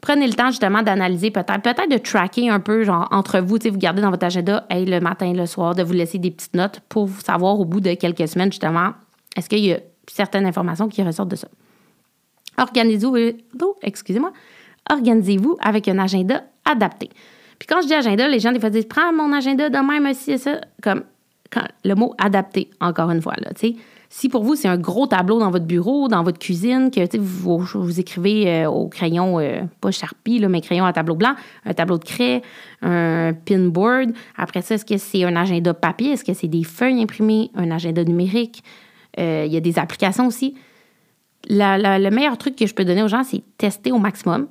prenez 0.00 0.26
le 0.26 0.34
temps 0.34 0.50
justement 0.50 0.82
d'analyser 0.82 1.30
peut-être, 1.30 1.62
peut-être 1.62 1.90
de 1.90 1.98
tracker 1.98 2.50
un 2.50 2.60
peu, 2.60 2.84
genre, 2.84 3.08
entre 3.10 3.40
vous, 3.40 3.58
tu 3.58 3.64
sais, 3.64 3.70
vous 3.70 3.78
gardez 3.78 4.02
dans 4.02 4.10
votre 4.10 4.26
agenda, 4.26 4.66
hey, 4.68 4.84
le 4.84 5.00
matin, 5.00 5.32
le 5.32 5.46
soir, 5.46 5.74
de 5.74 5.82
vous 5.82 5.92
laisser 5.92 6.18
des 6.18 6.30
petites 6.30 6.54
notes 6.54 6.80
pour 6.88 7.08
savoir 7.08 7.58
au 7.58 7.64
bout 7.64 7.80
de 7.80 7.94
quelques 7.94 8.28
semaines, 8.28 8.52
justement, 8.52 8.92
est-ce 9.36 9.48
qu'il 9.48 9.60
y 9.60 9.72
a 9.72 9.78
certaines 10.10 10.46
informations 10.46 10.88
qui 10.88 11.02
ressortent 11.02 11.30
de 11.30 11.36
ça. 11.36 11.48
Organisez-vous, 12.58 13.16
excusez-moi, 13.82 14.32
organisez-vous 14.90 15.56
avec 15.60 15.88
un 15.88 15.98
agenda 15.98 16.44
adapté. 16.64 17.08
Puis 17.58 17.66
quand 17.66 17.80
je 17.82 17.86
dis 17.86 17.94
agenda, 17.94 18.28
les 18.28 18.40
gens, 18.40 18.52
des 18.52 18.60
fois, 18.60 18.70
disent 18.70 18.86
Prends 18.86 19.12
mon 19.12 19.32
agenda 19.32 19.68
de 19.68 19.78
même 19.78 20.06
aussi, 20.06 20.38
ça. 20.38 20.60
Comme 20.82 21.02
le 21.84 21.94
mot 21.94 22.14
adapté, 22.18 22.70
encore 22.80 23.10
une 23.10 23.22
fois. 23.22 23.34
Si 24.10 24.28
pour 24.28 24.42
vous, 24.42 24.54
c'est 24.54 24.68
un 24.68 24.78
gros 24.78 25.06
tableau 25.06 25.38
dans 25.38 25.50
votre 25.50 25.66
bureau, 25.66 26.08
dans 26.08 26.22
votre 26.22 26.38
cuisine, 26.38 26.90
que 26.90 27.18
vous, 27.18 28.00
écrivez 28.00 28.48
euh, 28.48 28.70
au 28.70 28.88
crayon, 28.88 29.38
euh, 29.38 29.60
pas 29.80 29.90
Sharpie, 29.90 30.40
mais 30.46 30.60
crayon 30.62 30.86
à 30.86 30.92
tableau 30.92 31.14
blanc, 31.14 31.34
un 31.66 31.74
tableau 31.74 31.98
de 31.98 32.04
craie, 32.04 32.42
un 32.80 33.32
pinboard. 33.32 34.12
Après 34.36 34.62
ça, 34.62 34.76
est-ce 34.76 34.84
que 34.84 34.96
c'est 34.96 35.24
un 35.24 35.36
agenda 35.36 35.74
papier? 35.74 36.12
Est-ce 36.12 36.24
que 36.24 36.32
c'est 36.32 36.48
des 36.48 36.64
feuilles 36.64 37.02
imprimées, 37.02 37.50
un 37.54 37.70
agenda 37.70 38.02
numérique? 38.02 38.62
Euh, 39.18 39.44
il 39.46 39.52
y 39.52 39.56
a 39.56 39.60
des 39.60 39.78
applications 39.78 40.26
aussi. 40.26 40.54
le 41.48 42.10
meilleur 42.10 42.36
truc 42.38 42.56
que 42.56 42.66
je 42.66 42.74
peux 42.74 42.84
donner 42.84 43.02
aux 43.02 43.08
gens, 43.08 43.24
c'est 43.24 43.42
tester 43.56 43.92
au 43.92 43.98
maximum. 43.98 44.48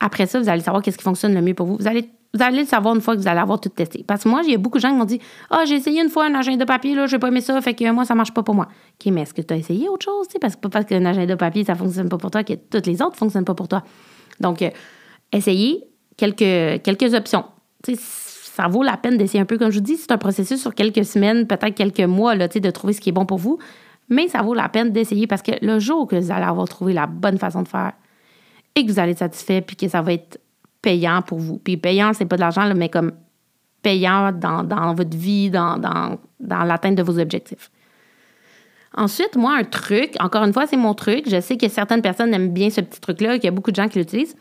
Après 0.00 0.26
ça, 0.26 0.40
vous 0.40 0.48
allez 0.48 0.62
savoir 0.62 0.82
qu'est-ce 0.82 0.98
qui 0.98 1.04
fonctionne 1.04 1.34
le 1.34 1.42
mieux 1.42 1.54
pour 1.54 1.66
vous. 1.66 1.76
Vous 1.76 1.86
allez 1.86 2.10
vous 2.32 2.42
allez 2.42 2.60
le 2.60 2.66
savoir 2.66 2.94
une 2.94 3.00
fois 3.00 3.16
que 3.16 3.20
vous 3.20 3.28
allez 3.28 3.40
avoir 3.40 3.60
tout 3.60 3.70
testé. 3.70 4.04
Parce 4.06 4.22
que 4.22 4.28
moi, 4.28 4.42
il 4.44 4.52
y 4.52 4.54
a 4.54 4.58
beaucoup 4.58 4.78
de 4.78 4.82
gens 4.82 4.90
qui 4.90 4.96
m'ont 4.96 5.04
dit 5.04 5.20
Ah, 5.50 5.64
j'ai 5.66 5.74
essayé 5.74 6.00
une 6.00 6.08
fois 6.08 6.26
un 6.26 6.34
agenda 6.34 6.64
papier, 6.64 6.94
là, 6.94 7.06
j'ai 7.06 7.18
pas 7.18 7.28
aimé 7.28 7.40
ça, 7.40 7.60
fait 7.60 7.74
que 7.74 7.90
moi, 7.90 8.04
ça 8.04 8.14
marche 8.14 8.32
pas 8.32 8.42
pour 8.42 8.54
moi. 8.54 8.66
OK, 8.66 9.12
mais 9.12 9.22
est-ce 9.22 9.34
que 9.34 9.42
tu 9.42 9.52
as 9.52 9.56
essayé 9.56 9.88
autre 9.88 10.04
chose? 10.04 10.28
Parce 10.40 10.54
que 10.54 10.60
pas 10.60 10.68
parce 10.68 10.84
qu'un 10.84 11.04
agenda 11.04 11.36
papier, 11.36 11.64
ça 11.64 11.74
fonctionne 11.74 12.08
pas 12.08 12.18
pour 12.18 12.30
toi, 12.30 12.44
que 12.44 12.54
toutes 12.54 12.86
les 12.86 13.02
autres 13.02 13.16
fonctionnent 13.16 13.44
pas 13.44 13.54
pour 13.54 13.66
toi. 13.66 13.82
Donc, 14.38 14.62
euh, 14.62 14.70
essayez 15.32 15.82
quelques, 16.16 16.82
quelques 16.82 17.14
options. 17.14 17.44
Ça 18.60 18.68
vaut 18.68 18.82
la 18.82 18.98
peine 18.98 19.16
d'essayer 19.16 19.40
un 19.40 19.46
peu. 19.46 19.56
Comme 19.56 19.70
je 19.70 19.78
vous 19.78 19.84
dis, 19.84 19.96
c'est 19.96 20.12
un 20.12 20.18
processus 20.18 20.60
sur 20.60 20.74
quelques 20.74 21.06
semaines, 21.06 21.46
peut-être 21.46 21.74
quelques 21.74 22.00
mois, 22.00 22.34
là, 22.34 22.46
de 22.46 22.70
trouver 22.70 22.92
ce 22.92 23.00
qui 23.00 23.08
est 23.08 23.12
bon 23.12 23.24
pour 23.24 23.38
vous. 23.38 23.58
Mais 24.10 24.28
ça 24.28 24.42
vaut 24.42 24.52
la 24.52 24.68
peine 24.68 24.92
d'essayer 24.92 25.26
parce 25.26 25.40
que 25.40 25.52
le 25.62 25.78
jour 25.78 26.06
que 26.06 26.16
vous 26.16 26.30
allez 26.30 26.44
avoir 26.44 26.68
trouvé 26.68 26.92
la 26.92 27.06
bonne 27.06 27.38
façon 27.38 27.62
de 27.62 27.68
faire 27.68 27.92
et 28.74 28.84
que 28.84 28.92
vous 28.92 28.98
allez 28.98 29.12
être 29.12 29.18
satisfait, 29.18 29.62
puis 29.62 29.76
que 29.76 29.88
ça 29.88 30.02
va 30.02 30.12
être 30.12 30.38
payant 30.82 31.22
pour 31.22 31.38
vous. 31.38 31.56
Puis 31.56 31.78
payant, 31.78 32.12
c'est 32.12 32.26
pas 32.26 32.36
de 32.36 32.42
l'argent, 32.42 32.70
mais 32.74 32.90
comme 32.90 33.12
payant 33.80 34.30
dans, 34.30 34.94
votre 34.94 35.16
vie, 35.16 35.48
dans, 35.48 35.78
dans, 35.78 36.18
l'atteinte 36.64 36.96
de 36.96 37.02
vos 37.02 37.18
objectifs. 37.18 37.70
Ensuite, 38.94 39.36
moi, 39.36 39.56
un 39.56 39.64
truc, 39.64 40.16
encore 40.20 40.44
une 40.44 40.52
fois, 40.52 40.66
c'est 40.66 40.76
mon 40.76 40.92
truc. 40.92 41.30
Je 41.30 41.40
sais 41.40 41.56
que 41.56 41.68
certaines 41.68 42.02
personnes 42.02 42.34
aiment 42.34 42.52
bien 42.52 42.68
ce 42.68 42.82
petit 42.82 43.00
truc-là, 43.00 43.36
qu'il 43.36 43.44
y 43.44 43.48
a 43.48 43.52
beaucoup 43.52 43.70
de 43.70 43.76
gens 43.76 43.88
qui 43.88 43.98
l'utilisent. 43.98 44.36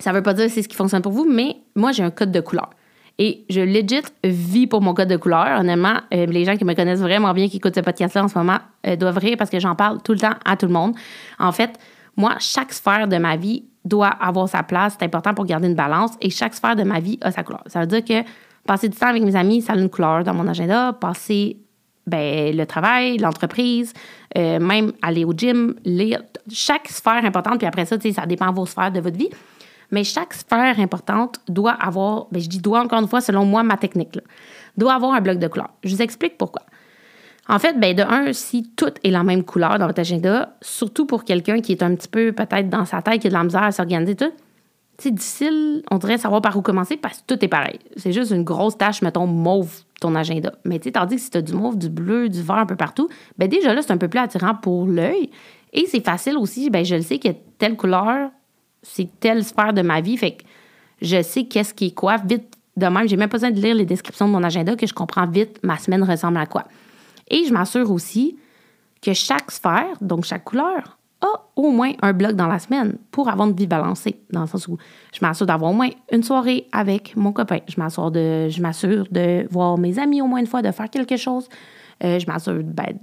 Ça 0.00 0.10
ne 0.10 0.16
veut 0.16 0.22
pas 0.24 0.34
dire 0.34 0.46
que 0.46 0.50
c'est 0.50 0.62
ce 0.62 0.68
qui 0.68 0.76
fonctionne 0.76 1.02
pour 1.02 1.12
vous, 1.12 1.24
mais 1.24 1.58
moi, 1.76 1.92
j'ai 1.92 2.02
un 2.02 2.10
code 2.10 2.32
de 2.32 2.40
couleur. 2.40 2.70
Et 3.18 3.44
je 3.50 3.60
legit 3.60 4.02
vis 4.22 4.66
pour 4.68 4.80
mon 4.80 4.94
code 4.94 5.08
de 5.08 5.16
couleur. 5.16 5.60
Honnêtement, 5.60 5.96
euh, 6.14 6.26
les 6.26 6.44
gens 6.44 6.56
qui 6.56 6.64
me 6.64 6.74
connaissent 6.74 7.00
vraiment 7.00 7.32
bien, 7.32 7.48
qui 7.48 7.56
écoutent 7.56 7.74
ce 7.74 7.80
podcast-là 7.80 8.24
en 8.24 8.28
ce 8.28 8.38
moment, 8.38 8.58
euh, 8.86 8.94
doivent 8.94 9.18
rire 9.18 9.36
parce 9.36 9.50
que 9.50 9.58
j'en 9.58 9.74
parle 9.74 10.00
tout 10.02 10.12
le 10.12 10.20
temps 10.20 10.34
à 10.44 10.56
tout 10.56 10.66
le 10.66 10.72
monde. 10.72 10.94
En 11.38 11.50
fait, 11.50 11.78
moi, 12.16 12.36
chaque 12.38 12.72
sphère 12.72 13.08
de 13.08 13.16
ma 13.16 13.36
vie 13.36 13.64
doit 13.84 14.08
avoir 14.08 14.48
sa 14.48 14.62
place. 14.62 14.96
C'est 14.98 15.04
important 15.04 15.34
pour 15.34 15.46
garder 15.46 15.66
une 15.66 15.74
balance. 15.74 16.12
Et 16.20 16.30
chaque 16.30 16.54
sphère 16.54 16.76
de 16.76 16.84
ma 16.84 17.00
vie 17.00 17.18
a 17.20 17.32
sa 17.32 17.42
couleur. 17.42 17.62
Ça 17.66 17.80
veut 17.80 17.86
dire 17.86 18.04
que 18.04 18.28
passer 18.66 18.88
du 18.88 18.96
temps 18.96 19.08
avec 19.08 19.22
mes 19.22 19.34
amis, 19.34 19.62
ça 19.62 19.72
a 19.72 19.76
une 19.76 19.90
couleur 19.90 20.22
dans 20.22 20.34
mon 20.34 20.46
agenda. 20.46 20.92
Passer 20.92 21.56
ben, 22.06 22.56
le 22.56 22.66
travail, 22.66 23.18
l'entreprise, 23.18 23.92
euh, 24.36 24.58
même 24.58 24.92
aller 25.02 25.24
au 25.24 25.32
gym, 25.32 25.74
lire. 25.84 26.22
Chaque 26.50 26.88
sphère 26.88 27.24
importante, 27.24 27.58
puis 27.58 27.66
après 27.66 27.84
ça, 27.84 27.96
ça 28.00 28.26
dépend 28.26 28.50
de 28.50 28.56
vos 28.56 28.66
sphères 28.66 28.90
de 28.90 29.00
votre 29.00 29.18
vie. 29.18 29.30
Mais 29.90 30.04
chaque 30.04 30.34
sphère 30.34 30.78
importante 30.78 31.40
doit 31.48 31.72
avoir, 31.72 32.26
ben, 32.30 32.40
je 32.40 32.48
dis 32.48 32.58
doit 32.58 32.80
encore 32.80 33.00
une 33.00 33.08
fois, 33.08 33.20
selon 33.20 33.44
moi, 33.44 33.62
ma 33.62 33.76
technique, 33.76 34.18
doit 34.76 34.94
avoir 34.94 35.14
un 35.14 35.20
bloc 35.20 35.38
de 35.38 35.48
couleur. 35.48 35.70
Je 35.84 35.94
vous 35.94 36.02
explique 36.02 36.36
pourquoi. 36.36 36.62
En 37.48 37.58
fait, 37.58 37.80
ben 37.80 37.94
de 37.96 38.02
un, 38.02 38.32
si 38.34 38.70
tout 38.76 38.92
est 39.02 39.10
la 39.10 39.22
même 39.22 39.42
couleur 39.42 39.78
dans 39.78 39.86
votre 39.86 40.00
agenda, 40.00 40.54
surtout 40.60 41.06
pour 41.06 41.24
quelqu'un 41.24 41.60
qui 41.60 41.72
est 41.72 41.82
un 41.82 41.94
petit 41.94 42.08
peu 42.08 42.32
peut-être 42.32 42.68
dans 42.68 42.84
sa 42.84 43.00
tête, 43.00 43.22
qui 43.22 43.26
a 43.26 43.30
de 43.30 43.34
la 43.34 43.44
misère 43.44 43.62
à 43.62 43.72
s'organiser 43.72 44.16
tout, 44.16 44.32
c'est 44.98 45.12
difficile, 45.14 45.82
on 45.90 45.96
dirait, 45.96 46.18
savoir 46.18 46.42
par 46.42 46.56
où 46.56 46.60
commencer 46.60 46.96
parce 46.96 47.18
que 47.18 47.34
tout 47.34 47.42
est 47.42 47.48
pareil. 47.48 47.78
C'est 47.96 48.12
juste 48.12 48.32
une 48.32 48.42
grosse 48.42 48.76
tâche, 48.76 49.00
mettons, 49.00 49.26
mauve, 49.26 49.82
ton 50.00 50.14
agenda. 50.14 50.52
Mais 50.64 50.78
tu 50.78 50.92
tandis 50.92 51.16
que 51.16 51.22
si 51.22 51.30
tu 51.30 51.38
as 51.38 51.42
du 51.42 51.54
mauve, 51.54 51.78
du 51.78 51.88
bleu, 51.88 52.28
du 52.28 52.42
vert 52.42 52.56
un 52.56 52.66
peu 52.66 52.76
partout, 52.76 53.08
ben 53.38 53.48
déjà 53.48 53.72
là, 53.72 53.80
c'est 53.80 53.92
un 53.92 53.96
peu 53.96 54.08
plus 54.08 54.18
attirant 54.18 54.54
pour 54.54 54.86
l'œil. 54.86 55.30
Et 55.72 55.86
c'est 55.86 56.04
facile 56.04 56.36
aussi, 56.36 56.68
ben 56.68 56.84
je 56.84 56.96
le 56.96 57.02
sais 57.02 57.18
que 57.18 57.28
telle 57.58 57.76
couleur, 57.76 58.30
c'est 58.88 59.08
telle 59.20 59.44
sphère 59.44 59.72
de 59.72 59.82
ma 59.82 60.00
vie, 60.00 60.16
fait 60.16 60.32
que 60.32 60.44
je 61.02 61.22
sais 61.22 61.44
qu'est-ce 61.44 61.74
qui 61.74 61.86
est 61.86 61.94
quoi. 61.94 62.16
Vite, 62.16 62.56
de 62.76 62.86
même, 62.86 63.08
j'ai 63.08 63.16
même 63.16 63.28
pas 63.28 63.38
besoin 63.38 63.50
de 63.50 63.60
lire 63.60 63.74
les 63.74 63.84
descriptions 63.84 64.26
de 64.26 64.32
mon 64.32 64.42
agenda 64.42 64.76
que 64.76 64.86
je 64.86 64.94
comprends 64.94 65.26
vite 65.26 65.58
ma 65.62 65.78
semaine 65.78 66.02
ressemble 66.02 66.38
à 66.38 66.46
quoi. 66.46 66.64
Et 67.28 67.44
je 67.44 67.52
m'assure 67.52 67.90
aussi 67.90 68.36
que 69.02 69.12
chaque 69.12 69.50
sphère, 69.50 69.96
donc 70.00 70.24
chaque 70.24 70.44
couleur, 70.44 70.98
a 71.20 71.26
au 71.56 71.70
moins 71.70 71.92
un 72.02 72.12
bloc 72.12 72.32
dans 72.32 72.46
la 72.46 72.60
semaine 72.60 72.96
pour 73.10 73.28
avoir 73.28 73.48
une 73.48 73.56
vie 73.56 73.66
balancée, 73.66 74.20
dans 74.30 74.42
le 74.42 74.46
sens 74.46 74.68
où 74.68 74.78
je 75.12 75.18
m'assure 75.20 75.46
d'avoir 75.46 75.72
au 75.72 75.74
moins 75.74 75.90
une 76.12 76.22
soirée 76.22 76.68
avec 76.70 77.16
mon 77.16 77.32
copain. 77.32 77.58
Je 77.68 77.74
m'assure 77.78 78.10
de, 78.12 78.48
je 78.48 78.62
m'assure 78.62 79.06
de 79.10 79.46
voir 79.50 79.78
mes 79.78 79.98
amis 79.98 80.22
au 80.22 80.26
moins 80.26 80.38
une 80.38 80.46
fois, 80.46 80.62
de 80.62 80.70
faire 80.70 80.88
quelque 80.88 81.16
chose. 81.16 81.48
Euh, 82.04 82.20
je 82.20 82.26
m'assure, 82.26 82.62
ben, 82.62 82.98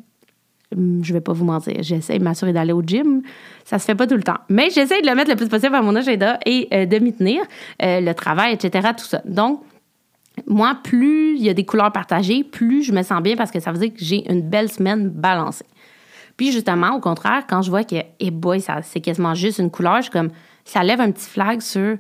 je 1.01 1.13
vais 1.13 1.21
pas 1.21 1.33
vous 1.33 1.45
mentir, 1.45 1.73
j'essaie 1.79 2.19
de 2.19 2.23
m'assurer 2.23 2.53
d'aller 2.53 2.73
au 2.73 2.81
gym. 2.81 3.21
Ça 3.63 3.79
se 3.79 3.85
fait 3.85 3.95
pas 3.95 4.07
tout 4.07 4.15
le 4.15 4.23
temps. 4.23 4.37
Mais 4.49 4.69
j'essaie 4.69 5.01
de 5.01 5.07
le 5.07 5.15
mettre 5.15 5.29
le 5.29 5.35
plus 5.35 5.47
possible 5.47 5.75
à 5.75 5.81
mon 5.81 5.95
agenda 5.95 6.39
et 6.45 6.67
euh, 6.73 6.85
de 6.85 6.99
m'y 6.99 7.13
tenir. 7.13 7.41
Euh, 7.81 8.01
le 8.01 8.13
travail, 8.13 8.53
etc., 8.53 8.89
tout 8.97 9.05
ça. 9.05 9.21
Donc, 9.25 9.61
moi, 10.47 10.77
plus 10.83 11.35
il 11.37 11.43
y 11.43 11.49
a 11.49 11.53
des 11.53 11.65
couleurs 11.65 11.91
partagées, 11.91 12.43
plus 12.43 12.83
je 12.83 12.91
me 12.91 13.03
sens 13.03 13.21
bien 13.21 13.35
parce 13.35 13.51
que 13.51 13.59
ça 13.59 13.71
veut 13.71 13.79
dire 13.79 13.93
que 13.93 14.03
j'ai 14.03 14.29
une 14.31 14.41
belle 14.41 14.69
semaine 14.69 15.09
balancée. 15.09 15.65
Puis 16.37 16.51
justement, 16.51 16.95
au 16.95 16.99
contraire, 16.99 17.45
quand 17.49 17.61
je 17.61 17.69
vois 17.69 17.83
que, 17.83 17.95
eh 18.19 18.31
boy, 18.31 18.59
ça, 18.59 18.81
c'est 18.81 18.99
quasiment 18.99 19.33
juste 19.33 19.59
une 19.59 19.71
couleur, 19.71 20.01
je 20.01 20.11
comme, 20.11 20.31
ça 20.65 20.83
lève 20.83 20.99
un 20.99 21.11
petit 21.11 21.29
flag 21.29 21.61
sur, 21.61 21.97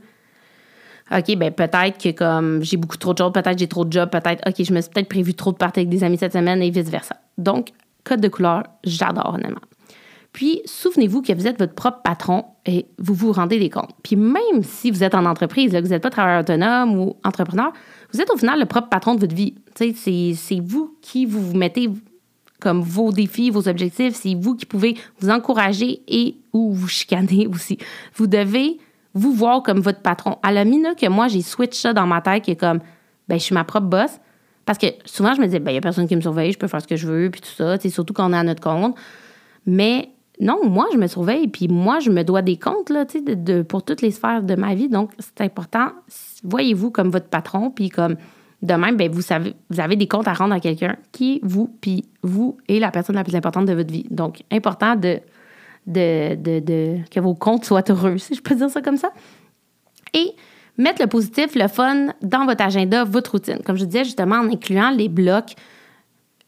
OK, 1.11 1.35
ben 1.37 1.51
peut-être 1.51 1.97
que 1.97 2.11
comme 2.11 2.63
j'ai 2.63 2.77
beaucoup 2.77 2.97
trop 2.97 3.13
de 3.13 3.19
choses, 3.19 3.31
peut-être 3.31 3.57
j'ai 3.57 3.67
trop 3.67 3.85
de 3.85 3.93
jobs, 3.93 4.09
peut-être, 4.09 4.43
OK, 4.47 4.55
je 4.63 4.73
me 4.73 4.81
suis 4.81 4.91
peut-être 4.91 5.07
prévu 5.07 5.33
trop 5.33 5.51
de 5.51 5.57
parties 5.57 5.81
avec 5.81 5.89
des 5.89 6.03
amis 6.03 6.17
cette 6.17 6.33
semaine 6.33 6.61
et 6.61 6.69
vice-versa. 6.69 7.15
Donc, 7.37 7.69
code 8.05 8.21
de 8.21 8.29
couleur, 8.29 8.63
j'adore 8.85 9.33
honnêtement. 9.33 9.61
Puis, 10.31 10.61
souvenez-vous 10.65 11.21
que 11.21 11.31
vous 11.31 11.47
êtes 11.47 11.57
votre 11.57 11.75
propre 11.75 12.01
patron 12.03 12.43
et 12.65 12.87
vous 12.97 13.13
vous 13.13 13.31
rendez 13.31 13.57
des 13.57 13.69
comptes. 13.69 13.91
Puis, 14.03 14.17
même 14.17 14.63
si 14.63 14.91
vous 14.91 15.01
êtes 15.01 15.15
en 15.15 15.25
entreprise, 15.25 15.73
vous 15.73 15.87
n'êtes 15.87 16.03
pas 16.03 16.09
travailleur 16.09 16.41
autonome 16.41 16.99
ou 16.99 17.15
entrepreneur, 17.23 17.71
vous 18.11 18.19
êtes 18.19 18.29
au 18.29 18.35
final 18.35 18.59
le 18.59 18.65
propre 18.65 18.89
patron 18.89 19.15
de 19.15 19.21
votre 19.21 19.33
vie. 19.33 19.55
C'est 19.75 20.59
vous 20.61 20.97
qui 21.01 21.25
vous, 21.25 21.55
mettez 21.55 21.89
comme 22.59 22.81
vos 22.81 23.11
défis, 23.11 23.49
vos 23.49 23.69
objectifs. 23.69 24.15
C'est 24.15 24.35
vous 24.35 24.55
qui 24.55 24.65
pouvez 24.65 24.97
vous 25.19 25.29
encourager 25.29 26.01
et 26.07 26.35
ou 26.51 26.73
vous 26.73 26.89
chicaner 26.89 27.47
aussi. 27.53 27.77
Vous 28.15 28.27
devez 28.27 28.77
vous 29.13 29.31
voir 29.31 29.63
comme 29.63 29.79
votre 29.79 30.01
patron. 30.01 30.37
À 30.43 30.51
la 30.51 30.65
minute 30.65 30.99
que 30.99 31.07
moi, 31.07 31.29
j'ai 31.29 31.43
switch 31.43 31.79
ça 31.79 31.93
dans 31.93 32.05
ma 32.05 32.19
tête, 32.19 32.43
qui 32.43 32.57
comme, 32.57 32.79
ben, 33.29 33.39
je 33.39 33.43
suis 33.43 33.55
ma 33.55 33.63
propre 33.63 33.87
boss. 33.87 34.19
Parce 34.65 34.79
que 34.79 34.87
souvent, 35.05 35.33
je 35.33 35.41
me 35.41 35.45
disais, 35.45 35.59
ben, 35.59 35.71
il 35.71 35.75
n'y 35.75 35.77
a 35.77 35.81
personne 35.81 36.07
qui 36.07 36.15
me 36.15 36.21
surveille, 36.21 36.51
je 36.51 36.57
peux 36.57 36.67
faire 36.67 36.81
ce 36.81 36.87
que 36.87 36.95
je 36.95 37.07
veux, 37.07 37.29
puis 37.29 37.41
tout 37.41 37.49
ça, 37.49 37.79
surtout 37.79 38.13
quand 38.13 38.29
on 38.29 38.33
est 38.33 38.37
à 38.37 38.43
notre 38.43 38.61
compte. 38.61 38.95
Mais 39.65 40.09
non, 40.39 40.67
moi, 40.67 40.87
je 40.91 40.97
me 40.97 41.07
surveille, 41.07 41.47
puis 41.47 41.67
moi, 41.67 41.99
je 41.99 42.09
me 42.09 42.23
dois 42.23 42.41
des 42.41 42.57
comptes 42.57 42.89
là, 42.89 43.05
de, 43.05 43.61
pour 43.61 43.83
toutes 43.83 44.01
les 44.01 44.11
sphères 44.11 44.43
de 44.43 44.55
ma 44.55 44.75
vie. 44.75 44.89
Donc, 44.89 45.11
c'est 45.19 45.41
important. 45.41 45.91
Voyez-vous 46.43 46.91
comme 46.91 47.09
votre 47.09 47.27
patron, 47.27 47.69
puis 47.69 47.89
comme 47.89 48.15
de 48.61 48.73
même, 48.73 48.97
bien, 48.97 49.09
vous, 49.09 49.21
savez, 49.21 49.53
vous 49.69 49.79
avez 49.79 49.95
des 49.95 50.07
comptes 50.07 50.27
à 50.27 50.33
rendre 50.33 50.53
à 50.53 50.59
quelqu'un 50.59 50.95
qui 51.11 51.39
vous, 51.43 51.75
puis 51.81 52.05
vous 52.23 52.57
est 52.67 52.79
la 52.79 52.89
personne 52.89 53.15
la 53.15 53.23
plus 53.23 53.35
importante 53.35 53.65
de 53.65 53.73
votre 53.73 53.91
vie. 53.91 54.05
Donc, 54.09 54.41
important 54.51 54.95
de, 54.95 55.19
de, 55.85 56.35
de, 56.35 56.97
que 57.11 57.19
vos 57.19 57.35
comptes 57.35 57.65
soient 57.65 57.83
heureux, 57.89 58.17
si 58.17 58.33
je 58.33 58.41
peux 58.41 58.55
dire 58.55 58.69
ça 58.69 58.81
comme 58.81 58.97
ça. 58.97 59.11
Et 60.13 60.33
mettre 60.77 61.01
le 61.01 61.07
positif, 61.07 61.55
le 61.55 61.67
fun 61.67 62.07
dans 62.21 62.45
votre 62.45 62.63
agenda, 62.63 63.03
votre 63.03 63.31
routine. 63.31 63.59
Comme 63.65 63.77
je 63.77 63.85
disais 63.85 64.03
justement, 64.03 64.35
en 64.35 64.49
incluant 64.49 64.91
les 64.91 65.09
blocs 65.09 65.55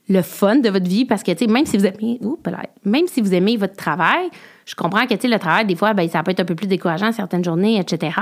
le 0.09 0.21
fun 0.21 0.57
de 0.57 0.69
votre 0.69 0.87
vie 0.87 1.05
parce 1.05 1.23
que, 1.23 1.51
même 1.51 1.65
si 1.65 1.77
vous 1.77 1.85
aimez, 1.85 2.19
même 2.85 3.07
si 3.07 3.21
vous 3.21 3.33
aimez 3.33 3.57
votre 3.57 3.75
travail, 3.75 4.29
je 4.65 4.75
comprends 4.75 5.05
que, 5.05 5.27
le 5.27 5.37
travail, 5.37 5.65
des 5.65 5.75
fois, 5.75 5.93
ben, 5.93 6.07
ça 6.07 6.23
peut 6.23 6.31
être 6.31 6.39
un 6.39 6.45
peu 6.45 6.55
plus 6.55 6.67
décourageant 6.67 7.11
certaines 7.11 7.43
journées, 7.43 7.77
etc. 7.77 8.17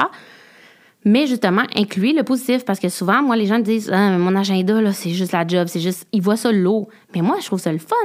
Mais 1.03 1.27
justement, 1.27 1.61
incluez 1.75 2.13
le 2.13 2.23
positif 2.23 2.65
parce 2.65 2.79
que 2.79 2.89
souvent, 2.89 3.21
moi, 3.21 3.35
les 3.35 3.45
gens 3.45 3.59
me 3.59 3.63
disent 3.63 3.91
ah, 3.93 4.17
mon 4.17 4.35
agenda, 4.35 4.81
là, 4.81 4.91
c'est 4.91 5.11
juste 5.11 5.31
la 5.31 5.45
job, 5.45 5.67
c'est 5.67 5.79
juste. 5.79 6.07
Ils 6.11 6.21
voient 6.21 6.37
ça 6.37 6.51
lourd. 6.51 6.89
Mais 7.13 7.21
moi, 7.21 7.37
je 7.39 7.45
trouve 7.45 7.59
ça 7.59 7.71
le 7.71 7.77
fun. 7.77 7.95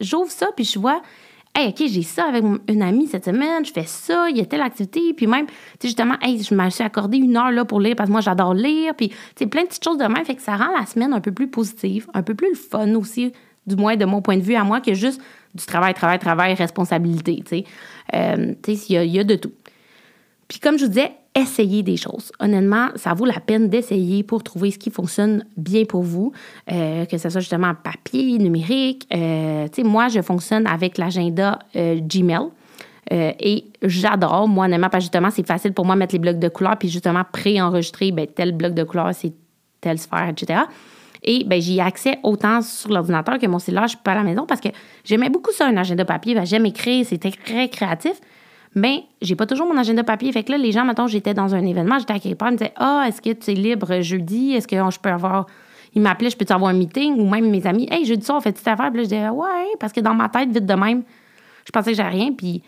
J'ouvre 0.00 0.30
ça, 0.30 0.48
puis 0.56 0.64
je 0.64 0.78
vois 0.78 1.02
Hey, 1.52 1.68
OK, 1.68 1.82
j'ai 1.88 2.02
ça 2.02 2.26
avec 2.26 2.44
une 2.68 2.80
amie 2.80 3.08
cette 3.08 3.24
semaine, 3.24 3.64
je 3.64 3.72
fais 3.72 3.84
ça, 3.84 4.28
il 4.30 4.36
y 4.36 4.40
a 4.40 4.46
telle 4.46 4.60
activité. 4.60 5.12
Puis 5.14 5.26
même, 5.26 5.46
tu 5.46 5.52
sais, 5.80 5.88
justement, 5.88 6.14
hey, 6.22 6.40
je 6.42 6.54
me 6.54 6.70
suis 6.70 6.84
accordé 6.84 7.18
une 7.18 7.36
heure 7.36 7.50
là 7.50 7.64
pour 7.64 7.80
lire 7.80 7.96
parce 7.96 8.08
que 8.08 8.12
moi, 8.12 8.20
j'adore 8.20 8.54
lire. 8.54 8.94
Puis, 8.94 9.08
tu 9.08 9.16
sais, 9.36 9.46
plein 9.46 9.62
de 9.62 9.66
petites 9.66 9.82
choses 9.82 9.98
de 9.98 10.04
même. 10.04 10.24
Fait 10.24 10.36
que 10.36 10.42
ça 10.42 10.56
rend 10.56 10.70
la 10.78 10.86
semaine 10.86 11.12
un 11.12 11.20
peu 11.20 11.32
plus 11.32 11.48
positive, 11.48 12.06
un 12.14 12.22
peu 12.22 12.34
plus 12.34 12.50
le 12.50 12.54
fun 12.54 12.94
aussi, 12.94 13.32
du 13.66 13.74
moins 13.74 13.96
de 13.96 14.04
mon 14.04 14.22
point 14.22 14.36
de 14.36 14.42
vue 14.42 14.54
à 14.54 14.62
moi, 14.62 14.80
que 14.80 14.94
juste 14.94 15.20
du 15.54 15.66
travail, 15.66 15.92
travail, 15.92 16.20
travail, 16.20 16.54
responsabilité, 16.54 17.42
tu 17.44 17.48
sais. 17.48 17.64
Euh, 18.14 18.54
il 18.68 19.12
y, 19.12 19.18
a 19.18 19.24
de 19.24 19.34
tout. 19.34 19.52
Puis, 20.46 20.60
comme 20.60 20.78
je 20.78 20.84
vous 20.84 20.90
disais, 20.90 21.12
essayez 21.34 21.82
des 21.82 21.96
choses. 21.96 22.32
Honnêtement, 22.40 22.88
ça 22.96 23.14
vaut 23.14 23.24
la 23.24 23.40
peine 23.40 23.68
d'essayer 23.68 24.22
pour 24.22 24.42
trouver 24.42 24.70
ce 24.70 24.78
qui 24.78 24.90
fonctionne 24.90 25.44
bien 25.56 25.84
pour 25.84 26.02
vous, 26.02 26.32
euh, 26.70 27.04
que 27.06 27.18
ce 27.18 27.28
soit 27.28 27.40
justement 27.40 27.72
papier, 27.74 28.38
numérique. 28.38 29.06
Euh, 29.14 29.68
moi, 29.84 30.08
je 30.08 30.20
fonctionne 30.22 30.66
avec 30.66 30.98
l'agenda 30.98 31.60
euh, 31.76 32.00
Gmail. 32.00 32.48
et 33.10 33.64
j'adore, 33.82 34.48
moi, 34.48 34.66
honnêtement, 34.66 34.88
parce 34.88 35.02
que 35.02 35.06
justement, 35.06 35.30
c'est 35.30 35.46
facile 35.46 35.72
pour 35.72 35.84
moi 35.84 35.94
de 35.94 36.00
mettre 36.00 36.14
les 36.14 36.20
blocs 36.20 36.38
de 36.38 36.48
couleurs, 36.48 36.76
puis 36.76 36.88
justement, 36.88 37.22
pré-enregistrer, 37.30 38.12
ben, 38.12 38.26
tel 38.26 38.52
bloc 38.52 38.74
de 38.74 38.82
couleurs, 38.82 39.14
c'est 39.14 39.32
telle 39.80 39.98
sphère, 39.98 40.28
etc. 40.28 40.60
Et 41.22 41.44
ben, 41.44 41.60
j'y 41.60 41.78
ai 41.78 41.80
accès 41.80 42.18
autant 42.22 42.62
sur 42.62 42.90
l'ordinateur 42.90 43.38
que 43.38 43.46
mon 43.46 43.58
cellulaire, 43.58 43.84
je 43.84 43.90
suis 43.90 43.98
pas 43.98 44.12
à 44.12 44.16
la 44.16 44.22
maison 44.22 44.46
parce 44.46 44.60
que 44.60 44.68
j'aimais 45.04 45.28
beaucoup 45.28 45.52
ça, 45.52 45.66
un 45.66 45.76
agenda 45.76 46.04
papier. 46.04 46.34
Ben, 46.34 46.44
j'aime 46.44 46.66
écrire, 46.66 47.04
c'était 47.06 47.30
très 47.30 47.68
créatif. 47.68 48.20
Mais 48.74 49.04
j'ai 49.20 49.34
pas 49.34 49.46
toujours 49.46 49.66
mon 49.66 49.76
agenda 49.76 50.04
papier. 50.04 50.30
Fait 50.32 50.44
que 50.44 50.52
là, 50.52 50.58
les 50.58 50.70
gens, 50.70 50.84
mettons, 50.84 51.06
j'étais 51.06 51.34
dans 51.34 51.54
un 51.54 51.64
événement, 51.64 51.98
j'étais 51.98 52.12
à 52.12 52.18
quelque 52.18 52.38
part, 52.38 52.48
ils 52.48 52.52
me 52.52 52.58
disaient 52.58 52.72
Ah, 52.76 53.04
est-ce 53.08 53.20
que 53.20 53.30
tu 53.30 53.50
es 53.50 53.54
libre 53.54 54.00
jeudi? 54.00 54.52
Est-ce 54.52 54.68
que 54.68 54.76
je 54.76 54.98
peux 54.98 55.10
avoir. 55.10 55.46
Ils 55.94 56.02
m'appelaient, 56.02 56.30
je 56.30 56.36
peux-tu 56.36 56.52
avoir 56.52 56.70
un 56.70 56.74
meeting? 56.74 57.18
Ou 57.18 57.28
même 57.28 57.50
mes 57.50 57.66
amis, 57.66 57.88
Hey, 57.90 58.04
jeudi 58.04 58.24
soir, 58.24 58.38
on 58.38 58.40
fait 58.40 58.56
cette 58.56 58.68
affaire. 58.68 58.90
Puis 58.90 58.98
là, 58.98 59.02
je 59.02 59.08
disais 59.08 59.28
Ouais, 59.28 59.66
parce 59.80 59.92
que 59.92 60.00
dans 60.00 60.14
ma 60.14 60.28
tête, 60.28 60.50
vite 60.50 60.66
de 60.66 60.74
même, 60.74 61.02
je 61.64 61.72
pensais 61.72 61.90
que 61.90 61.96
j'avais 61.96 62.10
rien. 62.10 62.32
Puis 62.32 62.62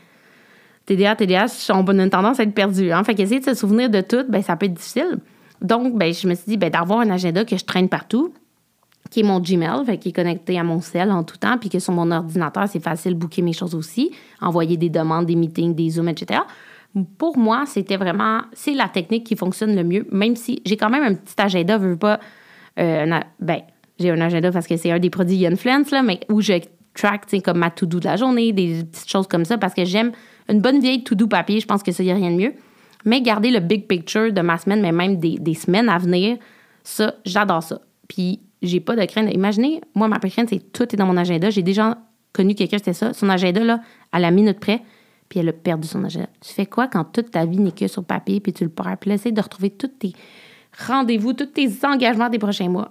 TDA, 0.87 1.15
TDA, 1.15 1.47
ont 1.71 1.85
une 1.85 2.11
tendance 2.11 2.41
à 2.41 2.43
être 2.43 2.55
perdu. 2.55 2.91
Hein? 2.91 3.05
Fait 3.05 3.15
qu'essayer 3.15 3.41
de 3.41 3.45
se 3.45 3.55
souvenir 3.55 3.89
de 3.89 4.01
tout, 4.01 4.25
ben, 4.29 4.43
ça 4.43 4.57
peut 4.57 4.67
être 4.67 4.75
difficile. 4.75 5.19
Donc, 5.61 5.97
ben, 5.97 6.13
je 6.13 6.27
me 6.27 6.35
suis 6.35 6.47
dit, 6.49 6.57
ben, 6.57 6.71
d'avoir 6.71 7.01
un 7.01 7.11
agenda 7.11 7.45
que 7.45 7.57
je 7.57 7.65
traîne 7.65 7.89
partout, 7.89 8.35
qui 9.11 9.21
est 9.21 9.23
mon 9.23 9.41
Gmail, 9.41 9.99
qui 9.99 10.11
est 10.11 10.13
connecté 10.13 10.59
à 10.59 10.65
mon 10.65 10.81
cell 10.81 11.11
en 11.11 11.23
tout 11.23 11.37
temps, 11.37 11.59
puis 11.59 11.69
que 11.69 11.79
sur 11.79 11.93
mon 11.93 12.11
ordinateur, 12.11 12.67
c'est 12.69 12.83
facile 12.83 13.15
de 13.15 13.19
booker 13.19 13.43
mes 13.43 13.53
choses 13.53 13.75
aussi, 13.75 14.11
envoyer 14.41 14.77
des 14.77 14.89
demandes, 14.89 15.27
des 15.27 15.37
meetings, 15.37 15.75
des 15.75 15.91
Zooms, 15.91 16.09
etc. 16.09 16.41
Pour 17.19 17.39
moi, 17.39 17.65
c'était 17.67 17.97
vraiment, 17.97 18.43
c'est 18.53 18.75
la 18.75 18.89
technique 18.89 19.25
qui 19.25 19.37
fonctionne 19.37 19.75
le 19.75 19.85
mieux, 19.85 20.07
même 20.11 20.37
si 20.37 20.63
j'ai 20.65 20.77
quand 20.77 20.91
même 20.91 21.03
un 21.03 21.15
petit 21.15 21.35
agenda, 21.39 21.79
veux 21.79 21.97
pas, 21.97 22.21
euh, 22.79 23.21
ben, 23.41 23.61
j'ai 23.99 24.11
un 24.11 24.21
agenda 24.21 24.51
parce 24.51 24.67
que 24.67 24.77
c'est 24.77 24.91
un 24.91 24.99
des 24.99 25.11
produits 25.11 25.47
Influence, 25.47 25.91
là, 25.91 26.03
mais 26.03 26.21
où 26.31 26.41
je 26.41 26.55
track, 26.95 27.27
comme 27.43 27.59
ma 27.59 27.71
to-do 27.71 28.01
de 28.01 28.05
la 28.05 28.17
journée, 28.17 28.53
des 28.53 28.85
petites 28.85 29.11
choses 29.11 29.27
comme 29.27 29.45
ça, 29.45 29.59
parce 29.59 29.75
que 29.75 29.85
j'aime 29.85 30.13
une 30.49 30.61
bonne 30.61 30.81
vieille 30.81 31.05
to-do 31.05 31.27
papier, 31.27 31.61
je 31.61 31.67
pense 31.67 31.83
que 31.83 31.93
ça, 31.93 32.03
y 32.03 32.11
a 32.11 32.15
rien 32.15 32.31
de 32.31 32.37
mieux. 32.37 32.53
Mais 33.05 33.21
garder 33.21 33.51
le 33.51 33.61
big 33.61 33.87
picture 33.87 34.33
de 34.33 34.41
ma 34.43 34.59
semaine, 34.59 34.81
mais 34.81 34.93
même 34.93 35.19
des, 35.19 35.37
des 35.39 35.55
semaines 35.55 35.89
à 35.89 35.99
venir, 35.99 36.37
ça, 36.85 37.15
j'adore 37.25 37.63
ça. 37.63 37.81
Puis 38.09 38.41
j'ai 38.63 38.81
pas 38.81 38.97
de 38.97 39.05
crainte. 39.05 39.33
Imaginez, 39.33 39.81
moi, 39.95 40.09
ma 40.09 40.19
crainte, 40.19 40.49
c'est 40.51 40.73
tout 40.73 40.85
est 40.85 40.97
dans 40.97 41.07
mon 41.07 41.17
agenda. 41.17 41.51
J'ai 41.51 41.63
déjà 41.63 41.99
connu 42.33 42.55
quelqu'un, 42.55 42.79
c'était 42.79 42.93
ça. 42.93 43.13
Son 43.13 43.29
agenda, 43.29 43.63
là, 43.65 43.81
à 44.13 44.19
la 44.19 44.31
minute 44.31 44.61
près, 44.61 44.83
puis 45.29 45.41
elle 45.41 45.49
a 45.49 45.53
perdu 45.53 45.87
son 45.87 46.05
agenda. 46.05 46.29
Tu 46.41 46.53
fais 46.53 46.67
quoi 46.67 46.89
quand 46.89 47.05
toute 47.05 47.31
ta 47.31 47.45
vie 47.45 47.59
n'est 47.59 47.73
que 47.73 47.89
sur 47.89 48.05
papier, 48.05 48.41
puis 48.41 48.53
tu 48.53 48.65
le 48.65 48.71
perds? 48.71 48.97
Puis 49.01 49.11
essayer 49.11 49.33
de 49.33 49.41
retrouver 49.41 49.71
tous 49.71 49.89
tes 49.89 50.13
rendez-vous, 50.87 51.33
tous 51.33 51.47
tes 51.47 51.69
engagements 51.85 52.29
des 52.29 52.39
prochains 52.39 52.69
mois. 52.69 52.91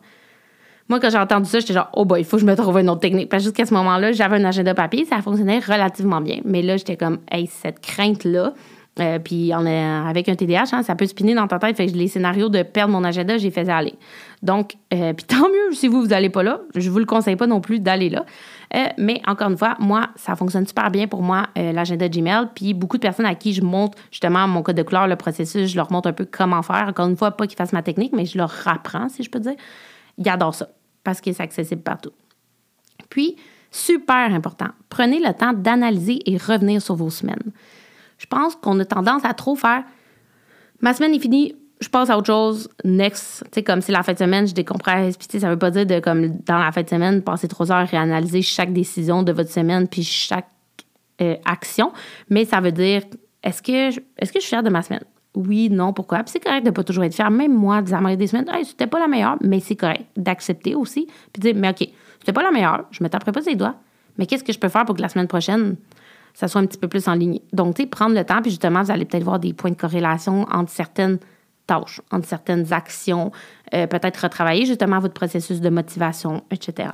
Moi, 0.90 1.00
quand 1.00 1.10
j'ai 1.10 1.18
entendu 1.18 1.50
ça, 1.50 1.60
j'étais 1.60 1.74
genre, 1.74 1.90
oh 1.94 2.06
boy, 2.06 2.20
il 2.20 2.26
faut 2.26 2.38
que 2.38 2.42
je 2.42 2.46
me 2.46 2.56
trouve 2.56 2.78
une 2.80 2.90
autre 2.90 3.00
technique. 3.00 3.30
Parce 3.30 3.44
que 3.44 3.50
jusqu'à 3.50 3.66
ce 3.66 3.74
moment-là, 3.74 4.12
j'avais 4.12 4.38
un 4.38 4.44
agenda 4.44 4.74
papier, 4.74 5.06
ça 5.06 5.22
fonctionnait 5.22 5.60
relativement 5.60 6.20
bien. 6.20 6.42
Mais 6.44 6.62
là, 6.62 6.78
j'étais 6.78 6.98
comme, 6.98 7.20
hey, 7.32 7.48
cette 7.48 7.80
crainte-là, 7.80 8.54
euh, 9.00 9.20
puis 9.20 9.52
est, 9.52 9.54
avec 9.54 10.28
un 10.28 10.36
TDAH, 10.36 10.66
hein, 10.74 10.84
ça 10.84 10.96
peut 10.96 11.06
spinner 11.06 11.34
dans 11.34 11.48
ta 11.48 11.60
tête. 11.60 11.78
Fait 11.78 11.88
que 11.88 11.94
les 11.94 12.08
scénarios 12.08 12.50
de 12.50 12.62
perdre 12.62 12.92
mon 12.92 13.04
agenda, 13.06 13.38
j'ai 13.38 13.50
fait 13.50 13.68
aller. 13.70 13.94
Donc, 14.44 14.76
euh, 14.94 15.14
puis 15.14 15.26
tant 15.26 15.48
mieux 15.48 15.74
si 15.74 15.88
vous, 15.88 16.02
vous 16.02 16.08
n'allez 16.08 16.30
pas 16.30 16.44
là. 16.44 16.62
Je 16.76 16.90
vous 16.90 17.00
le 17.00 17.06
conseille 17.06 17.38
pas 17.38 17.48
non 17.48 17.62
plus 17.62 17.80
d'aller 17.80 18.10
là. 18.10 18.26
Euh, 18.76 18.88
mais 18.98 19.22
encore 19.28 19.50
une 19.50 19.58
fois, 19.58 19.76
moi, 19.80 20.10
ça 20.16 20.36
fonctionne 20.36 20.68
super 20.68 20.92
bien 20.92 21.08
pour 21.08 21.22
moi, 21.22 21.48
l'agenda 21.56 22.10
Gmail. 22.10 22.48
Puis 22.54 22.74
beaucoup 22.74 22.98
de 22.98 23.02
personnes 23.02 23.26
à 23.26 23.36
qui 23.36 23.54
je 23.54 23.62
montre 23.62 23.98
justement 24.12 24.46
mon 24.48 24.62
code 24.62 24.76
de 24.76 24.84
couleur, 24.84 25.08
le 25.08 25.16
processus, 25.16 25.70
je 25.70 25.76
leur 25.78 25.92
montre 25.92 26.10
un 26.10 26.14
peu 26.14 26.28
comment 26.30 26.62
faire. 26.62 26.88
Encore 26.90 27.08
une 27.08 27.18
fois, 27.18 27.32
pas 27.32 27.48
qu'ils 27.48 27.58
fassent 27.58 27.74
ma 27.74 27.84
technique, 27.84 28.12
mais 28.14 28.26
je 28.26 28.38
leur 28.38 28.54
apprends, 28.68 29.08
si 29.08 29.24
je 29.24 29.30
peux 29.30 29.40
dire. 29.40 29.56
Ils 30.18 30.30
adorent 30.30 30.56
ça 30.56 30.68
parce 31.04 31.22
que 31.22 31.32
c'est 31.32 31.44
accessible 31.44 31.82
partout. 31.82 32.12
Puis, 33.10 33.36
super 33.72 34.34
important, 34.34 34.68
prenez 34.90 35.20
le 35.20 35.34
temps 35.34 35.54
d'analyser 35.54 36.20
et 36.26 36.38
revenir 36.38 36.82
sur 36.82 36.96
vos 36.96 37.10
semaines 37.10 37.52
je 38.22 38.28
pense 38.28 38.56
qu'on 38.56 38.80
a 38.80 38.86
tendance 38.86 39.26
à 39.26 39.34
trop 39.34 39.56
faire 39.56 39.84
ma 40.82 40.94
semaine 40.94 41.14
est 41.14 41.20
finie, 41.20 41.56
je 41.80 41.90
passe 41.90 42.10
à 42.10 42.18
autre 42.18 42.28
chose, 42.28 42.70
next. 42.84 43.44
Tu 43.46 43.50
sais, 43.54 43.64
comme 43.64 43.82
c'est 43.82 43.92
la 43.92 44.04
fin 44.04 44.14
de 44.14 44.18
semaine, 44.18 44.48
je 44.48 44.54
décompresse. 44.54 45.18
Puis, 45.18 45.28
tu 45.28 45.34
sais, 45.34 45.40
ça 45.40 45.50
veut 45.50 45.58
pas 45.58 45.72
dire 45.72 45.86
de, 45.86 46.00
comme, 46.00 46.38
dans 46.46 46.60
la 46.60 46.72
fin 46.72 46.84
de 46.84 46.90
semaine, 46.90 47.24
passer 47.24 47.48
trois 47.48 47.72
heures 47.72 47.92
et 47.92 47.98
analyser 47.98 48.42
chaque 48.42 48.74
décision 48.74 49.24
de 49.24 49.32
votre 49.32 49.50
semaine 49.50 49.88
puis 49.88 50.04
chaque 50.04 50.50
euh, 51.22 51.36
action. 51.46 51.92
Mais 52.30 52.46
ça 52.46 52.60
veut 52.60 52.72
dire, 52.72 53.02
est-ce 53.42 53.62
que, 53.62 53.90
est-ce 53.90 54.32
que 54.32 54.40
je 54.40 54.42
suis 54.42 54.50
fière 54.50 54.64
de 54.64 54.70
ma 54.70 54.82
semaine? 54.82 55.04
Oui, 55.34 55.70
non, 55.70 55.94
pourquoi? 55.94 56.20
Puis 56.20 56.34
c'est 56.34 56.44
correct 56.44 56.66
de 56.66 56.72
pas 56.72 56.84
toujours 56.84 57.06
être 57.06 57.16
fière. 57.16 57.32
Même 57.32 57.54
moi, 57.54 57.82
des 57.82 58.16
des 58.18 58.28
semaines, 58.28 58.46
c'était 58.64 58.88
pas 58.88 59.00
la 59.00 59.08
meilleure, 59.08 59.38
mais 59.42 59.60
c'est 59.60 59.78
correct 59.78 60.06
d'accepter 60.18 60.76
aussi. 60.76 61.08
Puis 61.34 61.42
dire, 61.42 61.54
mais 61.56 61.70
OK, 61.70 61.88
c'était 62.20 62.34
pas 62.34 62.44
la 62.44 62.52
meilleure, 62.52 62.86
je 62.92 63.04
me 63.04 63.10
taperai 63.10 63.32
pas 63.32 63.42
ses 63.42 63.56
doigts. 63.56 63.76
Mais 64.18 64.26
qu'est-ce 64.26 64.44
que 64.44 64.52
je 64.52 64.60
peux 64.60 64.68
faire 64.68 64.86
pour 64.86 64.96
que 64.96 65.02
la 65.02 65.08
semaine 65.08 65.28
prochaine, 65.30 65.78
ça 66.34 66.48
soit 66.48 66.62
un 66.62 66.66
petit 66.66 66.78
peu 66.78 66.88
plus 66.88 67.08
en 67.08 67.14
ligne. 67.14 67.40
Donc, 67.54 67.76
tu 67.76 67.84
sais, 67.84 67.88
prendre 67.88 68.16
le 68.16 68.24
temps, 68.24 68.42
puis 68.42 68.52
justement, 68.52 68.84
vous 68.84 68.92
allez 68.92 69.06
peut-être 69.06 69.24
voir 69.24 69.40
des 69.40 69.54
points 69.54 69.72
de 69.72 69.76
corrélation 69.76 70.46
entre 70.52 70.72
certaines 70.72 71.20
tâches, 71.68 72.02
entre 72.12 72.28
certaines 72.28 72.72
actions, 72.74 73.32
euh, 73.74 73.88
peut-être 73.88 74.18
retravailler 74.18 74.66
justement 74.66 75.00
votre 75.00 75.14
processus 75.14 75.62
de 75.62 75.70
motivation, 75.70 76.44
etc. 76.52 76.90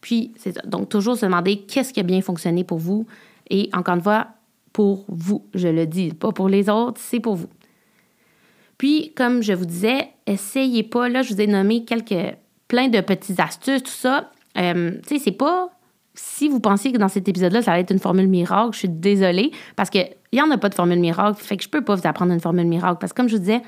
Puis, 0.00 0.32
c'est 0.36 0.52
ça. 0.52 0.60
Donc, 0.64 0.88
toujours 0.88 1.16
se 1.16 1.24
demander 1.24 1.62
qu'est-ce 1.62 1.92
qui 1.92 2.00
a 2.00 2.02
bien 2.02 2.20
fonctionné 2.20 2.64
pour 2.64 2.78
vous. 2.78 3.06
Et 3.50 3.70
encore 3.72 3.94
une 3.94 4.02
fois, 4.02 4.28
pour 4.72 5.04
vous, 5.08 5.46
je 5.54 5.68
le 5.68 5.86
dis, 5.86 6.12
pas 6.12 6.32
pour 6.32 6.48
les 6.48 6.68
autres, 6.68 7.00
c'est 7.00 7.20
pour 7.20 7.36
vous. 7.36 7.48
Puis, 8.76 9.12
comme 9.14 9.42
je 9.42 9.52
vous 9.52 9.66
disais, 9.66 10.08
essayez 10.26 10.82
pas, 10.82 11.08
là, 11.08 11.22
je 11.22 11.32
vous 11.32 11.40
ai 11.40 11.46
nommé 11.46 11.84
quelques, 11.84 12.36
plein 12.68 12.88
de 12.88 13.00
petites 13.00 13.40
astuces, 13.40 13.82
tout 13.82 13.90
ça. 13.90 14.30
Euh, 14.58 14.98
tu 15.06 15.16
sais, 15.16 15.24
c'est 15.24 15.32
pas 15.32 15.70
si 16.14 16.48
vous 16.48 16.60
pensiez 16.60 16.92
que 16.92 16.98
dans 16.98 17.08
cet 17.08 17.28
épisode-là, 17.28 17.62
ça 17.62 17.72
allait 17.72 17.82
être 17.82 17.90
une 17.90 17.98
formule 17.98 18.28
miracle, 18.28 18.72
je 18.72 18.78
suis 18.78 18.88
désolée 18.88 19.50
parce 19.76 19.90
qu'il 19.90 20.08
n'y 20.32 20.40
en 20.40 20.50
a 20.50 20.58
pas 20.58 20.68
de 20.68 20.74
formule 20.74 21.00
miracle. 21.00 21.42
Fait 21.42 21.56
que 21.56 21.64
je 21.64 21.68
peux 21.68 21.82
pas 21.82 21.96
vous 21.96 22.06
apprendre 22.06 22.32
une 22.32 22.40
formule 22.40 22.66
miracle 22.66 22.98
parce 23.00 23.12
que, 23.12 23.16
comme 23.16 23.28
je 23.28 23.34
vous 23.34 23.40
disais, 23.40 23.62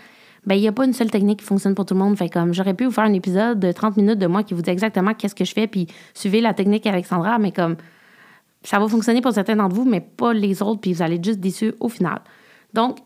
ben, 0.47 0.55
il 0.55 0.61
n'y 0.61 0.69
a 0.69 0.73
pas 0.73 0.85
une 0.85 0.93
seule 0.93 1.11
technique 1.11 1.41
qui 1.41 1.45
fonctionne 1.45 1.75
pour 1.75 1.85
tout 1.85 1.95
le 1.95 2.01
monde. 2.01 2.17
Fait 2.17 2.29
comme 2.29 2.55
j'aurais 2.55 2.75
pu 2.75 2.85
vous 2.85 2.93
faire 2.93 3.05
un 3.05 3.13
épisode 3.13 3.59
de 3.59 3.73
30 3.73 3.97
minutes 3.97 4.19
de 4.19 4.29
moi 4.29 4.45
qui 4.45 4.55
vous 4.55 4.63
dit 4.63 4.71
exactement 4.71 5.13
qu'est-ce 5.13 5.35
que 5.35 5.45
je 5.45 5.53
fais, 5.53 5.67
puis 5.67 5.89
suivez 6.15 6.41
la 6.41 6.55
technique 6.55 6.87
Alexandra, 6.87 7.39
mais 7.39 7.51
comme 7.51 7.77
ça 8.63 8.79
va 8.79 8.87
fonctionner 8.89 9.21
pour 9.21 9.33
certains 9.33 9.57
d'entre 9.57 9.75
vous, 9.75 9.85
mais 9.85 10.01
pas 10.01 10.33
les 10.33 10.63
autres, 10.63 10.81
puis 10.81 10.93
vous 10.93 11.03
allez 11.03 11.17
être 11.17 11.25
juste 11.25 11.41
déçus 11.41 11.75
au 11.81 11.89
final. 11.89 12.21
Donc, 12.75 12.99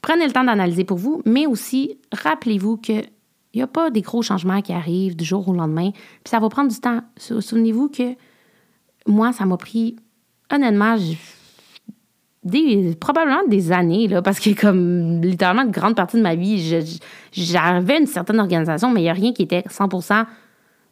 prenez 0.00 0.26
le 0.26 0.32
temps 0.32 0.44
d'analyser 0.44 0.84
pour 0.84 0.96
vous, 0.96 1.20
mais 1.26 1.46
aussi 1.46 1.98
rappelez-vous 2.12 2.78
que 2.78 3.02
il 3.52 3.60
n'y 3.60 3.62
a 3.62 3.66
pas 3.66 3.90
des 3.90 4.02
gros 4.02 4.20
changements 4.20 4.60
qui 4.60 4.74
arrivent 4.74 5.16
du 5.16 5.24
jour 5.24 5.48
au 5.48 5.54
lendemain, 5.54 5.90
puis 5.90 6.30
ça 6.30 6.38
va 6.40 6.48
prendre 6.50 6.70
du 6.70 6.78
temps. 6.78 7.00
Souvenez-vous 7.16 7.88
que 7.88 8.14
moi, 9.06 9.32
ça 9.32 9.44
m'a 9.46 9.56
pris, 9.56 9.96
honnêtement, 10.50 10.96
des, 12.44 12.96
probablement 12.98 13.46
des 13.48 13.72
années, 13.72 14.06
là, 14.08 14.22
parce 14.22 14.38
que 14.38 14.50
comme 14.58 15.20
littéralement 15.20 15.62
une 15.62 15.70
grande 15.70 15.96
partie 15.96 16.16
de 16.16 16.22
ma 16.22 16.34
vie, 16.34 16.84
j'avais 17.32 17.98
une 17.98 18.06
certaine 18.06 18.38
organisation, 18.38 18.90
mais 18.90 19.00
il 19.00 19.04
n'y 19.04 19.10
a 19.10 19.14
rien 19.14 19.32
qui 19.32 19.42
était 19.42 19.62
100%, 19.62 20.26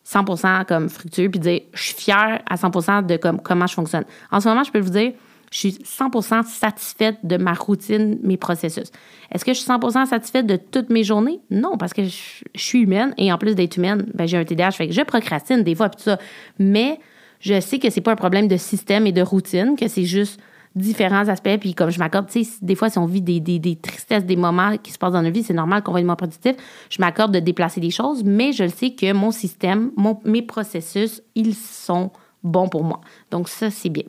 100% 0.06 0.64
comme 0.66 0.88
fructueux, 0.88 1.30
puis 1.30 1.40
dire, 1.40 1.60
je 1.72 1.82
suis 1.82 1.94
fière 1.94 2.42
à 2.48 2.56
100% 2.56 3.06
de 3.06 3.16
comme, 3.16 3.40
comment 3.40 3.66
je 3.66 3.74
fonctionne. 3.74 4.04
En 4.32 4.40
ce 4.40 4.48
moment, 4.48 4.64
je 4.64 4.72
peux 4.72 4.80
vous 4.80 4.90
dire, 4.90 5.12
je 5.52 5.58
suis 5.58 5.78
100% 5.84 6.42
satisfaite 6.42 7.18
de 7.22 7.36
ma 7.36 7.52
routine, 7.52 8.18
mes 8.24 8.36
processus. 8.36 8.90
Est-ce 9.30 9.44
que 9.44 9.52
je 9.52 9.60
suis 9.60 9.70
100% 9.70 10.06
satisfaite 10.06 10.46
de 10.46 10.56
toutes 10.56 10.90
mes 10.90 11.04
journées? 11.04 11.40
Non, 11.50 11.76
parce 11.78 11.92
que 11.92 12.02
je, 12.02 12.42
suis 12.56 12.80
humaine 12.80 13.14
et 13.18 13.32
en 13.32 13.38
plus 13.38 13.54
d'être 13.54 13.76
humaine, 13.76 14.06
ben, 14.14 14.26
j'ai 14.26 14.36
un 14.36 14.44
TDAH, 14.44 14.72
fait 14.72 14.90
je 14.90 15.02
procrastine 15.02 15.62
des 15.62 15.76
fois, 15.76 15.88
tout 15.88 16.02
ça. 16.02 16.18
Mais 16.58 16.98
je 17.44 17.60
sais 17.60 17.78
que 17.78 17.90
c'est 17.90 18.00
pas 18.00 18.12
un 18.12 18.16
problème 18.16 18.48
de 18.48 18.56
système 18.56 19.06
et 19.06 19.12
de 19.12 19.20
routine, 19.20 19.76
que 19.78 19.86
c'est 19.86 20.06
juste 20.06 20.40
différents 20.74 21.28
aspects. 21.28 21.58
Puis 21.60 21.74
comme 21.74 21.90
je 21.90 21.98
m'accorde, 21.98 22.26
tu 22.26 22.42
sais, 22.42 22.50
des 22.62 22.74
fois, 22.74 22.88
si 22.88 22.98
on 22.98 23.04
vit 23.04 23.20
des, 23.20 23.38
des, 23.38 23.76
tristesses, 23.76 24.24
des 24.24 24.36
moments 24.36 24.78
qui 24.78 24.92
se 24.92 24.98
passent 24.98 25.12
dans 25.12 25.22
nos 25.22 25.30
vies, 25.30 25.42
c'est 25.42 25.52
normal 25.52 25.82
qu'on 25.82 25.92
va 25.92 26.00
être 26.00 26.06
moins 26.06 26.16
productif. 26.16 26.54
Je 26.88 27.02
m'accorde 27.02 27.32
de 27.32 27.40
déplacer 27.40 27.80
des 27.80 27.90
choses, 27.90 28.24
mais 28.24 28.52
je 28.52 28.64
le 28.64 28.70
sais 28.70 28.92
que 28.92 29.12
mon 29.12 29.30
système, 29.30 29.90
mon, 29.94 30.18
mes 30.24 30.40
processus, 30.40 31.22
ils 31.34 31.54
sont 31.54 32.10
bons 32.42 32.68
pour 32.68 32.82
moi. 32.82 33.02
Donc 33.30 33.50
ça, 33.50 33.70
c'est 33.70 33.90
bien. 33.90 34.04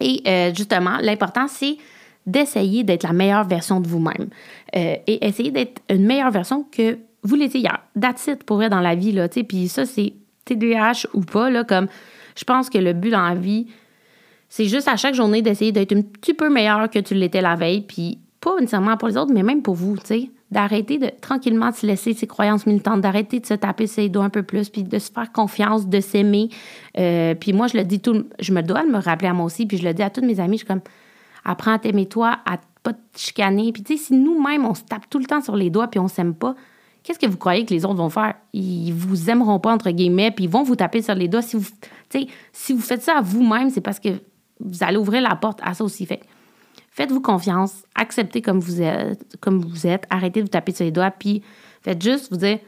Et 0.00 0.20
euh, 0.26 0.52
justement, 0.52 0.98
l'important, 1.00 1.46
c'est 1.46 1.76
d'essayer 2.26 2.82
d'être 2.82 3.04
la 3.04 3.12
meilleure 3.12 3.46
version 3.46 3.80
de 3.80 3.86
vous-même 3.86 4.28
euh, 4.74 4.96
et 5.06 5.24
essayer 5.24 5.52
d'être 5.52 5.82
une 5.88 6.04
meilleure 6.04 6.32
version 6.32 6.64
que 6.64 6.98
vous 7.22 7.36
l'étiez 7.36 7.60
hier. 7.60 7.78
That's 7.98 8.26
it 8.26 8.42
pour 8.42 8.56
vrai 8.56 8.68
dans 8.68 8.80
la 8.80 8.96
vie, 8.96 9.12
là, 9.12 9.28
tu 9.28 9.40
sais. 9.40 9.44
Puis 9.44 9.68
ça, 9.68 9.86
c'est 9.86 10.14
TDAH 10.46 11.06
ou 11.14 11.20
pas, 11.20 11.48
là, 11.48 11.62
comme 11.62 11.86
je 12.36 12.44
pense 12.44 12.70
que 12.70 12.78
le 12.78 12.92
but 12.92 13.10
dans 13.10 13.26
la 13.26 13.34
vie, 13.34 13.66
c'est 14.48 14.66
juste 14.66 14.88
à 14.88 14.96
chaque 14.96 15.14
journée 15.14 15.42
d'essayer 15.42 15.72
d'être 15.72 15.94
un 15.94 16.02
petit 16.02 16.34
peu 16.34 16.50
meilleur 16.50 16.90
que 16.90 16.98
tu 16.98 17.14
l'étais 17.14 17.40
la 17.40 17.54
veille, 17.54 17.82
puis 17.82 18.18
pas 18.40 18.58
nécessairement 18.58 18.96
pour 18.96 19.08
les 19.08 19.16
autres, 19.16 19.32
mais 19.32 19.42
même 19.42 19.62
pour 19.62 19.74
vous, 19.74 19.96
tu 19.96 20.06
sais. 20.06 20.30
D'arrêter 20.50 20.98
de 20.98 21.10
tranquillement 21.20 21.70
se 21.70 21.86
laisser 21.86 22.12
ses 22.12 22.26
croyances 22.26 22.66
militantes, 22.66 23.00
d'arrêter 23.00 23.38
de 23.38 23.46
se 23.46 23.54
taper 23.54 23.86
ses 23.86 24.08
doigts 24.08 24.24
un 24.24 24.30
peu 24.30 24.42
plus, 24.42 24.68
puis 24.68 24.82
de 24.82 24.98
se 24.98 25.12
faire 25.12 25.30
confiance, 25.30 25.86
de 25.86 26.00
s'aimer. 26.00 26.48
Euh, 26.98 27.36
puis 27.36 27.52
moi, 27.52 27.68
je 27.68 27.76
le 27.76 27.84
dis 27.84 28.00
tout, 28.00 28.24
je 28.40 28.52
me 28.52 28.60
dois 28.62 28.84
de 28.84 28.90
me 28.90 28.98
rappeler 28.98 29.28
à 29.28 29.32
moi 29.32 29.46
aussi, 29.46 29.66
puis 29.66 29.76
je 29.76 29.84
le 29.84 29.94
dis 29.94 30.02
à 30.02 30.10
tous 30.10 30.22
mes 30.22 30.40
amis, 30.40 30.54
je 30.54 30.64
suis 30.64 30.66
comme, 30.66 30.80
apprends 31.44 31.74
à 31.74 31.78
t'aimer 31.78 32.06
toi, 32.06 32.38
à 32.46 32.58
pas 32.82 32.94
te 32.94 32.98
chicaner. 33.16 33.70
Puis 33.72 33.84
tu 33.84 33.96
sais, 33.96 34.04
si 34.06 34.14
nous-mêmes, 34.14 34.64
on 34.64 34.74
se 34.74 34.82
tape 34.82 35.08
tout 35.08 35.18
le 35.18 35.26
temps 35.26 35.40
sur 35.40 35.54
les 35.54 35.70
doigts, 35.70 35.86
puis 35.86 36.00
on 36.00 36.08
s'aime 36.08 36.34
pas, 36.34 36.56
qu'est-ce 37.02 37.18
que 37.18 37.26
vous 37.26 37.36
croyez 37.36 37.64
que 37.64 37.74
les 37.74 37.84
autres 37.84 37.96
vont 37.96 38.10
faire? 38.10 38.34
Ils 38.52 38.92
vous 38.92 39.30
aimeront 39.30 39.58
pas, 39.58 39.72
entre 39.72 39.90
guillemets, 39.90 40.30
puis 40.30 40.44
ils 40.44 40.50
vont 40.50 40.62
vous 40.62 40.76
taper 40.76 41.02
sur 41.02 41.14
les 41.14 41.28
doigts. 41.28 41.42
Si 41.42 41.56
vous, 41.56 41.68
si 42.52 42.72
vous 42.72 42.80
faites 42.80 43.02
ça 43.02 43.18
à 43.18 43.20
vous-même, 43.20 43.70
c'est 43.70 43.80
parce 43.80 44.00
que 44.00 44.08
vous 44.60 44.82
allez 44.82 44.96
ouvrir 44.96 45.22
la 45.22 45.36
porte 45.36 45.60
à 45.62 45.74
ça 45.74 45.84
aussi. 45.84 46.06
Fait 46.06 46.20
faites-vous 46.90 47.20
confiance, 47.20 47.84
acceptez 47.94 48.42
comme 48.42 48.60
vous 48.60 48.82
êtes, 48.82 49.36
comme 49.40 49.60
vous 49.60 49.86
êtes, 49.86 50.04
arrêtez 50.10 50.40
de 50.40 50.44
vous 50.46 50.50
taper 50.50 50.72
sur 50.72 50.84
les 50.84 50.90
doigts, 50.90 51.10
puis 51.10 51.42
faites 51.82 52.02
juste 52.02 52.30
vous 52.30 52.36
dire 52.38 52.58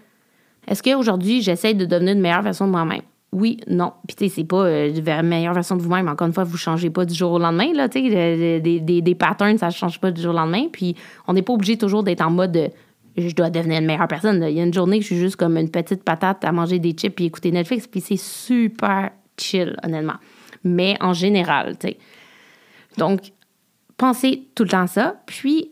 est-ce 0.67 0.83
qu'aujourd'hui, 0.83 1.43
j'essaie 1.43 1.75
de 1.75 1.85
devenir 1.85 2.15
une 2.15 2.21
meilleure 2.21 2.43
version 2.43 2.67
de 2.67 2.71
moi-même? 2.71 3.03
Oui, 3.33 3.59
non. 3.67 3.93
Puis, 4.07 4.15
tu 4.15 4.29
sais, 4.29 4.35
c'est 4.37 4.45
pas 4.45 4.65
euh, 4.65 4.95
une 4.95 5.29
meilleure 5.29 5.55
version 5.55 5.77
de 5.77 5.83
vous-même. 5.83 6.07
Encore 6.07 6.27
une 6.27 6.35
fois, 6.35 6.45
vous 6.45 6.59
changez 6.59 6.91
pas 6.91 7.07
du 7.07 7.15
jour 7.15 7.33
au 7.33 7.39
lendemain, 7.39 7.73
là. 7.73 7.89
Tu 7.89 8.11
sais, 8.11 8.61
des, 8.61 8.81
des, 8.81 9.01
des, 9.01 9.15
patterns, 9.15 9.57
ça 9.57 9.71
change 9.71 9.99
pas 9.99 10.11
du 10.11 10.21
jour 10.21 10.33
au 10.33 10.37
lendemain. 10.37 10.67
Puis, 10.71 10.95
on 11.27 11.33
n'est 11.33 11.43
pas 11.43 11.55
obligé 11.55 11.79
toujours 11.79 12.03
d'être 12.03 12.21
en 12.21 12.31
mode 12.31 12.53
de, 12.53 12.71
je 13.17 13.35
dois 13.35 13.51
devenir 13.51 13.81
une 13.81 13.87
meilleure 13.87 14.09
personne. 14.09 14.45
Il 14.49 14.57
y 14.57 14.61
a 14.61 14.65
une 14.65 14.75
journée 14.75 14.99
que 14.99 15.03
je 15.03 15.09
suis 15.09 15.19
juste 15.19 15.37
comme 15.37 15.57
une 15.57 15.71
petite 15.71 16.03
patate 16.05 16.45
à 16.45 16.53
manger 16.53 16.79
des 16.79 16.93
chips 16.93 17.21
et 17.21 17.25
écouter 17.25 17.51
Netflix, 17.51 17.87
puis 17.87 18.01
c'est 18.01 18.17
super 18.17 19.11
chill, 19.37 19.77
honnêtement. 19.83 20.17
Mais 20.65 20.97
en 21.01 21.13
général, 21.13 21.77
tu 21.79 21.89
sais. 21.89 21.99
Donc, 22.99 23.33
pensez 23.97 24.49
tout 24.55 24.65
le 24.65 24.71
temps 24.71 24.87
ça, 24.87 25.23
puis 25.27 25.71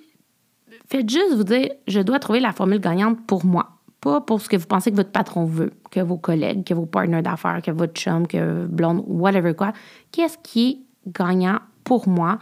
faites 0.87 1.09
juste 1.09 1.35
vous 1.35 1.45
dire, 1.45 1.69
je 1.87 2.01
dois 2.01 2.19
trouver 2.19 2.41
la 2.41 2.53
formule 2.53 2.81
gagnante 2.81 3.19
pour 3.27 3.45
moi, 3.45 3.79
pas 4.01 4.21
pour 4.21 4.41
ce 4.41 4.49
que 4.49 4.57
vous 4.57 4.67
pensez 4.67 4.91
que 4.91 4.97
votre 4.97 5.13
patron 5.13 5.45
veut, 5.45 5.73
que 5.91 6.01
vos 6.01 6.17
collègues, 6.17 6.65
que 6.65 6.75
vos 6.75 6.87
partenaires 6.87 7.23
d'affaires, 7.23 7.61
que 7.63 7.71
votre 7.71 7.95
chum, 7.95 8.27
que 8.27 8.67
blonde, 8.67 9.05
whatever 9.07 9.55
quoi. 9.55 9.73
Qu'est-ce 10.11 10.39
qui 10.43 10.71
est 10.71 11.11
gagnant 11.13 11.59
pour 11.85 12.09
moi, 12.09 12.39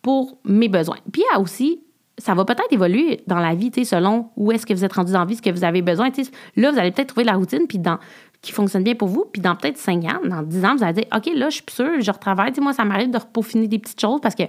pour 0.00 0.38
mes 0.44 0.68
besoins? 0.68 0.98
Puis 1.12 1.22
il 1.22 1.34
y 1.34 1.36
a 1.36 1.40
aussi 1.40 1.81
ça 2.22 2.34
va 2.34 2.44
peut-être 2.44 2.72
évoluer 2.72 3.20
dans 3.26 3.38
la 3.38 3.54
vie, 3.54 3.72
selon 3.84 4.30
où 4.36 4.52
est-ce 4.52 4.64
que 4.64 4.72
vous 4.72 4.84
êtes 4.84 4.92
rendu 4.92 5.12
dans 5.12 5.20
la 5.20 5.24
vie, 5.24 5.36
ce 5.36 5.42
que 5.42 5.50
vous 5.50 5.64
avez 5.64 5.82
besoin. 5.82 6.10
Là, 6.56 6.70
vous 6.70 6.78
allez 6.78 6.92
peut-être 6.92 7.08
trouver 7.08 7.24
la 7.24 7.34
routine 7.34 7.66
puis 7.68 7.80
qui 8.40 8.52
fonctionne 8.52 8.84
bien 8.84 8.94
pour 8.94 9.08
vous. 9.08 9.24
Puis 9.32 9.42
dans 9.42 9.56
peut-être 9.56 9.76
5 9.76 10.04
ans, 10.04 10.20
dans 10.24 10.42
10 10.42 10.64
ans, 10.64 10.76
vous 10.76 10.84
allez 10.84 10.94
dire 10.94 11.06
OK, 11.14 11.30
là, 11.34 11.50
je 11.50 11.56
suis 11.56 11.64
sûre, 11.70 12.00
je 12.00 12.10
retravaille. 12.10 12.52
moi, 12.60 12.72
ça 12.72 12.84
m'arrive 12.84 13.10
de 13.10 13.18
peaufiner 13.18 13.66
des 13.66 13.78
petites 13.78 14.00
choses 14.00 14.20
parce 14.20 14.34
que 14.34 14.44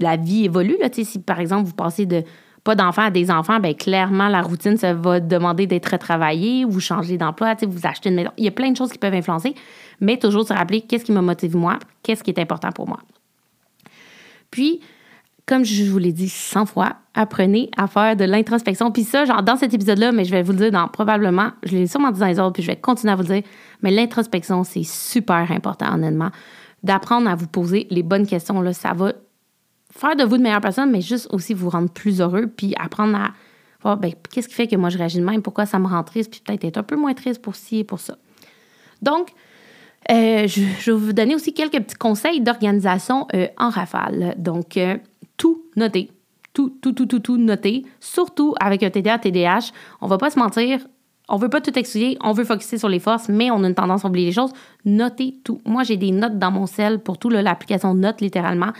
la 0.00 0.16
vie 0.16 0.44
évolue. 0.46 0.76
Là, 0.80 0.88
si, 0.92 1.18
par 1.20 1.40
exemple, 1.40 1.66
vous 1.66 1.74
passez 1.74 2.04
de 2.04 2.24
pas 2.64 2.74
d'enfants 2.74 3.02
à 3.02 3.10
des 3.10 3.30
enfants, 3.30 3.60
bien, 3.60 3.74
clairement, 3.74 4.28
la 4.28 4.42
routine, 4.42 4.76
ça 4.76 4.92
va 4.92 5.20
demander 5.20 5.68
d'être 5.68 5.86
retravaillée, 5.86 6.64
vous 6.64 6.80
changez 6.80 7.16
d'emploi, 7.16 7.54
vous 7.62 7.86
achetez 7.86 8.08
une 8.08 8.16
maison. 8.16 8.30
Il 8.38 8.44
y 8.44 8.48
a 8.48 8.50
plein 8.50 8.72
de 8.72 8.76
choses 8.76 8.90
qui 8.90 8.98
peuvent 8.98 9.14
influencer, 9.14 9.54
mais 10.00 10.16
toujours 10.16 10.46
se 10.46 10.52
rappeler 10.52 10.80
qu'est-ce 10.80 11.04
qui 11.04 11.12
me 11.12 11.20
motive 11.20 11.56
moi, 11.56 11.78
qu'est-ce 12.02 12.24
qui 12.24 12.30
est 12.32 12.40
important 12.40 12.72
pour 12.72 12.88
moi. 12.88 12.98
Puis, 14.50 14.80
comme 15.46 15.64
je 15.64 15.84
vous 15.84 15.98
l'ai 15.98 16.12
dit 16.12 16.28
100 16.28 16.66
fois, 16.66 16.96
apprenez 17.14 17.70
à 17.76 17.86
faire 17.86 18.16
de 18.16 18.24
l'introspection. 18.24 18.90
Puis 18.90 19.04
ça, 19.04 19.24
genre 19.24 19.42
dans 19.42 19.56
cet 19.56 19.72
épisode-là, 19.72 20.10
mais 20.10 20.24
je 20.24 20.32
vais 20.32 20.42
vous 20.42 20.52
le 20.52 20.58
dire 20.58 20.72
dans 20.72 20.88
probablement, 20.88 21.52
je 21.62 21.76
l'ai 21.76 21.86
sûrement 21.86 22.10
dit 22.10 22.18
dans 22.18 22.26
les 22.26 22.40
autres, 22.40 22.54
puis 22.54 22.62
je 22.62 22.68
vais 22.68 22.76
continuer 22.76 23.12
à 23.12 23.16
vous 23.16 23.22
le 23.22 23.28
dire, 23.28 23.42
mais 23.82 23.92
l'introspection, 23.92 24.64
c'est 24.64 24.82
super 24.82 25.50
important, 25.52 25.94
honnêtement. 25.94 26.30
D'apprendre 26.82 27.30
à 27.30 27.36
vous 27.36 27.46
poser 27.46 27.86
les 27.90 28.02
bonnes 28.02 28.26
questions, 28.26 28.60
là, 28.60 28.72
ça 28.72 28.92
va 28.92 29.12
faire 29.92 30.16
de 30.16 30.24
vous 30.24 30.36
de 30.36 30.42
meilleures 30.42 30.60
personnes, 30.60 30.90
mais 30.90 31.00
juste 31.00 31.28
aussi 31.30 31.54
vous 31.54 31.70
rendre 31.70 31.90
plus 31.90 32.20
heureux, 32.20 32.48
puis 32.48 32.74
apprendre 32.78 33.16
à 33.16 33.30
voir, 33.82 33.96
ben, 33.96 34.12
qu'est-ce 34.30 34.48
qui 34.48 34.54
fait 34.54 34.66
que 34.66 34.76
moi 34.76 34.90
je 34.90 34.98
réagis 34.98 35.18
de 35.18 35.24
même, 35.24 35.42
pourquoi 35.42 35.64
ça 35.64 35.78
me 35.78 35.86
rend 35.86 36.02
triste, 36.02 36.30
puis 36.30 36.40
peut-être 36.44 36.64
être 36.64 36.78
un 36.78 36.82
peu 36.82 36.96
moins 36.96 37.14
triste 37.14 37.40
pour 37.40 37.54
ci 37.54 37.78
et 37.78 37.84
pour 37.84 38.00
ça. 38.00 38.16
Donc, 39.00 39.30
euh, 40.10 40.46
je, 40.46 40.90
vais 40.90 40.96
vous 40.96 41.12
donner 41.12 41.34
aussi 41.34 41.52
quelques 41.52 41.80
petits 41.80 41.96
conseils 41.96 42.40
d'organisation 42.40 43.26
euh, 43.34 43.48
en 43.58 43.70
rafale. 43.70 44.34
Donc, 44.38 44.76
euh, 44.76 44.96
tout 45.36 45.64
noter. 45.76 46.10
Tout, 46.52 46.78
tout, 46.80 46.92
tout, 46.92 47.06
tout, 47.06 47.20
tout 47.20 47.36
noter. 47.36 47.84
Surtout 48.00 48.54
avec 48.60 48.82
un 48.82 48.90
TDA, 48.90 49.18
TDAH. 49.18 49.72
On 50.00 50.06
va 50.06 50.18
pas 50.18 50.30
se 50.30 50.38
mentir. 50.38 50.80
On 51.28 51.38
veut 51.38 51.48
pas 51.48 51.60
tout 51.60 51.76
expliquer, 51.76 52.16
on 52.22 52.30
veut 52.32 52.44
focuser 52.44 52.78
sur 52.78 52.88
les 52.88 53.00
forces, 53.00 53.28
mais 53.28 53.50
on 53.50 53.64
a 53.64 53.66
une 53.66 53.74
tendance 53.74 54.04
à 54.04 54.08
oublier 54.08 54.26
les 54.26 54.32
choses. 54.32 54.52
Notez 54.84 55.34
tout. 55.42 55.60
Moi, 55.64 55.82
j'ai 55.82 55.96
des 55.96 56.12
notes 56.12 56.38
dans 56.38 56.52
mon 56.52 56.66
cell 56.66 57.00
pour 57.00 57.18
tout, 57.18 57.28
l'application 57.28 57.94
Note, 57.94 58.20
littéralement. 58.20 58.70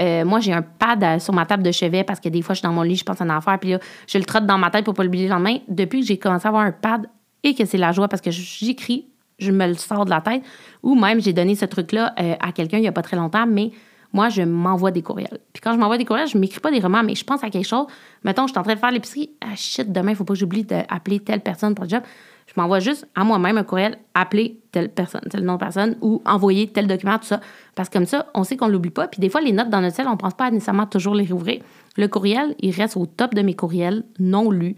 Euh, 0.00 0.26
moi, 0.26 0.40
j'ai 0.40 0.52
un 0.52 0.60
pad 0.60 1.02
euh, 1.02 1.18
sur 1.18 1.32
ma 1.32 1.46
table 1.46 1.62
de 1.62 1.72
chevet 1.72 2.04
parce 2.04 2.20
que 2.20 2.28
des 2.28 2.42
fois, 2.42 2.54
je 2.54 2.58
suis 2.58 2.68
dans 2.68 2.74
mon 2.74 2.82
lit, 2.82 2.96
je 2.96 3.04
pense 3.04 3.22
à 3.22 3.24
en 3.24 3.30
affaire, 3.30 3.58
puis 3.58 3.70
là, 3.70 3.78
je 4.06 4.18
le 4.18 4.24
trotte 4.24 4.44
dans 4.44 4.58
ma 4.58 4.70
tête 4.70 4.84
pour 4.84 4.92
pas 4.92 5.02
l'oublier 5.02 5.24
le 5.24 5.30
lendemain. 5.30 5.56
Depuis 5.68 6.00
que 6.00 6.06
j'ai 6.06 6.18
commencé 6.18 6.44
à 6.44 6.48
avoir 6.48 6.64
un 6.64 6.72
pad 6.72 7.08
et 7.42 7.54
que 7.54 7.64
c'est 7.64 7.78
la 7.78 7.92
joie 7.92 8.08
parce 8.08 8.20
que 8.20 8.30
j'écris, 8.30 9.06
je 9.38 9.50
me 9.50 9.66
le 9.66 9.74
sors 9.74 10.04
de 10.04 10.10
la 10.10 10.20
tête, 10.20 10.42
ou 10.82 10.94
même 10.96 11.22
j'ai 11.22 11.32
donné 11.32 11.54
ce 11.54 11.64
truc-là 11.64 12.14
euh, 12.20 12.34
à 12.38 12.52
quelqu'un 12.52 12.76
il 12.76 12.84
y 12.84 12.88
a 12.88 12.92
pas 12.92 13.02
très 13.02 13.16
longtemps, 13.16 13.46
mais 13.46 13.70
moi, 14.14 14.28
je 14.28 14.42
m'envoie 14.42 14.92
des 14.92 15.02
courriels. 15.02 15.40
Puis 15.52 15.60
quand 15.60 15.74
je 15.74 15.78
m'envoie 15.78 15.98
des 15.98 16.04
courriels, 16.04 16.28
je 16.28 16.38
m'écris 16.38 16.60
pas 16.60 16.70
des 16.70 16.78
romans, 16.78 17.02
mais 17.02 17.16
je 17.16 17.24
pense 17.24 17.42
à 17.42 17.50
quelque 17.50 17.66
chose. 17.66 17.86
Mettons, 18.22 18.46
je 18.46 18.52
suis 18.52 18.58
en 18.58 18.62
train 18.62 18.74
de 18.74 18.78
faire 18.78 18.92
l'épicerie. 18.92 19.30
Ah 19.40 19.56
shit, 19.56 19.90
demain, 19.90 20.12
il 20.12 20.16
faut 20.16 20.22
pas 20.22 20.34
que 20.34 20.38
j'oublie 20.38 20.62
d'appeler 20.62 21.18
telle 21.18 21.40
personne 21.40 21.74
pour 21.74 21.84
le 21.84 21.90
job. 21.90 22.02
Je 22.46 22.52
m'envoie 22.56 22.78
juste 22.78 23.08
à 23.16 23.24
moi-même 23.24 23.58
un 23.58 23.64
courriel, 23.64 23.98
appeler 24.14 24.60
telle 24.70 24.88
personne, 24.90 25.22
tel 25.28 25.42
nom 25.42 25.54
de 25.54 25.58
personne, 25.58 25.96
ou 26.00 26.22
envoyer 26.26 26.68
tel 26.68 26.86
document, 26.86 27.18
tout 27.18 27.24
ça. 27.24 27.40
Parce 27.74 27.88
que 27.88 27.94
comme 27.94 28.06
ça, 28.06 28.26
on 28.34 28.44
sait 28.44 28.56
qu'on 28.56 28.68
l'oublie 28.68 28.90
pas. 28.90 29.08
Puis 29.08 29.20
des 29.20 29.28
fois, 29.28 29.40
les 29.40 29.50
notes 29.50 29.68
dans 29.68 29.80
notre 29.80 29.96
cell, 29.96 30.06
on 30.06 30.12
ne 30.12 30.16
pense 30.16 30.34
pas 30.34 30.48
nécessairement 30.52 30.86
toujours 30.86 31.16
les 31.16 31.26
rouvrir. 31.26 31.60
Le 31.96 32.06
courriel, 32.06 32.54
il 32.60 32.70
reste 32.70 32.96
au 32.96 33.06
top 33.06 33.34
de 33.34 33.42
mes 33.42 33.54
courriels 33.54 34.04
non 34.20 34.52
lus. 34.52 34.76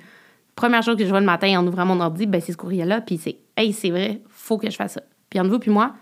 Première 0.54 0.82
chose 0.82 0.96
que 0.96 1.04
je 1.04 1.10
vois 1.10 1.20
le 1.20 1.26
matin 1.26 1.60
en 1.60 1.66
ouvrant 1.66 1.84
mon 1.84 2.00
ordi, 2.00 2.24
ben, 2.24 2.40
c'est 2.40 2.52
ce 2.52 2.56
courriel-là. 2.56 3.02
Puis 3.02 3.18
c'est, 3.18 3.36
hey, 3.58 3.74
c'est 3.74 3.90
vrai, 3.90 4.22
faut 4.30 4.56
que 4.56 4.70
je 4.70 4.76
fasse 4.76 4.94
ça. 4.94 5.02
Puis 5.28 5.38
entre 5.40 5.50
vous 5.50 5.58
puis 5.58 5.70
moi, 5.70 5.92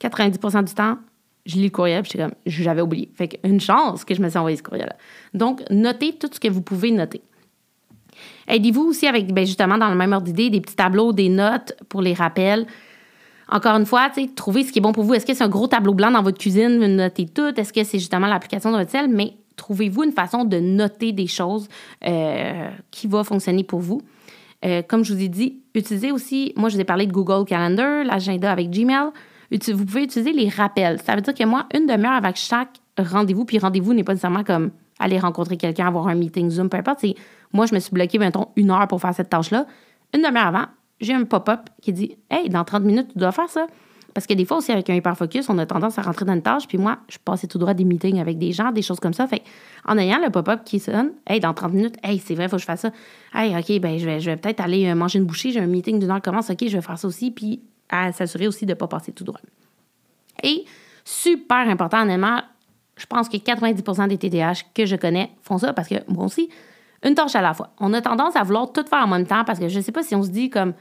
90% 0.00 0.64
du 0.64 0.74
temps, 0.74 0.98
je 1.46 1.54
lis 1.56 1.64
le 1.64 1.70
courriel, 1.70 2.02
puis 2.02 2.18
comme, 2.18 2.32
j'avais 2.44 2.82
oublié. 2.82 3.10
Fait 3.14 3.28
qu'une 3.28 3.60
chance 3.60 4.04
que 4.04 4.14
je 4.14 4.20
me 4.20 4.28
suis 4.28 4.38
envoyé 4.38 4.56
ce 4.56 4.62
courriel-là. 4.62 4.96
Donc, 5.32 5.62
notez 5.70 6.12
tout 6.14 6.28
ce 6.32 6.40
que 6.40 6.48
vous 6.48 6.62
pouvez 6.62 6.90
noter. 6.90 7.22
Aidez-vous 8.48 8.82
aussi 8.82 9.06
avec, 9.06 9.32
ben 9.32 9.46
justement, 9.46 9.78
dans 9.78 9.88
le 9.88 9.96
même 9.96 10.12
ordre 10.12 10.26
d'idée, 10.26 10.50
des 10.50 10.60
petits 10.60 10.76
tableaux, 10.76 11.12
des 11.12 11.28
notes 11.28 11.74
pour 11.88 12.02
les 12.02 12.14
rappels. 12.14 12.66
Encore 13.48 13.76
une 13.76 13.86
fois, 13.86 14.10
trouvez 14.34 14.64
ce 14.64 14.72
qui 14.72 14.78
est 14.78 14.82
bon 14.82 14.92
pour 14.92 15.04
vous. 15.04 15.14
Est-ce 15.14 15.26
que 15.26 15.34
c'est 15.34 15.44
un 15.44 15.48
gros 15.48 15.68
tableau 15.68 15.94
blanc 15.94 16.10
dans 16.10 16.22
votre 16.22 16.38
cuisine, 16.38 16.78
notez 16.96 17.26
tout? 17.26 17.54
Est-ce 17.56 17.72
que 17.72 17.84
c'est 17.84 17.98
justement 17.98 18.26
l'application 18.26 18.72
de 18.72 18.78
votre 18.78 18.90
sel? 18.90 19.08
Mais 19.08 19.34
trouvez-vous 19.56 20.04
une 20.04 20.12
façon 20.12 20.44
de 20.44 20.58
noter 20.58 21.12
des 21.12 21.26
choses 21.26 21.68
euh, 22.04 22.70
qui 22.90 23.06
va 23.06 23.22
fonctionner 23.22 23.62
pour 23.62 23.80
vous. 23.80 24.02
Euh, 24.64 24.82
comme 24.82 25.04
je 25.04 25.12
vous 25.12 25.22
ai 25.22 25.28
dit, 25.28 25.60
utilisez 25.74 26.10
aussi, 26.10 26.52
moi 26.56 26.68
je 26.68 26.74
vous 26.74 26.80
ai 26.80 26.84
parlé 26.84 27.06
de 27.06 27.12
Google 27.12 27.44
Calendar, 27.46 28.04
l'agenda 28.04 28.50
avec 28.50 28.70
Gmail 28.70 29.10
vous 29.50 29.84
pouvez 29.84 30.04
utiliser 30.04 30.32
les 30.32 30.48
rappels. 30.48 31.00
Ça 31.02 31.14
veut 31.14 31.22
dire 31.22 31.34
que 31.34 31.44
moi, 31.44 31.66
une 31.74 31.86
demi-heure 31.86 32.12
avec 32.12 32.36
chaque 32.36 32.80
rendez-vous, 32.98 33.44
puis 33.44 33.58
rendez-vous 33.58 33.94
n'est 33.94 34.04
pas 34.04 34.12
nécessairement 34.12 34.44
comme 34.44 34.70
aller 34.98 35.18
rencontrer 35.18 35.56
quelqu'un, 35.56 35.86
avoir 35.86 36.08
un 36.08 36.14
meeting 36.14 36.50
Zoom, 36.50 36.68
peu 36.68 36.78
importe. 36.78 37.04
moi, 37.52 37.66
je 37.66 37.74
me 37.74 37.80
suis 37.80 37.92
bloqué, 37.92 38.18
mettons, 38.18 38.48
une 38.56 38.70
heure 38.70 38.86
pour 38.88 39.00
faire 39.00 39.14
cette 39.14 39.28
tâche-là. 39.28 39.66
Une 40.14 40.22
demi-heure 40.22 40.46
avant, 40.46 40.66
j'ai 41.00 41.12
un 41.12 41.24
pop-up 41.24 41.60
qui 41.82 41.92
dit 41.92 42.16
Hey, 42.30 42.48
dans 42.48 42.64
30 42.64 42.84
minutes, 42.84 43.08
tu 43.12 43.18
dois 43.18 43.32
faire 43.32 43.48
ça. 43.48 43.66
Parce 44.14 44.26
que 44.26 44.32
des 44.32 44.46
fois 44.46 44.56
aussi, 44.56 44.72
avec 44.72 44.88
un 44.88 44.94
hyper-focus, 44.94 45.50
on 45.50 45.58
a 45.58 45.66
tendance 45.66 45.98
à 45.98 46.02
rentrer 46.02 46.24
dans 46.24 46.32
une 46.32 46.40
tâche. 46.40 46.66
Puis 46.66 46.78
moi, 46.78 47.00
je 47.06 47.18
passais 47.22 47.46
tout 47.46 47.58
droit 47.58 47.74
des 47.74 47.84
meetings 47.84 48.18
avec 48.18 48.38
des 48.38 48.52
gens, 48.52 48.72
des 48.72 48.80
choses 48.80 48.98
comme 48.98 49.12
ça. 49.12 49.26
Fait 49.26 49.42
en 49.84 49.98
ayant 49.98 50.18
le 50.24 50.30
pop-up 50.30 50.60
qui 50.64 50.80
sonne, 50.80 51.12
hey, 51.26 51.38
dans 51.38 51.52
30 51.52 51.74
minutes, 51.74 51.96
hey, 52.02 52.18
c'est 52.18 52.34
vrai, 52.34 52.48
faut 52.48 52.56
que 52.56 52.62
je 52.62 52.66
fasse 52.66 52.80
ça. 52.80 52.92
Hey, 53.34 53.54
OK, 53.54 53.78
ben, 53.78 53.98
je 53.98 54.06
vais, 54.06 54.20
je 54.20 54.30
vais 54.30 54.38
peut-être 54.38 54.60
aller 54.60 54.86
euh, 54.86 54.94
manger 54.94 55.18
une 55.18 55.26
bouchée. 55.26 55.50
J'ai 55.50 55.60
un 55.60 55.66
meeting 55.66 55.98
d'une 55.98 56.10
heure 56.10 56.22
commence. 56.22 56.48
OK, 56.48 56.66
je 56.66 56.74
vais 56.74 56.80
faire 56.80 56.98
ça 56.98 57.06
aussi. 57.06 57.30
Puis 57.30 57.60
à 57.88 58.12
s'assurer 58.12 58.48
aussi 58.48 58.66
de 58.66 58.72
ne 58.72 58.74
pas 58.74 58.88
passer 58.88 59.12
tout 59.12 59.24
droit. 59.24 59.40
Et 60.42 60.64
super 61.04 61.68
important, 61.68 62.02
honnêtement, 62.02 62.40
je 62.96 63.06
pense 63.06 63.28
que 63.28 63.36
90% 63.36 64.08
des 64.08 64.18
TDAH 64.18 64.64
que 64.74 64.86
je 64.86 64.96
connais 64.96 65.30
font 65.42 65.58
ça 65.58 65.72
parce 65.72 65.88
que 65.88 65.96
moi 66.08 66.24
aussi, 66.24 66.48
une 67.04 67.14
tâche 67.14 67.34
à 67.34 67.42
la 67.42 67.54
fois. 67.54 67.70
On 67.78 67.92
a 67.92 68.00
tendance 68.00 68.36
à 68.36 68.42
vouloir 68.42 68.72
tout 68.72 68.84
faire 68.88 69.04
en 69.04 69.08
même 69.08 69.26
temps 69.26 69.44
parce 69.44 69.58
que 69.58 69.68
je 69.68 69.76
ne 69.76 69.82
sais 69.82 69.92
pas 69.92 70.02
si 70.02 70.14
on 70.14 70.22
se 70.22 70.30
dit 70.30 70.50
comme 70.50 70.72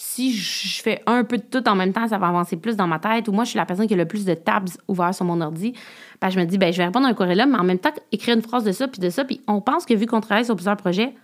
si 0.00 0.32
je 0.32 0.80
fais 0.80 1.02
un 1.06 1.24
peu 1.24 1.38
de 1.38 1.42
tout 1.42 1.68
en 1.68 1.74
même 1.74 1.92
temps, 1.92 2.06
ça 2.06 2.18
va 2.18 2.28
avancer 2.28 2.56
plus 2.56 2.76
dans 2.76 2.86
ma 2.86 3.00
tête. 3.00 3.26
Ou 3.26 3.32
moi, 3.32 3.42
je 3.42 3.50
suis 3.50 3.56
la 3.56 3.66
personne 3.66 3.88
qui 3.88 3.94
a 3.94 3.96
le 3.96 4.06
plus 4.06 4.24
de 4.24 4.34
tabs 4.34 4.68
ouverts 4.86 5.12
sur 5.12 5.24
mon 5.24 5.40
ordi. 5.40 5.72
Ben, 6.20 6.30
je 6.30 6.38
me 6.38 6.44
dis, 6.44 6.56
ben, 6.56 6.72
je 6.72 6.78
vais 6.78 6.84
répondre 6.84 7.06
à 7.06 7.10
un 7.10 7.14
courriel, 7.14 7.48
mais 7.48 7.58
en 7.58 7.64
même 7.64 7.80
temps, 7.80 7.90
écrire 8.12 8.36
une 8.36 8.42
phrase 8.42 8.62
de 8.62 8.70
ça, 8.70 8.86
puis 8.86 9.00
de 9.00 9.10
ça. 9.10 9.24
Puis 9.24 9.40
on 9.48 9.60
pense 9.60 9.86
que 9.86 9.94
vu 9.94 10.06
qu'on 10.06 10.20
travaille 10.20 10.44
sur 10.44 10.54
plusieurs 10.54 10.76
projets, 10.76 11.14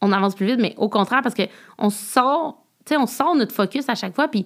on 0.00 0.12
avance 0.12 0.36
plus 0.36 0.46
vite, 0.46 0.60
mais 0.60 0.74
au 0.76 0.88
contraire, 0.88 1.20
parce 1.20 1.34
qu'on 1.34 1.90
sort, 1.90 2.64
on 2.94 3.06
sort 3.06 3.34
notre 3.34 3.54
focus 3.54 3.88
à 3.88 3.94
chaque 3.94 4.14
fois, 4.14 4.28
puis 4.28 4.44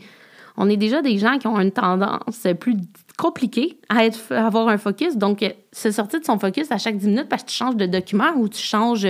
on 0.56 0.68
est 0.68 0.76
déjà 0.76 1.02
des 1.02 1.18
gens 1.18 1.38
qui 1.38 1.46
ont 1.46 1.58
une 1.58 1.72
tendance 1.72 2.46
plus 2.58 2.76
compliquée 3.16 3.78
à, 3.88 4.04
être, 4.04 4.32
avoir 4.32 4.68
un 4.68 4.78
focus. 4.78 5.16
Donc, 5.16 5.44
se 5.72 5.90
sortir 5.90 6.20
de 6.20 6.24
son 6.24 6.38
focus 6.38 6.70
à 6.70 6.78
chaque 6.78 6.96
10 6.96 7.06
minutes 7.08 7.28
parce 7.28 7.42
que 7.42 7.48
tu 7.48 7.56
changes 7.56 7.76
de 7.76 7.86
document 7.86 8.32
ou 8.36 8.48
tu 8.48 8.60
changes 8.60 9.06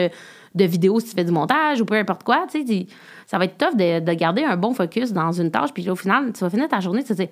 de 0.55 0.65
vidéo 0.65 0.99
si 1.01 1.11
tu 1.11 1.15
fais 1.15 1.25
du 1.25 1.33
montage 1.33 1.81
ou 1.81 1.85
peu 1.85 1.95
importe 1.95 2.25
quoi, 2.25 2.47
tu 2.51 2.67
sais, 2.67 2.87
ça 3.27 3.39
va 3.39 3.45
être 3.45 3.57
tough 3.57 3.77
de, 3.77 4.15
garder 4.15 4.43
un 4.43 4.57
bon 4.57 4.75
focus 4.75 5.13
dans 5.13 5.33
une 5.33 5.51
tâche. 5.51 5.73
Puis 5.73 5.89
au 5.89 5.97
final, 5.97 6.33
tu 6.33 6.41
vas 6.41 6.51
finir 6.51 6.69
ta 6.69 6.81
journée, 6.81 7.03
tu 7.03 7.15
te 7.15 7.23
dis, 7.23 7.29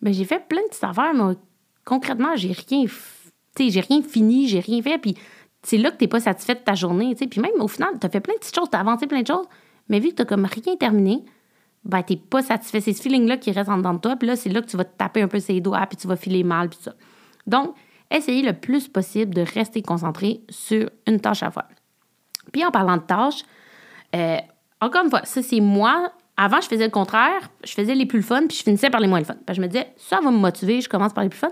ben, 0.00 0.12
j'ai 0.12 0.24
fait 0.24 0.46
plein 0.48 0.62
de 0.62 0.68
petites 0.68 0.84
affaires, 0.84 1.12
mais 1.14 1.34
concrètement, 1.84 2.36
j'ai 2.36 2.52
rien, 2.52 2.86
j'ai 3.58 3.80
rien 3.80 4.02
fini, 4.02 4.48
j'ai 4.48 4.60
rien 4.60 4.82
fait. 4.82 4.98
Puis 4.98 5.16
c'est 5.62 5.78
là 5.78 5.90
que 5.90 5.96
tu 5.96 6.04
n'es 6.04 6.08
pas 6.08 6.20
satisfait 6.20 6.54
de 6.54 6.60
ta 6.60 6.74
journée. 6.74 7.14
Puis 7.14 7.40
même 7.40 7.60
au 7.60 7.68
final, 7.68 7.90
tu 8.00 8.06
as 8.06 8.10
fait 8.10 8.20
plein 8.20 8.34
de 8.34 8.38
petites 8.38 8.54
choses, 8.54 8.70
tu 8.70 8.76
as 8.76 8.80
avancé 8.80 9.06
plein 9.06 9.22
de 9.22 9.26
choses, 9.26 9.46
mais 9.88 9.98
vu 9.98 10.10
que 10.10 10.14
tu 10.14 10.22
n'as 10.22 10.26
comme 10.26 10.46
rien 10.46 10.76
terminé, 10.76 11.24
ben, 11.84 12.02
tu 12.02 12.14
n'es 12.14 12.18
pas 12.18 12.42
satisfait. 12.42 12.80
C'est 12.80 12.92
ce 12.92 13.02
feeling-là 13.02 13.36
qui 13.36 13.52
reste 13.52 13.68
en 13.68 13.78
dedans 13.78 13.94
de 13.94 14.00
toi. 14.00 14.16
Puis 14.16 14.28
là, 14.28 14.36
c'est 14.36 14.50
là 14.50 14.60
que 14.60 14.66
tu 14.66 14.76
vas 14.76 14.84
te 14.84 14.96
taper 14.96 15.22
un 15.22 15.28
peu 15.28 15.40
ses 15.40 15.60
doigts, 15.60 15.86
puis 15.86 15.96
tu 15.96 16.06
vas 16.06 16.16
filer 16.16 16.44
mal, 16.44 16.68
puis 16.68 16.78
ça. 16.80 16.94
Donc, 17.46 17.74
essayez 18.10 18.42
le 18.42 18.52
plus 18.52 18.88
possible 18.88 19.34
de 19.34 19.42
rester 19.42 19.82
concentré 19.82 20.42
sur 20.48 20.90
une 21.06 21.20
tâche 21.20 21.42
à 21.42 21.50
fois. 21.50 21.66
Puis 22.52 22.64
en 22.64 22.70
parlant 22.70 22.96
de 22.96 23.02
tâches, 23.02 23.44
euh, 24.14 24.38
encore 24.80 25.04
une 25.04 25.10
fois, 25.10 25.24
ça 25.24 25.42
c'est 25.42 25.60
moi. 25.60 26.12
Avant, 26.36 26.60
je 26.60 26.68
faisais 26.68 26.84
le 26.84 26.90
contraire. 26.90 27.50
Je 27.64 27.72
faisais 27.72 27.94
les 27.94 28.06
plus 28.06 28.22
fun, 28.22 28.46
puis 28.46 28.56
je 28.56 28.62
finissais 28.62 28.90
par 28.90 29.00
les 29.00 29.08
moins 29.08 29.18
le 29.18 29.24
fun. 29.24 29.36
Je 29.50 29.60
me 29.60 29.66
disais, 29.66 29.92
ça 29.96 30.20
va 30.20 30.30
me 30.30 30.38
motiver, 30.38 30.80
je 30.80 30.88
commence 30.88 31.12
par 31.12 31.24
les 31.24 31.30
plus 31.30 31.38
fun. 31.38 31.50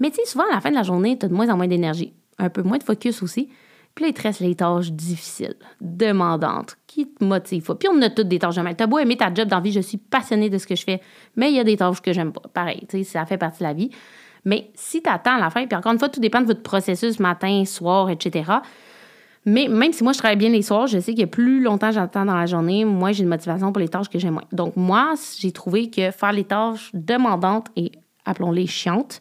Mais 0.00 0.10
tu 0.10 0.16
sais, 0.16 0.24
souvent, 0.26 0.44
à 0.50 0.54
la 0.54 0.60
fin 0.60 0.70
de 0.70 0.74
la 0.74 0.82
journée, 0.82 1.18
tu 1.18 1.26
as 1.26 1.28
de 1.28 1.34
moins 1.34 1.48
en 1.48 1.56
moins 1.56 1.68
d'énergie. 1.68 2.14
Un 2.38 2.48
peu 2.48 2.62
moins 2.62 2.78
de 2.78 2.82
focus 2.82 3.22
aussi. 3.22 3.50
Puis 3.94 4.14
les 4.40 4.54
tâches 4.54 4.90
difficiles, 4.90 5.56
demandantes, 5.80 6.76
qui 6.86 7.08
te 7.08 7.22
motivent 7.22 7.74
Puis 7.78 7.88
on 7.92 8.00
a 8.02 8.10
toutes 8.10 8.28
des 8.28 8.38
tâches 8.38 8.56
même. 8.56 8.74
T'as 8.74 8.86
beau 8.86 8.98
aimer 8.98 9.16
ta 9.16 9.32
job 9.32 9.48
d'envie, 9.48 9.72
je 9.72 9.80
suis 9.80 9.98
passionnée 9.98 10.48
de 10.48 10.58
ce 10.58 10.66
que 10.66 10.74
je 10.74 10.84
fais, 10.84 11.00
mais 11.36 11.50
il 11.50 11.56
y 11.56 11.60
a 11.60 11.64
des 11.64 11.76
tâches 11.76 12.00
que 12.00 12.12
j'aime 12.12 12.32
pas. 12.32 12.42
Pareil, 12.52 12.86
ça 13.04 13.26
fait 13.26 13.38
partie 13.38 13.58
de 13.58 13.64
la 13.64 13.74
vie. 13.74 13.90
Mais 14.44 14.70
si 14.74 15.02
tu 15.02 15.08
attends 15.08 15.36
à 15.36 15.40
la 15.40 15.50
fin, 15.50 15.66
puis 15.66 15.76
encore 15.76 15.92
une 15.92 15.98
fois, 15.98 16.08
tout 16.08 16.20
dépend 16.20 16.40
de 16.40 16.46
votre 16.46 16.62
processus 16.62 17.20
matin, 17.20 17.64
soir, 17.64 18.10
etc. 18.10 18.50
Mais 19.44 19.68
même 19.68 19.92
si 19.92 20.04
moi, 20.04 20.12
je 20.12 20.18
travaille 20.18 20.36
bien 20.36 20.50
les 20.50 20.62
soirs, 20.62 20.86
je 20.86 20.98
sais 20.98 21.14
que 21.14 21.24
plus 21.24 21.60
longtemps 21.60 21.90
j'attends 21.90 22.24
dans 22.24 22.36
la 22.36 22.46
journée, 22.46 22.84
moi, 22.84 23.12
j'ai 23.12 23.22
une 23.22 23.28
motivation 23.28 23.72
pour 23.72 23.80
les 23.80 23.88
tâches 23.88 24.08
que 24.08 24.18
j'aime 24.18 24.34
moins. 24.34 24.44
Donc, 24.52 24.76
moi, 24.76 25.14
j'ai 25.38 25.52
trouvé 25.52 25.90
que 25.90 26.10
faire 26.10 26.32
les 26.32 26.44
tâches 26.44 26.90
demandantes 26.94 27.66
et, 27.76 27.92
appelons-les, 28.24 28.66
chiantes, 28.66 29.20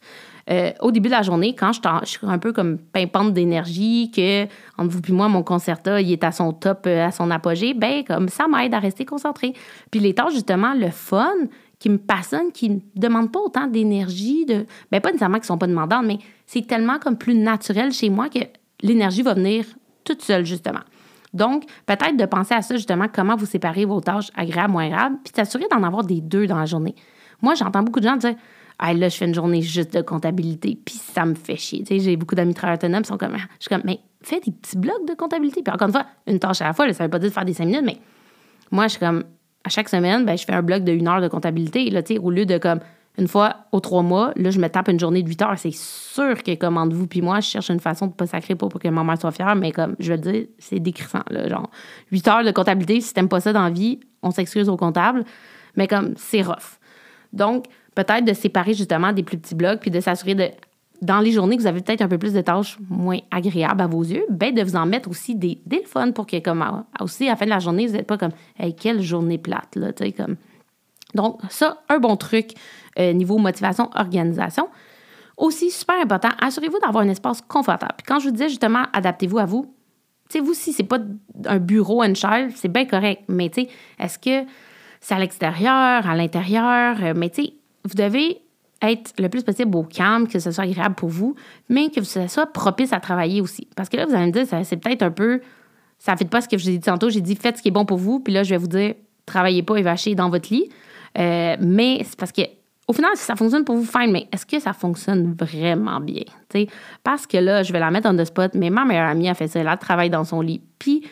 euh, 0.49 0.71
au 0.79 0.91
début 0.91 1.09
de 1.09 1.13
la 1.13 1.21
journée, 1.21 1.55
quand 1.55 1.71
je, 1.73 1.79
suis 2.05 2.19
un 2.23 2.39
peu 2.39 2.51
comme 2.51 2.77
pimpante 2.77 3.33
d'énergie, 3.33 4.11
que 4.11 4.45
entre 4.77 4.89
vous 4.89 5.01
et 5.07 5.11
moi, 5.11 5.27
mon 5.27 5.43
concerta, 5.43 6.01
il 6.01 6.11
est 6.11 6.23
à 6.23 6.31
son 6.31 6.53
top, 6.53 6.85
euh, 6.87 7.05
à 7.05 7.11
son 7.11 7.29
apogée, 7.31 7.73
ben 7.73 8.03
comme 8.03 8.29
ça 8.29 8.47
m'aide 8.47 8.73
à 8.73 8.79
rester 8.79 9.05
concentré. 9.05 9.53
Puis 9.91 9.99
les 9.99 10.13
tâches, 10.13 10.33
justement, 10.33 10.73
le 10.73 10.89
fun, 10.89 11.31
qui 11.79 11.89
me 11.89 11.97
passionnent, 11.97 12.51
qui 12.51 12.69
ne 12.69 12.79
demandent 12.95 13.31
pas 13.31 13.39
autant 13.39 13.67
d'énergie, 13.67 14.45
de, 14.45 14.65
ben 14.91 15.01
pas 15.01 15.09
nécessairement 15.09 15.37
qu'ils 15.37 15.45
sont 15.45 15.57
pas 15.57 15.67
demandantes, 15.67 16.05
mais 16.05 16.19
c'est 16.45 16.65
tellement 16.67 16.99
comme 16.99 17.17
plus 17.17 17.33
naturel 17.33 17.91
chez 17.91 18.09
moi 18.09 18.29
que 18.29 18.39
l'énergie 18.83 19.23
va 19.23 19.33
venir 19.33 19.65
toute 20.03 20.21
seule, 20.21 20.45
justement. 20.45 20.81
Donc, 21.33 21.63
peut-être 21.85 22.17
de 22.17 22.25
penser 22.25 22.53
à 22.53 22.61
ça, 22.61 22.75
justement, 22.75 23.07
comment 23.11 23.35
vous 23.35 23.45
séparez 23.45 23.85
vos 23.85 24.01
tâches 24.01 24.29
agréables, 24.35 24.73
moins 24.73 24.85
agréables, 24.85 25.17
puis 25.23 25.33
s'assurer 25.35 25.65
d'en 25.71 25.81
avoir 25.81 26.03
des 26.03 26.21
deux 26.21 26.45
dans 26.45 26.57
la 26.57 26.65
journée. 26.65 26.95
Moi, 27.41 27.55
j'entends 27.55 27.83
beaucoup 27.83 27.99
de 27.99 28.07
gens 28.07 28.17
dire 28.17 28.35
là, 28.81 29.09
je 29.09 29.17
fais 29.17 29.25
une 29.25 29.35
journée 29.35 29.61
juste 29.61 29.93
de 29.93 30.01
comptabilité, 30.01 30.77
puis 30.83 30.95
ça 30.95 31.25
me 31.25 31.35
fait 31.35 31.55
chier. 31.55 31.79
Tu 31.79 31.85
sais, 31.85 31.99
j'ai 31.99 32.15
beaucoup 32.15 32.35
d'amis 32.35 32.53
travailleurs 32.53 32.79
autonomes 32.79 33.05
sont 33.05 33.17
comme, 33.17 33.35
je 33.37 33.43
suis 33.59 33.69
comme, 33.69 33.83
mais 33.85 33.99
fais 34.21 34.39
des 34.39 34.51
petits 34.51 34.77
blocs 34.77 35.07
de 35.07 35.13
comptabilité. 35.13 35.61
Puis 35.61 35.73
encore 35.73 35.87
une 35.87 35.93
fois, 35.93 36.05
une 36.27 36.39
tâche 36.39 36.61
à 36.61 36.65
la 36.65 36.73
fois, 36.73 36.87
ça 36.87 36.93
ça 36.93 37.03
veut 37.03 37.09
pas 37.09 37.19
dire 37.19 37.29
de 37.29 37.33
faire 37.33 37.45
des 37.45 37.53
cinq 37.53 37.65
minutes, 37.65 37.83
mais 37.85 37.97
moi, 38.71 38.85
je 38.85 38.91
suis 38.91 38.99
comme, 38.99 39.23
à 39.63 39.69
chaque 39.69 39.89
semaine, 39.89 40.25
ben, 40.25 40.37
je 40.37 40.45
fais 40.45 40.53
un 40.53 40.63
bloc 40.63 40.83
de 40.83 40.91
une 40.91 41.07
heure 41.07 41.21
de 41.21 41.27
comptabilité. 41.27 41.89
Là, 41.89 42.01
tu 42.01 42.15
sais, 42.15 42.19
au 42.19 42.31
lieu 42.31 42.45
de 42.45 42.57
comme, 42.57 42.79
une 43.17 43.27
fois 43.27 43.57
aux 43.71 43.79
trois 43.81 44.03
mois, 44.03 44.31
là, 44.35 44.51
je 44.51 44.59
me 44.59 44.67
tape 44.69 44.87
une 44.87 44.99
journée 44.99 45.21
de 45.21 45.27
8 45.27 45.41
heures. 45.41 45.59
C'est 45.59 45.73
sûr 45.73 46.41
que, 46.41 46.55
comme 46.55 46.77
entre 46.77 46.95
vous 46.95 47.07
puis 47.07 47.21
moi, 47.21 47.41
je 47.41 47.49
cherche 47.49 47.69
une 47.69 47.79
façon 47.79 48.07
de 48.07 48.13
pas 48.13 48.25
sacrer 48.25 48.55
pour, 48.55 48.69
que 48.69 48.87
ma 48.87 49.03
mère 49.03 49.19
soit 49.19 49.31
fière, 49.31 49.55
mais 49.55 49.71
comme 49.71 49.95
je 49.99 50.13
veux 50.13 50.15
le 50.15 50.31
dire, 50.31 50.45
c'est 50.57 50.79
décrissant. 50.79 51.23
Là, 51.29 51.47
genre, 51.49 51.69
8 52.11 52.27
heures 52.29 52.43
de 52.43 52.51
comptabilité, 52.51 53.01
si 53.01 53.13
t'aimes 53.13 53.29
pas 53.29 53.41
ça 53.41 53.51
dans 53.51 53.63
la 53.63 53.69
vie, 53.69 53.99
on 54.21 54.31
s'excuse 54.31 54.69
au 54.69 54.77
comptable, 54.77 55.25
mais 55.75 55.87
comme 55.87 56.13
c'est 56.15 56.41
rough. 56.41 56.79
Donc, 57.33 57.65
peut-être 57.95 58.25
de 58.25 58.33
séparer 58.33 58.73
justement 58.73 59.11
des 59.13 59.23
plus 59.23 59.37
petits 59.37 59.55
blocs, 59.55 59.79
puis 59.79 59.91
de 59.91 59.99
s'assurer 59.99 60.35
de, 60.35 60.49
dans 61.01 61.19
les 61.19 61.31
journées 61.31 61.57
que 61.57 61.61
vous 61.61 61.67
avez 61.67 61.81
peut-être 61.81 62.01
un 62.01 62.07
peu 62.07 62.17
plus 62.17 62.33
de 62.33 62.41
tâches 62.41 62.77
moins 62.89 63.19
agréables 63.31 63.81
à 63.81 63.87
vos 63.87 64.03
yeux, 64.03 64.25
ben 64.29 64.53
de 64.53 64.61
vous 64.61 64.75
en 64.75 64.85
mettre 64.85 65.09
aussi 65.09 65.35
des, 65.35 65.59
des 65.65 65.83
fun 65.83 66.11
pour 66.11 66.27
que, 66.27 66.39
comme, 66.39 66.63
aussi, 66.99 67.27
à 67.27 67.31
la 67.31 67.35
fin 67.35 67.45
de 67.45 67.49
la 67.49 67.59
journée, 67.59 67.87
vous 67.87 67.93
n'êtes 67.93 68.07
pas 68.07 68.17
comme, 68.17 68.31
hey, 68.59 68.75
quelle 68.75 69.01
journée 69.01 69.37
plate, 69.37 69.75
là, 69.75 69.91
tu 69.93 70.05
sais, 70.05 70.11
comme. 70.11 70.35
Donc, 71.15 71.39
ça, 71.49 71.81
un 71.89 71.99
bon 71.99 72.15
truc 72.15 72.53
euh, 72.99 73.13
niveau 73.13 73.37
motivation, 73.37 73.89
organisation. 73.95 74.69
Aussi, 75.35 75.71
super 75.71 75.99
important, 75.99 76.29
assurez-vous 76.39 76.79
d'avoir 76.79 77.03
un 77.03 77.09
espace 77.09 77.41
confortable. 77.41 77.93
Puis 77.97 78.05
quand 78.07 78.19
je 78.19 78.25
vous 78.25 78.31
disais 78.31 78.49
justement, 78.49 78.83
adaptez-vous 78.93 79.39
à 79.39 79.45
vous, 79.45 79.73
tu 80.29 80.37
sais, 80.37 80.43
vous, 80.43 80.53
si 80.53 80.71
c'est 80.71 80.83
pas 80.83 80.99
un 81.45 81.57
bureau, 81.57 82.03
une 82.03 82.15
chaise, 82.15 82.53
c'est 82.55 82.71
bien 82.71 82.85
correct. 82.85 83.23
Mais 83.27 83.49
tu 83.49 83.63
sais, 83.63 83.69
est-ce 83.99 84.19
que 84.19 84.47
c'est 85.01 85.15
à 85.15 85.19
l'extérieur, 85.19 86.07
à 86.07 86.15
l'intérieur? 86.15 86.97
Euh, 87.01 87.13
mais 87.15 87.29
tu 87.29 87.43
sais, 87.43 87.53
vous 87.83 87.95
devez 87.95 88.41
être 88.81 89.13
le 89.19 89.29
plus 89.29 89.43
possible 89.43 89.75
au 89.75 89.83
calme, 89.83 90.27
que 90.27 90.39
ce 90.39 90.51
soit 90.51 90.63
agréable 90.63 90.95
pour 90.95 91.09
vous, 91.09 91.35
mais 91.69 91.89
que 91.89 92.03
ce 92.03 92.27
soit 92.27 92.47
propice 92.47 92.93
à 92.93 92.99
travailler 92.99 93.41
aussi. 93.41 93.67
Parce 93.75 93.89
que 93.89 93.97
là, 93.97 94.05
vous 94.05 94.15
allez 94.15 94.27
me 94.27 94.31
dire, 94.31 94.45
c'est 94.63 94.77
peut-être 94.77 95.03
un 95.03 95.11
peu. 95.11 95.41
Ça 95.99 96.13
ne 96.13 96.17
fait 96.17 96.25
pas 96.25 96.41
ce 96.41 96.49
que 96.49 96.57
je 96.57 96.63
vous 96.63 96.69
ai 96.69 96.77
dit 96.77 96.85
tantôt. 96.85 97.09
J'ai 97.09 97.21
dit, 97.21 97.35
faites 97.35 97.57
ce 97.57 97.61
qui 97.61 97.67
est 97.67 97.71
bon 97.71 97.85
pour 97.85 97.97
vous. 97.97 98.19
Puis 98.19 98.33
là, 98.33 98.41
je 98.41 98.49
vais 98.49 98.57
vous 98.57 98.67
dire, 98.67 98.95
travaillez 99.27 99.61
pas 99.61 99.75
et 99.77 99.83
vachez 99.83 100.15
dans 100.15 100.29
votre 100.29 100.51
lit. 100.51 100.67
Euh, 101.17 101.55
mais 101.59 102.01
c'est 102.03 102.17
parce 102.17 102.31
que 102.31 102.41
au 102.87 102.93
final, 102.93 103.11
si 103.15 103.23
ça 103.23 103.35
fonctionne 103.37 103.63
pour 103.63 103.77
vous, 103.77 103.85
fine, 103.85 104.11
mais 104.11 104.27
est-ce 104.33 104.45
que 104.45 104.59
ça 104.59 104.73
fonctionne 104.73 105.33
vraiment 105.33 106.01
bien? 106.01 106.23
Parce 107.03 107.25
que 107.25 107.37
là, 107.37 107.63
je 107.63 107.71
vais 107.71 107.79
la 107.79 107.89
mettre 107.89 108.09
en 108.09 108.15
the 108.17 108.25
spot, 108.25 108.51
mais 108.53 108.69
ma 108.69 108.83
meilleure 108.83 109.07
amie 109.07 109.29
a 109.29 109.33
fait 109.33 109.47
ça, 109.47 109.61
elle 109.61 109.77
travaille 109.79 110.09
dans 110.09 110.25
son 110.25 110.41
lit. 110.41 110.61
Puis, 110.77 111.05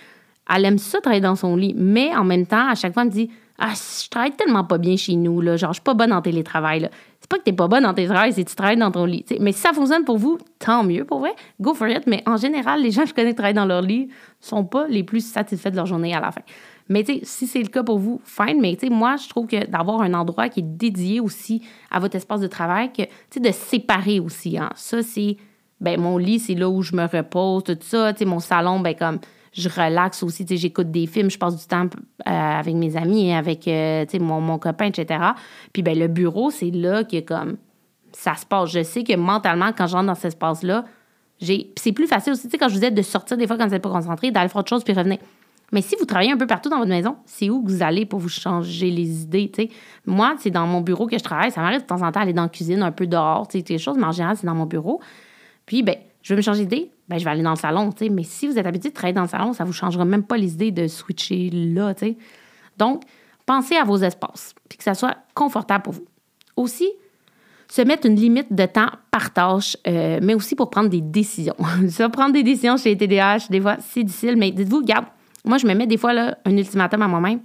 elle 0.54 0.66
aime 0.66 0.78
ça 0.78 1.00
travailler 1.00 1.22
dans 1.22 1.36
son 1.36 1.56
lit, 1.56 1.74
mais 1.78 2.14
en 2.16 2.26
même 2.26 2.46
temps, 2.46 2.68
à 2.68 2.76
chaque 2.76 2.94
fois, 2.94 3.04
elle 3.04 3.10
me 3.10 3.14
dit 3.14 3.30
Ah, 3.60 3.74
je 3.74 4.10
travaille 4.10 4.32
tellement 4.32 4.64
pas 4.64 4.78
bien 4.78 4.96
chez 4.96 5.16
nous, 5.16 5.42
là, 5.42 5.58
genre, 5.58 5.72
je 5.72 5.76
suis 5.76 5.84
pas 5.84 5.94
bonne 5.94 6.14
en 6.14 6.22
télétravail. 6.22 6.90
C'est 7.20 7.30
pas 7.30 7.38
que 7.38 7.44
t'es 7.44 7.54
pas 7.54 7.68
bonne 7.68 7.86
en 7.86 7.94
télétravail, 7.94 8.32
c'est 8.32 8.44
que 8.44 8.50
tu 8.50 8.56
travailles 8.56 8.78
dans 8.78 8.92
ton 8.92 9.04
lit. 9.04 9.26
Mais 9.40 9.52
si 9.52 9.60
ça 9.60 9.74
fonctionne 9.74 10.06
pour 10.06 10.18
vous, 10.18 10.38
tant 10.60 10.84
mieux, 10.84 11.04
pour 11.04 11.20
vrai, 11.20 11.36
go 11.60 11.74
for 11.74 11.90
it. 11.90 12.08
Mais 12.08 12.24
en 12.26 12.38
général, 12.38 12.82
les 12.82 12.92
gens 12.92 13.04
que 13.04 13.10
je 13.10 13.14
connais 13.14 13.32
qui 13.32 13.36
travaillent 13.36 13.54
dans 13.54 13.66
leur 13.66 13.82
lit 13.82 14.10
sont 14.40 14.64
pas 14.64 14.88
les 14.88 15.04
plus 15.04 15.26
satisfaits 15.26 15.72
de 15.72 15.76
leur 15.76 15.86
journée 15.86 16.16
à 16.16 16.22
la 16.22 16.32
fin. 16.32 16.42
Mais 16.88 17.06
si 17.24 17.46
c'est 17.48 17.62
le 17.62 17.68
cas 17.68 17.84
pour 17.84 18.00
vous, 18.00 18.20
fine. 18.24 18.60
Mais 18.60 18.78
moi, 18.90 19.16
je 19.18 19.30
trouve 19.30 19.46
que 19.46 19.66
d'avoir 19.68 20.02
un 20.02 20.14
endroit 20.14 20.50
qui 20.50 20.62
est 20.62 20.64
dédié 20.64 21.20
aussi 21.20 21.62
à 21.92 22.00
votre 22.00 22.16
espace 22.16 22.42
de 22.42 22.48
travail, 22.48 22.92
que, 22.92 23.40
de 23.40 23.52
séparer 23.52 24.20
aussi. 24.20 24.58
Hein. 24.58 24.70
Ça, 24.76 25.04
c'est, 25.04 25.38
ben 25.80 26.00
mon 26.00 26.18
lit, 26.18 26.40
c'est 26.40 26.56
là 26.56 26.68
où 26.70 26.82
je 26.82 26.96
me 26.96 27.06
repose, 27.06 27.64
tout 27.64 27.78
ça. 27.82 28.14
Mon 28.26 28.40
salon, 28.40 28.80
ben 28.80 28.96
comme, 28.96 29.20
je 29.54 29.70
relaxe 29.70 30.24
aussi. 30.24 30.46
Tu 30.46 30.56
sais, 30.56 30.62
j'écoute 30.62 30.92
des 30.92 31.08
films, 31.08 31.30
je 31.30 31.38
passe 31.38 31.58
du 31.58 31.66
temps 31.66 31.86
euh, 31.86 32.32
avec 32.32 32.76
mes 32.76 32.96
amis, 32.96 33.34
avec, 33.34 33.68
euh, 33.68 34.06
tu 34.06 34.12
sais, 34.12 34.20
mon, 34.20 34.42
mon 34.42 34.58
copain, 34.58 34.86
etc. 34.86 35.20
Puis, 35.74 35.82
ben 35.82 35.98
le 35.98 36.08
bureau, 36.08 36.52
c'est 36.52 36.72
là 36.72 37.04
que, 37.04 37.20
comme, 37.22 37.58
ça 38.12 38.36
se 38.36 38.46
passe. 38.46 38.72
Je 38.72 38.84
sais 38.84 39.04
que 39.04 39.16
mentalement, 39.16 39.72
quand 39.76 39.88
j'entre 39.88 40.08
dans 40.08 40.16
cet 40.16 40.26
espace-là, 40.26 40.86
j'ai. 41.40 41.72
c'est 41.78 41.94
plus 41.94 42.08
facile 42.08 42.34
aussi, 42.34 42.44
tu 42.44 42.52
sais, 42.52 42.58
quand 42.58 42.68
je 42.68 42.76
vous 42.76 42.82
dis 42.82 42.92
de 42.92 43.02
sortir 43.02 43.38
des 43.38 43.48
fois 43.48 43.58
quand 43.58 43.66
vous 43.66 43.72
n'êtes 43.72 43.82
pas 43.82 43.90
concentré, 43.90 44.32
d'aller 44.32 44.50
faire 44.50 44.60
autre 44.60 44.70
chose 44.70 44.84
puis 44.84 44.94
revenir. 44.94 45.20
Mais 45.72 45.82
si 45.82 45.96
vous 46.00 46.06
travaillez 46.06 46.32
un 46.32 46.38
peu 46.38 46.48
partout 46.48 46.70
dans 46.70 46.80
votre 46.80 46.90
maison, 46.90 47.18
c'est 47.26 47.50
où 47.50 47.64
que 47.64 47.70
vous 47.70 47.84
allez 47.84 48.06
pour 48.06 48.20
vous 48.20 48.30
changer 48.30 48.90
les 48.90 49.22
idées, 49.22 49.52
tu 49.54 49.64
sais. 49.64 49.70
Moi, 50.06 50.36
c'est 50.40 50.50
dans 50.50 50.66
mon 50.66 50.82
bureau 50.82 51.06
que 51.06 51.18
je 51.18 51.24
travaille. 51.24 51.52
Ça 51.52 51.62
m'arrive 51.62 51.82
de 51.82 51.86
temps 51.86 52.02
en 52.02 52.12
temps 52.12 52.20
d'aller 52.22 52.34
dans 52.34 52.44
la 52.44 52.50
cuisine, 52.50 52.82
un 52.82 52.92
peu 52.92 53.06
dehors, 53.06 53.48
tu 53.48 53.60
sais, 53.60 53.78
mais 53.96 54.04
en 54.04 54.12
général, 54.12 54.36
c'est 54.36 54.48
dans 54.48 54.56
mon 54.56 54.66
bureau. 54.66 55.00
Puis, 55.66 55.84
ben, 55.84 55.96
je 56.24 56.34
veux 56.34 56.38
me 56.38 56.42
changer 56.42 56.66
d'idée, 56.66 56.92
ben, 57.10 57.18
je 57.18 57.24
vais 57.24 57.32
aller 57.32 57.44
dans 57.44 57.52
le 57.52 57.58
salon. 57.58 57.90
Mais 58.12 58.24
si 58.24 58.48
vous 58.48 58.58
êtes 58.58 58.66
habitué 58.66 58.90
de 58.90 58.94
travailler 58.94 59.16
dans 59.16 59.24
le 59.24 59.28
salon, 59.28 59.54
ça 59.54 59.64
vous 59.64 59.74
changera 59.74 60.06
même 60.06 60.24
pas 60.24 60.38
les 60.38 60.54
idées 60.54 60.72
de 60.72 60.88
switcher 60.88 61.50
là. 61.52 61.94
Donc, 62.78 63.04
pensez 63.46 63.76
à 63.76 63.84
vos 63.84 63.98
espaces, 63.98 64.54
puis 64.70 64.78
que 64.78 64.84
ça 64.84 64.94
soit 64.94 65.18
confortable 65.34 65.84
pour 65.84 65.94
vous. 65.94 66.06
Aussi, 66.56 66.90
se 67.68 67.82
mettre 67.82 68.08
une 68.08 68.16
limite 68.16 68.54
de 68.54 68.66
temps 68.66 68.90
par 69.12 69.34
tâche, 69.34 69.78
euh, 69.88 70.20
mais 70.22 70.34
aussi 70.34 70.56
pour 70.56 70.70
prendre 70.70 70.90
des 70.90 71.02
décisions. 71.02 71.56
ça, 71.90 72.10
prendre 72.10 72.34
des 72.34 72.44
décisions 72.44 72.78
chez 72.78 72.96
les 72.96 72.98
TDAH, 72.98 73.48
des 73.50 73.62
fois, 73.62 73.78
c'est 73.80 74.04
difficile, 74.04 74.36
mais 74.38 74.52
dites-vous, 74.52 74.84
garde, 74.84 75.06
moi, 75.46 75.58
je 75.58 75.66
me 75.66 75.74
mets 75.74 75.88
des 75.88 75.98
fois 75.98 76.14
là, 76.14 76.38
un 76.46 76.56
ultimatum 76.56 77.02
à 77.02 77.08
moi-même. 77.08 77.40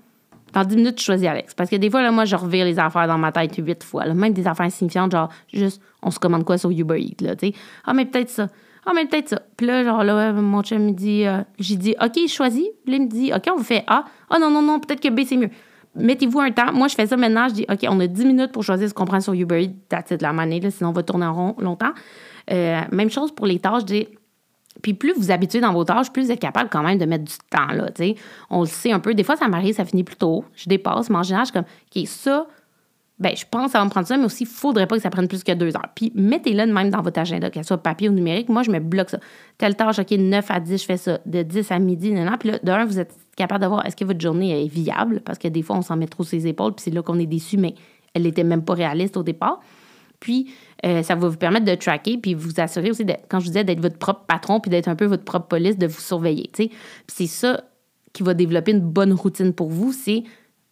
Dans 0.52 0.62
10 0.62 0.76
minutes, 0.76 1.00
je 1.00 1.04
choisis 1.04 1.26
Alex. 1.26 1.52
Parce 1.54 1.68
que 1.68 1.76
des 1.76 1.90
fois, 1.90 2.02
là, 2.02 2.12
moi, 2.12 2.24
je 2.24 2.36
revire 2.36 2.64
les 2.64 2.78
affaires 2.78 3.08
dans 3.08 3.18
ma 3.18 3.32
tête 3.32 3.56
huit 3.56 3.82
fois. 3.82 4.06
Même 4.12 4.32
des 4.32 4.46
affaires 4.46 4.66
insignifiantes, 4.66 5.12
genre, 5.12 5.28
juste, 5.52 5.80
on 6.02 6.10
se 6.10 6.18
commande 6.18 6.44
quoi 6.44 6.58
sur 6.58 6.70
Uber 6.70 7.00
Eats, 7.00 7.24
là, 7.24 7.34
tu 7.34 7.48
sais. 7.48 7.54
Ah, 7.84 7.92
mais 7.92 8.04
peut-être 8.04 8.30
ça. 8.30 8.48
Ah, 8.86 8.92
mais 8.94 9.06
peut-être 9.06 9.28
ça. 9.28 9.42
Puis 9.56 9.66
là, 9.66 9.84
genre, 9.84 10.04
là, 10.04 10.32
mon 10.32 10.62
chum 10.62 10.84
me 10.84 10.92
dit, 10.92 11.24
euh, 11.26 11.42
j'ai 11.58 11.76
dit, 11.76 11.94
OK, 12.02 12.28
choisis. 12.28 12.66
Puis 12.84 12.92
là, 12.92 12.96
il 12.98 13.02
me 13.02 13.08
dit, 13.08 13.32
OK, 13.34 13.48
on 13.56 13.62
fait 13.62 13.84
A. 13.86 14.04
Ah, 14.30 14.38
non, 14.38 14.50
non, 14.50 14.62
non, 14.62 14.80
peut-être 14.80 15.00
que 15.00 15.08
B, 15.08 15.20
c'est 15.26 15.36
mieux. 15.36 15.50
Mettez-vous 15.96 16.40
un 16.40 16.50
temps. 16.50 16.72
Moi, 16.72 16.88
je 16.88 16.94
fais 16.94 17.06
ça 17.06 17.16
maintenant. 17.16 17.48
Je 17.48 17.54
dis, 17.54 17.66
OK, 17.68 17.86
on 17.88 18.00
a 18.00 18.06
10 18.06 18.24
minutes 18.24 18.52
pour 18.52 18.62
choisir 18.62 18.88
ce 18.88 18.94
qu'on 18.94 19.04
prend 19.04 19.20
sur 19.20 19.32
Uber 19.32 19.62
Eats. 19.62 19.74
That's 19.88 20.10
de 20.10 20.22
la 20.22 20.32
monnaie, 20.32 20.60
là, 20.60 20.70
sinon 20.70 20.90
on 20.90 20.92
va 20.92 21.02
tourner 21.02 21.26
en 21.26 21.34
rond 21.34 21.56
longtemps. 21.58 21.92
Euh, 22.50 22.80
même 22.90 23.10
chose 23.10 23.32
pour 23.32 23.46
les 23.46 23.58
tâches. 23.58 23.82
Je 23.82 23.86
dis, 23.86 24.08
puis 24.82 24.92
plus 24.94 25.14
vous 25.16 25.30
habituez 25.30 25.60
dans 25.60 25.72
vos 25.72 25.84
tâches, 25.84 26.12
plus 26.12 26.24
vous 26.24 26.32
êtes 26.32 26.40
capable 26.40 26.68
quand 26.68 26.82
même 26.82 26.98
de 26.98 27.06
mettre 27.06 27.24
du 27.24 27.34
temps 27.48 27.72
là. 27.72 27.88
On 28.50 28.60
le 28.60 28.66
sait 28.66 28.92
un 28.92 29.00
peu. 29.00 29.14
Des 29.14 29.22
fois, 29.22 29.36
ça 29.36 29.48
m'arrive, 29.48 29.74
ça 29.74 29.84
finit 29.84 30.04
plus 30.04 30.16
tôt. 30.16 30.44
Je 30.54 30.68
dépasse, 30.68 31.10
mais 31.10 31.16
en 31.16 31.22
général, 31.22 31.46
je 31.46 31.52
suis 31.52 31.54
comme, 31.54 32.02
OK, 32.02 32.06
ça, 32.08 32.46
ben, 33.20 33.32
je 33.36 33.44
pense 33.48 33.72
va 33.72 33.84
me 33.84 33.90
prendre 33.90 34.08
ça, 34.08 34.16
mais 34.16 34.24
aussi, 34.24 34.42
il 34.42 34.48
ne 34.48 34.52
faudrait 34.52 34.86
pas 34.88 34.96
que 34.96 35.02
ça 35.02 35.10
prenne 35.10 35.28
plus 35.28 35.44
que 35.44 35.52
deux 35.52 35.68
heures. 35.68 35.88
Puis, 35.94 36.10
mettez-le 36.16 36.66
même 36.66 36.90
dans 36.90 37.00
votre 37.00 37.20
agenda, 37.20 37.48
qu'elle 37.48 37.64
soit 37.64 37.78
papier 37.78 38.08
ou 38.08 38.12
numérique. 38.12 38.48
Moi, 38.48 38.64
je 38.64 38.72
me 38.72 38.80
bloque 38.80 39.10
ça. 39.10 39.18
Telle 39.56 39.76
tâche, 39.76 40.00
OK, 40.00 40.10
9 40.10 40.50
à 40.50 40.58
10, 40.58 40.80
je 40.80 40.84
fais 40.84 40.96
ça. 40.96 41.20
De 41.24 41.42
10 41.42 41.70
à 41.70 41.78
midi, 41.78 42.10
non. 42.10 42.36
Puis 42.38 42.50
là, 42.50 42.58
d'un, 42.62 42.84
vous 42.84 42.98
êtes 42.98 43.14
capable 43.36 43.62
de 43.62 43.68
voir 43.68 43.86
est-ce 43.86 43.94
que 43.94 44.04
votre 44.04 44.20
journée 44.20 44.64
est 44.64 44.68
viable, 44.68 45.20
parce 45.24 45.38
que 45.38 45.46
des 45.46 45.62
fois, 45.62 45.76
on 45.76 45.82
s'en 45.82 45.96
met 45.96 46.08
trop 46.08 46.24
ses 46.24 46.48
épaules, 46.48 46.74
puis 46.74 46.82
c'est 46.82 46.90
là 46.90 47.02
qu'on 47.02 47.18
est 47.20 47.26
déçu, 47.26 47.56
mais 47.56 47.74
elle 48.14 48.22
n'était 48.22 48.44
même 48.44 48.64
pas 48.64 48.74
réaliste 48.74 49.16
au 49.16 49.22
départ. 49.22 49.60
Puis, 50.18 50.52
euh, 50.84 51.04
ça 51.04 51.14
va 51.14 51.28
vous 51.28 51.36
permettre 51.36 51.66
de 51.66 51.74
tracker, 51.76 52.18
puis 52.18 52.34
vous 52.34 52.58
assurer 52.58 52.90
aussi, 52.90 53.06
quand 53.28 53.38
je 53.38 53.44
vous 53.44 53.50
disais, 53.50 53.64
d'être 53.64 53.80
votre 53.80 53.98
propre 53.98 54.24
patron, 54.26 54.58
puis 54.58 54.70
d'être 54.70 54.88
un 54.88 54.96
peu 54.96 55.04
votre 55.04 55.24
propre 55.24 55.46
police, 55.46 55.78
de 55.78 55.86
vous 55.86 56.00
surveiller. 56.00 56.50
Puis 56.52 56.70
c'est 57.06 57.26
ça 57.26 57.62
qui 58.12 58.24
va 58.24 58.34
développer 58.34 58.72
une 58.72 58.80
bonne 58.80 59.12
routine 59.12 59.52
pour 59.52 59.68
vous, 59.68 59.92
c'est 59.92 60.24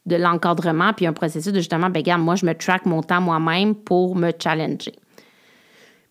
de 0.06 0.16
l'encadrement, 0.16 0.92
puis 0.92 1.06
un 1.06 1.12
processus 1.12 1.52
de 1.52 1.58
justement, 1.58 1.88
ben 1.88 2.00
regarde, 2.00 2.22
moi, 2.22 2.34
je 2.34 2.44
me 2.44 2.54
track 2.54 2.86
mon 2.86 3.02
temps 3.02 3.20
moi-même 3.20 3.74
pour 3.74 4.16
me 4.16 4.32
challenger. 4.36 4.92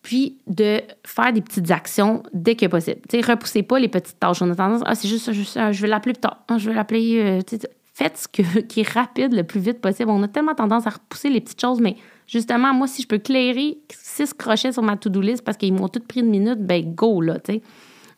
Puis 0.02 0.38
de 0.46 0.80
faire 1.06 1.32
des 1.32 1.42
petites 1.42 1.70
actions 1.70 2.22
dès 2.32 2.56
que 2.56 2.66
possible. 2.66 3.00
Tu 3.08 3.20
sais, 3.20 3.30
repoussez 3.30 3.62
pas 3.62 3.78
les 3.78 3.88
petites 3.88 4.18
tâches. 4.18 4.42
On 4.42 4.50
a 4.50 4.54
tendance, 4.54 4.82
ah, 4.84 4.94
c'est 4.94 5.08
juste, 5.08 5.32
je 5.32 5.82
vais 5.82 5.88
l'appeler 5.88 6.14
plus 6.14 6.20
tard. 6.20 6.42
Ah, 6.48 6.58
je 6.58 6.68
vais 6.68 6.74
l'appeler. 6.74 7.20
Euh, 7.20 7.58
faites 7.94 8.18
ce 8.18 8.60
qui 8.60 8.80
est 8.80 8.88
rapide 8.88 9.32
le 9.32 9.44
plus 9.44 9.60
vite 9.60 9.80
possible. 9.80 10.10
On 10.10 10.22
a 10.22 10.28
tellement 10.28 10.54
tendance 10.54 10.86
à 10.86 10.90
repousser 10.90 11.28
les 11.28 11.40
petites 11.40 11.60
choses, 11.60 11.80
mais 11.80 11.96
justement, 12.26 12.74
moi, 12.74 12.88
si 12.88 13.02
je 13.02 13.06
peux 13.06 13.18
clairer 13.18 13.78
six 13.90 14.34
crochets 14.34 14.72
sur 14.72 14.82
ma 14.82 14.96
to-do 14.96 15.20
list 15.20 15.44
parce 15.44 15.56
qu'ils 15.56 15.72
m'ont 15.72 15.88
tout 15.88 16.00
pris 16.00 16.20
une 16.20 16.30
minute, 16.30 16.58
ben 16.58 16.94
go, 16.94 17.20
là, 17.20 17.38
tu 17.38 17.54
sais. 17.54 17.62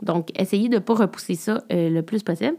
Donc, 0.00 0.30
essayez 0.38 0.68
de 0.68 0.76
ne 0.76 0.80
pas 0.80 0.94
repousser 0.94 1.34
ça 1.34 1.64
euh, 1.72 1.90
le 1.90 2.02
plus 2.02 2.22
possible 2.22 2.56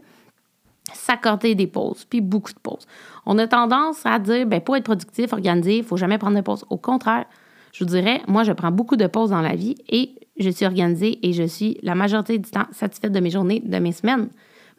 s'accorder 0.94 1.56
des 1.56 1.68
pauses, 1.68 2.06
puis 2.06 2.22
beaucoup 2.22 2.54
de 2.54 2.60
pauses. 2.60 2.86
On 3.26 3.38
a 3.38 3.48
tendance 3.48 4.06
à 4.06 4.20
dire, 4.20 4.46
ben 4.46 4.62
pour 4.62 4.76
être 4.76 4.84
productif, 4.84 5.34
organisé, 5.34 5.78
il 5.78 5.84
faut 5.84 5.98
jamais 5.98 6.18
prendre 6.18 6.36
de 6.36 6.42
pauses. 6.42 6.66
Au 6.70 6.78
contraire, 6.78 7.26
je 7.74 7.84
vous 7.84 7.90
dirais, 7.90 8.22
moi, 8.28 8.44
je 8.44 8.52
prends 8.52 8.72
beaucoup 8.72 8.96
de 8.96 9.08
pauses 9.08 9.32
dans 9.32 9.42
la 9.42 9.56
vie 9.56 9.76
et 9.90 10.16
je 10.38 10.50
suis 10.50 10.66
organisée 10.66 11.20
et 11.28 11.34
je 11.34 11.44
suis 11.44 11.78
la 11.82 11.96
majorité 11.96 12.38
du 12.38 12.50
temps 12.50 12.68
satisfaite 12.72 13.12
de 13.12 13.20
mes 13.20 13.30
journées, 13.30 13.62
de 13.66 13.78
mes 13.80 13.92
semaines. 13.92 14.30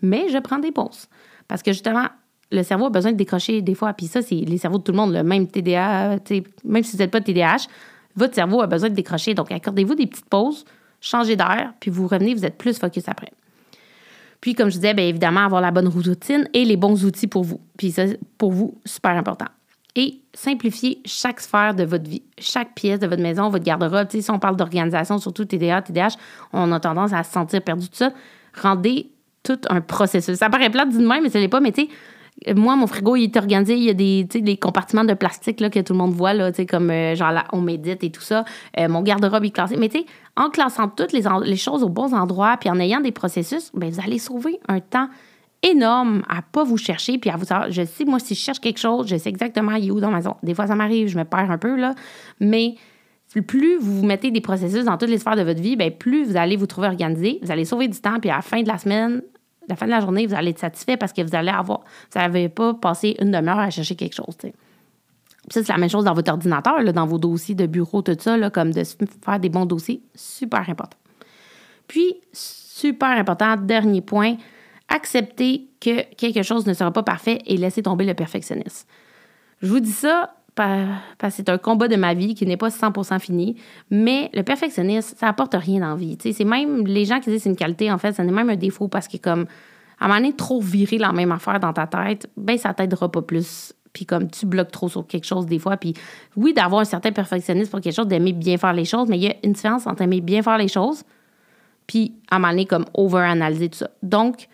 Mais 0.02 0.28
je 0.30 0.38
prends 0.38 0.58
des 0.58 0.72
pauses. 0.72 1.08
Parce 1.48 1.62
que 1.62 1.72
justement, 1.72 2.06
le 2.50 2.62
cerveau 2.62 2.86
a 2.86 2.90
besoin 2.90 3.12
de 3.12 3.16
décrocher 3.16 3.62
des 3.62 3.74
fois. 3.74 3.92
Puis 3.92 4.06
ça, 4.06 4.22
c'est 4.22 4.34
les 4.34 4.58
cerveaux 4.58 4.78
de 4.78 4.82
tout 4.82 4.92
le 4.92 4.98
monde, 4.98 5.12
le 5.12 5.22
même 5.22 5.46
TDA, 5.46 6.16
même 6.64 6.82
si 6.82 6.96
vous 6.96 7.02
n'êtes 7.02 7.10
pas 7.10 7.20
TDAH, 7.20 7.66
votre 8.14 8.34
cerveau 8.34 8.60
a 8.62 8.66
besoin 8.66 8.88
de 8.88 8.94
décrocher. 8.94 9.34
Donc, 9.34 9.52
accordez-vous 9.52 9.94
des 9.94 10.06
petites 10.06 10.28
pauses, 10.28 10.64
changez 11.00 11.36
d'air, 11.36 11.74
puis 11.80 11.90
vous 11.90 12.06
revenez, 12.06 12.34
vous 12.34 12.44
êtes 12.44 12.56
plus 12.56 12.78
focus 12.78 13.08
après. 13.08 13.32
Puis, 14.40 14.54
comme 14.54 14.68
je 14.68 14.76
disais, 14.76 14.94
bien 14.94 15.06
évidemment, 15.06 15.40
avoir 15.40 15.60
la 15.60 15.70
bonne 15.70 15.88
routine 15.88 16.48
et 16.52 16.64
les 16.64 16.76
bons 16.76 17.04
outils 17.04 17.26
pour 17.26 17.44
vous. 17.44 17.60
Puis 17.76 17.92
ça, 17.92 18.04
pour 18.38 18.52
vous, 18.52 18.78
super 18.84 19.12
important. 19.12 19.46
Et 19.94 20.20
simplifier 20.34 21.00
chaque 21.06 21.40
sphère 21.40 21.74
de 21.74 21.84
votre 21.84 22.08
vie, 22.08 22.22
chaque 22.38 22.74
pièce 22.74 22.98
de 22.98 23.06
votre 23.06 23.22
maison, 23.22 23.48
votre 23.48 23.64
garde-robe. 23.64 24.08
Si 24.10 24.30
on 24.30 24.38
parle 24.38 24.56
d'organisation, 24.56 25.18
surtout 25.18 25.46
TDA, 25.46 25.80
TDH, 25.82 26.16
on 26.52 26.70
a 26.72 26.80
tendance 26.80 27.12
à 27.14 27.22
se 27.22 27.32
sentir 27.32 27.62
perdu 27.62 27.88
tout 27.88 27.96
ça. 27.96 28.12
Rendez 28.60 29.10
tout 29.42 29.58
un 29.70 29.80
processus. 29.80 30.36
Ça 30.36 30.50
paraît 30.50 30.68
d'une 30.68 31.06
même, 31.06 31.22
mais 31.22 31.30
ce 31.30 31.38
n'est 31.38 31.48
pas. 31.48 31.60
Mais 31.60 31.72
tu 31.72 31.82
sais, 31.82 31.88
moi, 32.54 32.76
mon 32.76 32.86
frigo, 32.86 33.16
il 33.16 33.24
est 33.24 33.36
organisé. 33.36 33.76
Il 33.76 33.84
y 33.84 33.90
a 33.90 33.94
des, 33.94 34.56
compartiments 34.56 35.04
de 35.04 35.14
plastique 35.14 35.60
là, 35.60 35.70
que 35.70 35.80
tout 35.80 35.92
le 35.92 35.98
monde 35.98 36.12
voit, 36.12 36.32
comme 36.68 36.90
euh, 36.90 37.14
genre 37.14 37.32
là, 37.32 37.44
on 37.52 37.60
médite 37.60 38.04
et 38.04 38.10
tout 38.10 38.20
ça. 38.20 38.44
Euh, 38.78 38.88
mon 38.88 39.02
garde-robe 39.02 39.44
est 39.44 39.50
classé. 39.50 39.76
Mais 39.76 39.88
tu 39.88 40.04
en 40.36 40.50
classant 40.50 40.88
toutes 40.88 41.12
les, 41.12 41.56
choses 41.56 41.82
aux 41.82 41.88
bons 41.88 42.12
endroits 42.12 42.56
puis 42.58 42.68
en 42.68 42.78
ayant 42.78 43.00
des 43.00 43.12
processus, 43.12 43.70
bien, 43.74 43.88
vous 43.88 44.00
allez 44.00 44.18
sauver 44.18 44.60
un 44.68 44.80
temps 44.80 45.08
énorme 45.62 46.22
à 46.28 46.42
pas 46.42 46.62
vous 46.62 46.76
chercher 46.76 47.18
puis 47.18 47.30
à 47.30 47.36
vous. 47.36 47.46
Je 47.70 47.84
sais, 47.84 48.04
moi, 48.04 48.18
si 48.18 48.34
je 48.34 48.40
cherche 48.40 48.60
quelque 48.60 48.78
chose, 48.78 49.08
je 49.08 49.16
sais 49.16 49.30
exactement 49.30 49.72
il 49.72 49.88
est 49.88 49.90
où 49.90 50.00
dans 50.00 50.10
ma 50.10 50.20
zone. 50.20 50.34
Des 50.42 50.54
fois, 50.54 50.66
ça 50.66 50.74
m'arrive, 50.74 51.08
je 51.08 51.16
me 51.16 51.24
perds 51.24 51.50
un 51.50 51.58
peu, 51.58 51.74
là. 51.76 51.94
Mais 52.38 52.74
plus 53.46 53.76
vous 53.78 54.00
vous 54.00 54.06
mettez 54.06 54.30
des 54.30 54.40
processus 54.40 54.84
dans 54.84 54.96
toutes 54.96 55.10
les 55.10 55.18
sphères 55.18 55.36
de 55.36 55.42
votre 55.42 55.60
vie, 55.60 55.76
bien, 55.76 55.90
plus 55.90 56.24
vous 56.24 56.36
allez 56.36 56.56
vous 56.56 56.66
trouver 56.66 56.86
organisé, 56.86 57.38
vous 57.42 57.50
allez 57.50 57.64
sauver 57.64 57.88
du 57.88 58.00
temps, 58.00 58.18
puis 58.20 58.30
à 58.30 58.36
la 58.36 58.42
fin 58.42 58.62
de 58.62 58.68
la 58.68 58.78
semaine, 58.78 59.22
la 59.68 59.76
fin 59.76 59.86
de 59.86 59.90
la 59.90 60.00
journée, 60.00 60.26
vous 60.26 60.34
allez 60.34 60.50
être 60.50 60.58
satisfait 60.58 60.96
parce 60.96 61.12
que 61.12 61.22
vous 61.22 61.34
allez 61.34 61.50
avoir, 61.50 61.80
vous 62.12 62.20
n'avez 62.20 62.48
pas 62.48 62.74
passé 62.74 63.16
une 63.20 63.30
demi-heure 63.30 63.58
à 63.58 63.70
chercher 63.70 63.96
quelque 63.96 64.14
chose. 64.14 64.36
Ça, 65.48 65.62
c'est 65.62 65.68
la 65.68 65.78
même 65.78 65.90
chose 65.90 66.04
dans 66.04 66.14
votre 66.14 66.30
ordinateur, 66.30 66.82
là, 66.82 66.92
dans 66.92 67.06
vos 67.06 67.18
dossiers 67.18 67.54
de 67.54 67.66
bureau, 67.66 68.02
tout 68.02 68.16
ça, 68.18 68.36
là, 68.36 68.50
comme 68.50 68.72
de 68.72 68.82
faire 69.24 69.38
des 69.38 69.48
bons 69.48 69.66
dossiers, 69.66 70.02
super 70.14 70.68
important. 70.68 70.98
Puis, 71.86 72.16
super 72.32 73.10
important, 73.10 73.56
dernier 73.56 74.00
point, 74.00 74.36
accepter 74.88 75.68
que 75.80 76.02
quelque 76.14 76.42
chose 76.42 76.66
ne 76.66 76.74
sera 76.74 76.92
pas 76.92 77.02
parfait 77.02 77.38
et 77.46 77.56
laisser 77.56 77.82
tomber 77.82 78.04
le 78.04 78.14
perfectionnisme. 78.14 78.86
Je 79.62 79.68
vous 79.68 79.80
dis 79.80 79.92
ça 79.92 80.34
parce 80.56 80.88
que 81.20 81.30
c'est 81.30 81.48
un 81.50 81.58
combat 81.58 81.86
de 81.86 81.96
ma 81.96 82.14
vie 82.14 82.34
qui 82.34 82.46
n'est 82.46 82.56
pas 82.56 82.68
100% 82.68 83.20
fini. 83.20 83.56
Mais 83.90 84.30
le 84.32 84.42
perfectionnisme, 84.42 85.14
ça 85.16 85.28
apporte 85.28 85.54
rien 85.54 85.80
dans 85.80 85.90
la 85.90 85.96
vie. 85.96 86.16
C'est 86.20 86.44
même 86.44 86.86
les 86.86 87.04
gens 87.04 87.20
qui 87.20 87.30
disent 87.30 87.40
que 87.40 87.44
c'est 87.44 87.50
une 87.50 87.56
qualité, 87.56 87.92
en 87.92 87.98
fait, 87.98 88.12
ça 88.12 88.24
n'est 88.24 88.32
même 88.32 88.50
un 88.50 88.56
défaut 88.56 88.88
parce 88.88 89.06
que, 89.06 89.18
comme, 89.18 89.46
à 90.00 90.06
un 90.06 90.20
moment 90.20 90.32
trop 90.32 90.60
virer 90.60 90.98
la 90.98 91.12
même 91.12 91.30
affaire 91.30 91.60
dans 91.60 91.72
ta 91.72 91.86
tête, 91.86 92.28
ben 92.36 92.56
ça 92.58 92.74
t'aidera 92.74 93.10
pas 93.10 93.22
plus. 93.22 93.74
Puis 93.92 94.04
comme 94.04 94.30
tu 94.30 94.44
bloques 94.44 94.70
trop 94.70 94.88
sur 94.88 95.06
quelque 95.06 95.24
chose 95.24 95.46
des 95.46 95.58
fois, 95.58 95.76
puis 95.76 95.94
oui, 96.36 96.52
d'avoir 96.52 96.82
un 96.82 96.84
certain 96.84 97.12
perfectionnisme 97.12 97.70
pour 97.70 97.80
quelque 97.80 97.94
chose, 97.94 98.08
d'aimer 98.08 98.32
bien 98.32 98.58
faire 98.58 98.74
les 98.74 98.84
choses, 98.84 99.08
mais 99.08 99.16
il 99.16 99.24
y 99.24 99.28
a 99.28 99.34
une 99.42 99.52
différence 99.52 99.86
entre 99.86 100.02
aimer 100.02 100.20
bien 100.20 100.42
faire 100.42 100.58
les 100.58 100.68
choses, 100.68 101.02
puis 101.86 102.14
à 102.30 102.36
un 102.36 102.38
moment 102.38 102.64
comme 102.64 102.84
over-analyser 102.92 103.70
tout 103.70 103.78
ça. 103.78 103.90
Donc, 104.02 104.48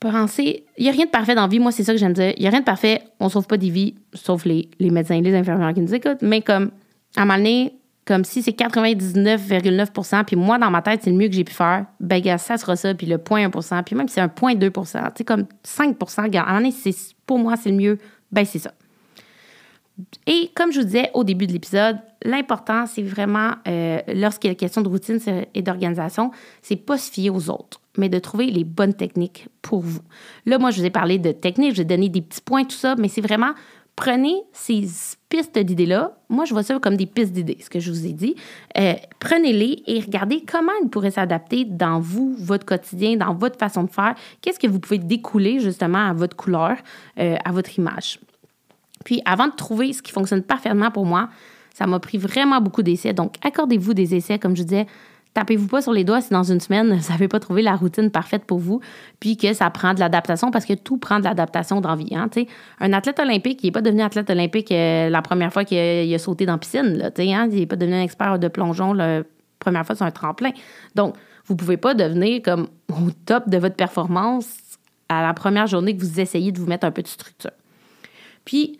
penser. 0.00 0.64
Il 0.76 0.84
n'y 0.84 0.88
a 0.88 0.92
rien 0.92 1.06
de 1.06 1.10
parfait 1.10 1.34
dans 1.34 1.42
la 1.42 1.48
vie. 1.48 1.58
Moi, 1.58 1.72
c'est 1.72 1.84
ça 1.84 1.92
que 1.92 1.98
j'aime 1.98 2.12
dire. 2.12 2.32
Il 2.36 2.40
n'y 2.40 2.46
a 2.46 2.50
rien 2.50 2.60
de 2.60 2.64
parfait. 2.64 3.02
On 3.20 3.26
ne 3.26 3.30
sauve 3.30 3.46
pas 3.46 3.56
des 3.56 3.70
vies, 3.70 3.94
sauf 4.12 4.44
les, 4.44 4.68
les 4.78 4.90
médecins 4.90 5.16
et 5.16 5.22
les 5.22 5.34
infirmières 5.34 5.72
qui 5.74 5.80
nous 5.80 5.94
écoutent. 5.94 6.22
Mais 6.22 6.42
comme, 6.42 6.70
à 7.16 7.22
un 7.22 7.24
moment 7.24 7.38
donné, 7.38 7.74
comme 8.04 8.24
si 8.24 8.42
c'est 8.42 8.56
99,9% 8.56 10.24
puis 10.24 10.36
moi, 10.36 10.58
dans 10.58 10.70
ma 10.70 10.82
tête, 10.82 11.00
c'est 11.02 11.10
le 11.10 11.16
mieux 11.16 11.28
que 11.28 11.34
j'ai 11.34 11.44
pu 11.44 11.54
faire, 11.54 11.86
ben, 12.00 12.20
gars, 12.20 12.38
ça 12.38 12.58
sera 12.58 12.76
ça, 12.76 12.94
puis 12.94 13.06
le 13.06 13.16
0.1% 13.16 13.82
puis 13.82 13.96
même 13.96 14.08
si 14.08 14.14
c'est 14.14 14.20
un 14.20 14.26
0.2 14.26 14.70
tu 14.70 14.90
sais, 15.16 15.24
comme 15.24 15.46
5 15.62 16.30
gars, 16.30 16.42
à 16.42 16.50
un 16.50 16.60
moment 16.60 16.68
donné, 16.68 16.94
pour 17.26 17.38
moi, 17.38 17.56
c'est 17.56 17.70
le 17.70 17.76
mieux, 17.76 17.98
ben, 18.30 18.44
c'est 18.44 18.58
ça. 18.58 18.72
Et 20.26 20.50
comme 20.54 20.72
je 20.72 20.80
vous 20.80 20.86
disais 20.86 21.10
au 21.14 21.24
début 21.24 21.46
de 21.46 21.52
l'épisode, 21.52 21.98
l'important, 22.22 22.86
c'est 22.86 23.02
vraiment, 23.02 23.52
euh, 23.68 24.00
lorsqu'il 24.08 24.50
y 24.50 24.52
a 24.52 24.56
question 24.56 24.82
de 24.82 24.88
routine 24.88 25.20
et 25.54 25.62
d'organisation, 25.62 26.30
c'est 26.62 26.76
pas 26.76 26.98
se 26.98 27.10
fier 27.10 27.30
aux 27.30 27.48
autres 27.48 27.80
mais 27.96 28.08
de 28.08 28.18
trouver 28.18 28.46
les 28.46 28.64
bonnes 28.64 28.94
techniques 28.94 29.48
pour 29.62 29.80
vous. 29.80 30.00
Là, 30.46 30.58
moi, 30.58 30.70
je 30.70 30.80
vous 30.80 30.86
ai 30.86 30.90
parlé 30.90 31.18
de 31.18 31.32
techniques, 31.32 31.70
je 31.70 31.76
vous 31.76 31.82
ai 31.82 31.84
donné 31.84 32.08
des 32.08 32.22
petits 32.22 32.40
points, 32.40 32.64
tout 32.64 32.76
ça, 32.76 32.94
mais 32.96 33.08
c'est 33.08 33.20
vraiment 33.20 33.54
prenez 33.96 34.34
ces 34.52 34.86
pistes 35.28 35.58
d'idées-là. 35.58 36.16
Moi, 36.28 36.44
je 36.44 36.52
vois 36.52 36.62
ça 36.62 36.78
comme 36.78 36.96
des 36.96 37.06
pistes 37.06 37.32
d'idées, 37.32 37.58
ce 37.60 37.70
que 37.70 37.80
je 37.80 37.90
vous 37.90 38.06
ai 38.06 38.12
dit. 38.12 38.34
Euh, 38.76 38.94
prenez-les 39.20 39.82
et 39.86 40.00
regardez 40.00 40.44
comment 40.44 40.72
elles 40.82 40.88
pourraient 40.88 41.12
s'adapter 41.12 41.64
dans 41.64 42.00
vous, 42.00 42.34
votre 42.38 42.66
quotidien, 42.66 43.16
dans 43.16 43.34
votre 43.34 43.58
façon 43.58 43.84
de 43.84 43.90
faire. 43.90 44.14
Qu'est-ce 44.40 44.58
que 44.58 44.66
vous 44.66 44.80
pouvez 44.80 44.98
découler 44.98 45.60
justement 45.60 46.08
à 46.08 46.12
votre 46.12 46.36
couleur, 46.36 46.76
euh, 47.18 47.36
à 47.44 47.52
votre 47.52 47.78
image. 47.78 48.18
Puis, 49.04 49.22
avant 49.24 49.46
de 49.46 49.54
trouver 49.54 49.92
ce 49.92 50.02
qui 50.02 50.12
fonctionne 50.12 50.42
parfaitement 50.42 50.90
pour 50.90 51.06
moi, 51.06 51.28
ça 51.74 51.86
m'a 51.86 52.00
pris 52.00 52.18
vraiment 52.18 52.60
beaucoup 52.60 52.82
d'essais. 52.82 53.12
Donc, 53.12 53.34
accordez-vous 53.42 53.94
des 53.94 54.14
essais, 54.14 54.38
comme 54.38 54.56
je 54.56 54.62
disais, 54.62 54.86
tapez-vous 55.34 55.66
pas 55.66 55.82
sur 55.82 55.92
les 55.92 56.04
doigts 56.04 56.20
si 56.20 56.30
dans 56.30 56.44
une 56.44 56.60
semaine, 56.60 56.94
vous 56.98 57.12
n'avez 57.12 57.28
pas 57.28 57.40
trouvé 57.40 57.62
la 57.62 57.76
routine 57.76 58.10
parfaite 58.10 58.44
pour 58.44 58.58
vous, 58.58 58.80
puis 59.20 59.36
que 59.36 59.52
ça 59.52 59.68
prend 59.70 59.92
de 59.92 60.00
l'adaptation, 60.00 60.50
parce 60.50 60.64
que 60.64 60.72
tout 60.72 60.96
prend 60.96 61.18
de 61.18 61.24
l'adaptation 61.24 61.80
dans 61.80 61.94
la. 61.94 62.04
Hein, 62.12 62.28
un 62.80 62.92
athlète 62.92 63.18
olympique, 63.18 63.60
il 63.62 63.66
n'est 63.66 63.72
pas 63.72 63.82
devenu 63.82 64.02
athlète 64.02 64.30
olympique 64.30 64.70
euh, 64.72 65.10
la 65.10 65.22
première 65.22 65.52
fois 65.52 65.64
qu'il 65.64 66.14
a, 66.14 66.18
sauté 66.18 66.46
dans 66.46 66.52
la 66.52 66.58
piscine. 66.58 67.02
Hein, 67.02 67.48
il 67.50 67.58
n'est 67.58 67.66
pas 67.66 67.76
devenu 67.76 67.96
un 67.96 68.02
expert 68.02 68.38
de 68.38 68.48
plongeon 68.48 68.92
la 68.92 69.22
première 69.58 69.84
fois 69.84 69.96
sur 69.96 70.06
un 70.06 70.10
tremplin. 70.10 70.50
Donc, 70.94 71.16
vous 71.46 71.54
ne 71.54 71.58
pouvez 71.58 71.76
pas 71.76 71.94
devenir 71.94 72.40
comme 72.42 72.68
au 72.90 73.10
top 73.26 73.48
de 73.48 73.58
votre 73.58 73.76
performance 73.76 74.46
à 75.08 75.22
la 75.22 75.34
première 75.34 75.66
journée 75.66 75.96
que 75.96 76.02
vous 76.02 76.20
essayez 76.20 76.52
de 76.52 76.58
vous 76.58 76.66
mettre 76.66 76.86
un 76.86 76.90
peu 76.90 77.02
de 77.02 77.08
structure. 77.08 77.50
Puis, 78.44 78.78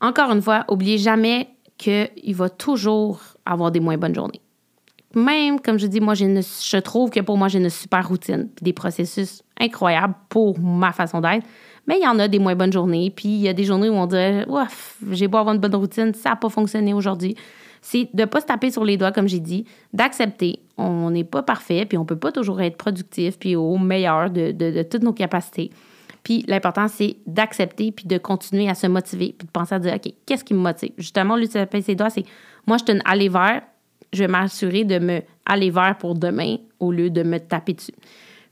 encore 0.00 0.30
une 0.30 0.42
fois, 0.42 0.64
n'oubliez 0.68 0.98
jamais 0.98 1.48
qu'il 1.76 2.34
va 2.34 2.48
toujours 2.48 3.20
avoir 3.44 3.70
des 3.70 3.80
moins 3.80 3.96
bonnes 3.96 4.14
journées 4.14 4.40
même, 5.18 5.60
comme 5.60 5.78
je 5.78 5.86
dis, 5.86 6.00
moi, 6.00 6.14
je 6.14 6.78
trouve 6.78 7.10
que 7.10 7.20
pour 7.20 7.36
moi, 7.36 7.48
j'ai 7.48 7.58
une 7.58 7.70
super 7.70 8.08
routine, 8.08 8.48
puis 8.54 8.64
des 8.64 8.72
processus 8.72 9.42
incroyables 9.60 10.14
pour 10.28 10.58
ma 10.58 10.92
façon 10.92 11.20
d'être. 11.20 11.46
Mais 11.86 11.98
il 11.98 12.04
y 12.04 12.06
en 12.06 12.18
a 12.18 12.28
des 12.28 12.38
moins 12.38 12.54
bonnes 12.54 12.72
journées, 12.72 13.10
puis 13.10 13.28
il 13.28 13.40
y 13.40 13.48
a 13.48 13.52
des 13.52 13.64
journées 13.64 13.88
où 13.88 13.94
on 13.94 14.06
dirait, 14.06 14.44
ouf, 14.48 14.96
j'ai 15.10 15.26
beau 15.26 15.38
avoir 15.38 15.54
une 15.54 15.60
bonne 15.60 15.74
routine, 15.74 16.12
ça 16.14 16.30
n'a 16.30 16.36
pas 16.36 16.50
fonctionné 16.50 16.92
aujourd'hui. 16.92 17.34
C'est 17.80 18.08
de 18.12 18.22
ne 18.22 18.26
pas 18.26 18.40
se 18.40 18.46
taper 18.46 18.70
sur 18.70 18.84
les 18.84 18.96
doigts, 18.96 19.12
comme 19.12 19.28
j'ai 19.28 19.40
dit, 19.40 19.64
d'accepter. 19.92 20.60
On 20.76 21.10
n'est 21.10 21.24
pas 21.24 21.42
parfait, 21.42 21.86
puis 21.86 21.96
on 21.96 22.02
ne 22.02 22.06
peut 22.06 22.18
pas 22.18 22.32
toujours 22.32 22.60
être 22.60 22.76
productif, 22.76 23.38
puis 23.38 23.56
au 23.56 23.78
meilleur 23.78 24.30
de, 24.30 24.82
toutes 24.82 25.02
nos 25.02 25.12
capacités. 25.12 25.70
Puis 26.22 26.44
l'important, 26.46 26.88
c'est 26.88 27.16
d'accepter, 27.26 27.92
puis 27.92 28.06
de 28.06 28.18
continuer 28.18 28.68
à 28.68 28.74
se 28.74 28.86
motiver, 28.86 29.34
puis 29.38 29.46
de 29.46 29.52
penser 29.52 29.74
à 29.74 29.78
dire, 29.78 29.94
OK, 29.94 30.12
qu'est-ce 30.26 30.44
qui 30.44 30.52
me 30.52 30.60
motive? 30.60 30.92
Justement, 30.98 31.36
lui, 31.36 31.48
taper 31.48 31.80
ses 31.80 31.94
doigts, 31.94 32.10
c'est 32.10 32.24
moi, 32.66 32.76
je 32.76 32.84
te 32.84 32.92
aller 33.06 33.30
vers 33.30 33.62
je 34.12 34.20
vais 34.20 34.28
m'assurer 34.28 34.84
de 34.84 34.98
me 34.98 35.20
aller 35.46 35.70
vers 35.70 35.96
pour 35.98 36.14
demain 36.14 36.56
au 36.78 36.92
lieu 36.92 37.10
de 37.10 37.22
me 37.22 37.38
taper 37.38 37.74
dessus. 37.74 37.94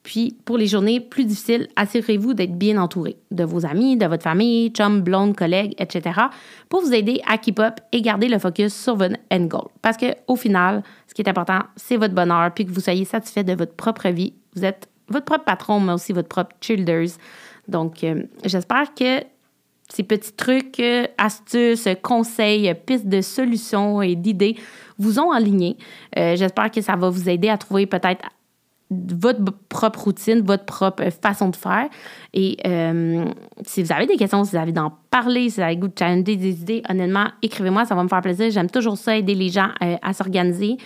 Puis, 0.06 0.36
pour 0.44 0.56
les 0.56 0.68
journées 0.68 1.00
plus 1.00 1.24
difficiles, 1.24 1.66
assurez-vous 1.74 2.32
d'être 2.32 2.56
bien 2.56 2.80
entouré 2.80 3.16
de 3.32 3.42
vos 3.42 3.66
amis, 3.66 3.96
de 3.96 4.06
votre 4.06 4.22
famille, 4.22 4.70
chums, 4.70 5.00
blondes, 5.00 5.34
collègues, 5.34 5.74
etc., 5.78 6.20
pour 6.68 6.80
vous 6.80 6.94
aider 6.94 7.20
à 7.26 7.38
keep 7.38 7.58
up 7.58 7.80
et 7.90 8.02
garder 8.02 8.28
le 8.28 8.38
focus 8.38 8.72
sur 8.72 8.94
votre 8.94 9.16
end 9.32 9.46
goal. 9.46 9.66
Parce 9.82 9.96
qu'au 9.96 10.36
final, 10.36 10.84
ce 11.08 11.14
qui 11.14 11.22
est 11.22 11.28
important, 11.28 11.58
c'est 11.74 11.96
votre 11.96 12.14
bonheur, 12.14 12.52
puis 12.54 12.64
que 12.64 12.70
vous 12.70 12.80
soyez 12.80 13.04
satisfait 13.04 13.42
de 13.42 13.54
votre 13.54 13.74
propre 13.74 14.08
vie. 14.10 14.32
Vous 14.54 14.64
êtes 14.64 14.88
votre 15.08 15.24
propre 15.24 15.44
patron, 15.44 15.80
mais 15.80 15.94
aussi 15.94 16.12
votre 16.12 16.28
propre 16.28 16.54
cheerleaders. 16.60 17.18
Donc, 17.66 18.04
euh, 18.04 18.22
j'espère 18.44 18.94
que 18.94 19.24
ces 19.88 20.02
petits 20.02 20.32
trucs, 20.32 20.80
euh, 20.80 21.06
astuces, 21.18 21.88
conseils, 22.02 22.72
pistes 22.86 23.06
de 23.06 23.20
solutions 23.20 24.02
et 24.02 24.14
d'idées 24.16 24.56
vous 24.98 25.18
ont 25.18 25.30
aligné. 25.30 25.76
Euh, 26.18 26.36
j'espère 26.36 26.70
que 26.70 26.80
ça 26.80 26.96
va 26.96 27.10
vous 27.10 27.28
aider 27.28 27.48
à 27.48 27.58
trouver 27.58 27.86
peut-être 27.86 28.24
votre 28.88 29.40
propre 29.68 30.04
routine, 30.04 30.42
votre 30.42 30.64
propre 30.64 31.10
façon 31.10 31.48
de 31.48 31.56
faire. 31.56 31.88
Et 32.32 32.56
euh, 32.66 33.24
si 33.64 33.82
vous 33.82 33.92
avez 33.92 34.06
des 34.06 34.16
questions, 34.16 34.44
si 34.44 34.52
vous 34.52 34.56
avez 34.56 34.70
d'en 34.70 34.92
parler, 35.10 35.50
si 35.50 35.56
vous 35.56 35.62
avez 35.62 35.76
goût 35.76 35.88
de 35.88 36.22
des 36.22 36.48
idées, 36.48 36.82
honnêtement, 36.88 37.26
écrivez-moi, 37.42 37.84
ça 37.84 37.96
va 37.96 38.04
me 38.04 38.08
faire 38.08 38.20
plaisir. 38.20 38.48
J'aime 38.50 38.70
toujours 38.70 38.96
ça, 38.96 39.16
aider 39.16 39.34
les 39.34 39.48
gens 39.48 39.70
à 39.80 40.12
s'organiser. 40.12 40.76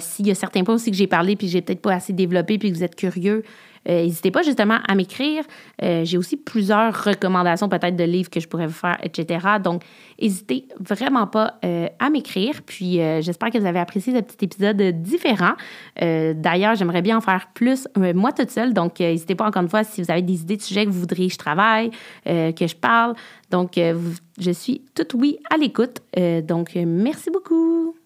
S'il 0.00 0.26
y 0.26 0.30
a 0.30 0.34
certains 0.34 0.64
points 0.64 0.74
aussi 0.74 0.90
que 0.90 0.98
j'ai 0.98 1.06
parlé 1.06 1.34
puis 1.34 1.48
j'ai 1.48 1.62
peut-être 1.62 1.80
pas 1.80 1.94
assez 1.94 2.12
développé 2.12 2.58
puis 2.58 2.70
que 2.70 2.76
vous 2.76 2.84
êtes 2.84 2.96
curieux, 2.96 3.42
euh, 3.88 4.02
n'hésitez 4.02 4.30
pas 4.30 4.42
justement 4.42 4.78
à 4.86 4.94
m'écrire. 4.94 5.44
Euh, 5.82 6.04
j'ai 6.04 6.18
aussi 6.18 6.36
plusieurs 6.36 7.04
recommandations 7.04 7.68
peut-être 7.68 7.96
de 7.96 8.04
livres 8.04 8.30
que 8.30 8.40
je 8.40 8.48
pourrais 8.48 8.66
vous 8.66 8.72
faire, 8.72 8.98
etc. 9.02 9.46
Donc, 9.62 9.82
n'hésitez 10.20 10.66
vraiment 10.78 11.26
pas 11.26 11.58
euh, 11.64 11.88
à 11.98 12.10
m'écrire. 12.10 12.60
Puis, 12.64 13.00
j'espère 13.20 13.50
que 13.50 13.58
vous 13.58 13.66
avez 13.66 13.78
apprécié 13.78 14.14
ce 14.14 14.20
petit 14.20 14.44
épisode 14.44 14.82
différent. 15.02 15.54
D'ailleurs, 16.00 16.74
j'aimerais 16.74 17.02
bien 17.02 17.16
en 17.16 17.20
faire 17.20 17.48
plus 17.54 17.88
moi 17.96 18.32
toute 18.32 18.50
seule. 18.50 18.72
Donc, 18.74 19.00
n'hésitez 19.00 19.34
pas 19.34 19.46
encore 19.46 19.62
une 19.62 19.68
fois 19.68 19.84
si 19.84 20.02
vous 20.02 20.10
avez 20.10 20.22
des 20.22 20.42
idées 20.42 20.56
de 20.56 20.62
sujets 20.62 20.84
que 20.84 20.90
vous 20.90 21.00
voudriez 21.00 21.28
que 21.28 21.34
je 21.34 21.38
travaille, 21.38 21.90
que 22.24 22.66
je 22.66 22.76
parle. 22.76 23.14
Donc, 23.50 23.72
je 23.76 24.50
suis 24.50 24.82
toute 24.94 25.14
oui 25.14 25.38
à 25.50 25.56
l'écoute. 25.56 26.00
donc, 26.46 26.74
merci 26.74 27.30
beaucoup. 27.30 27.99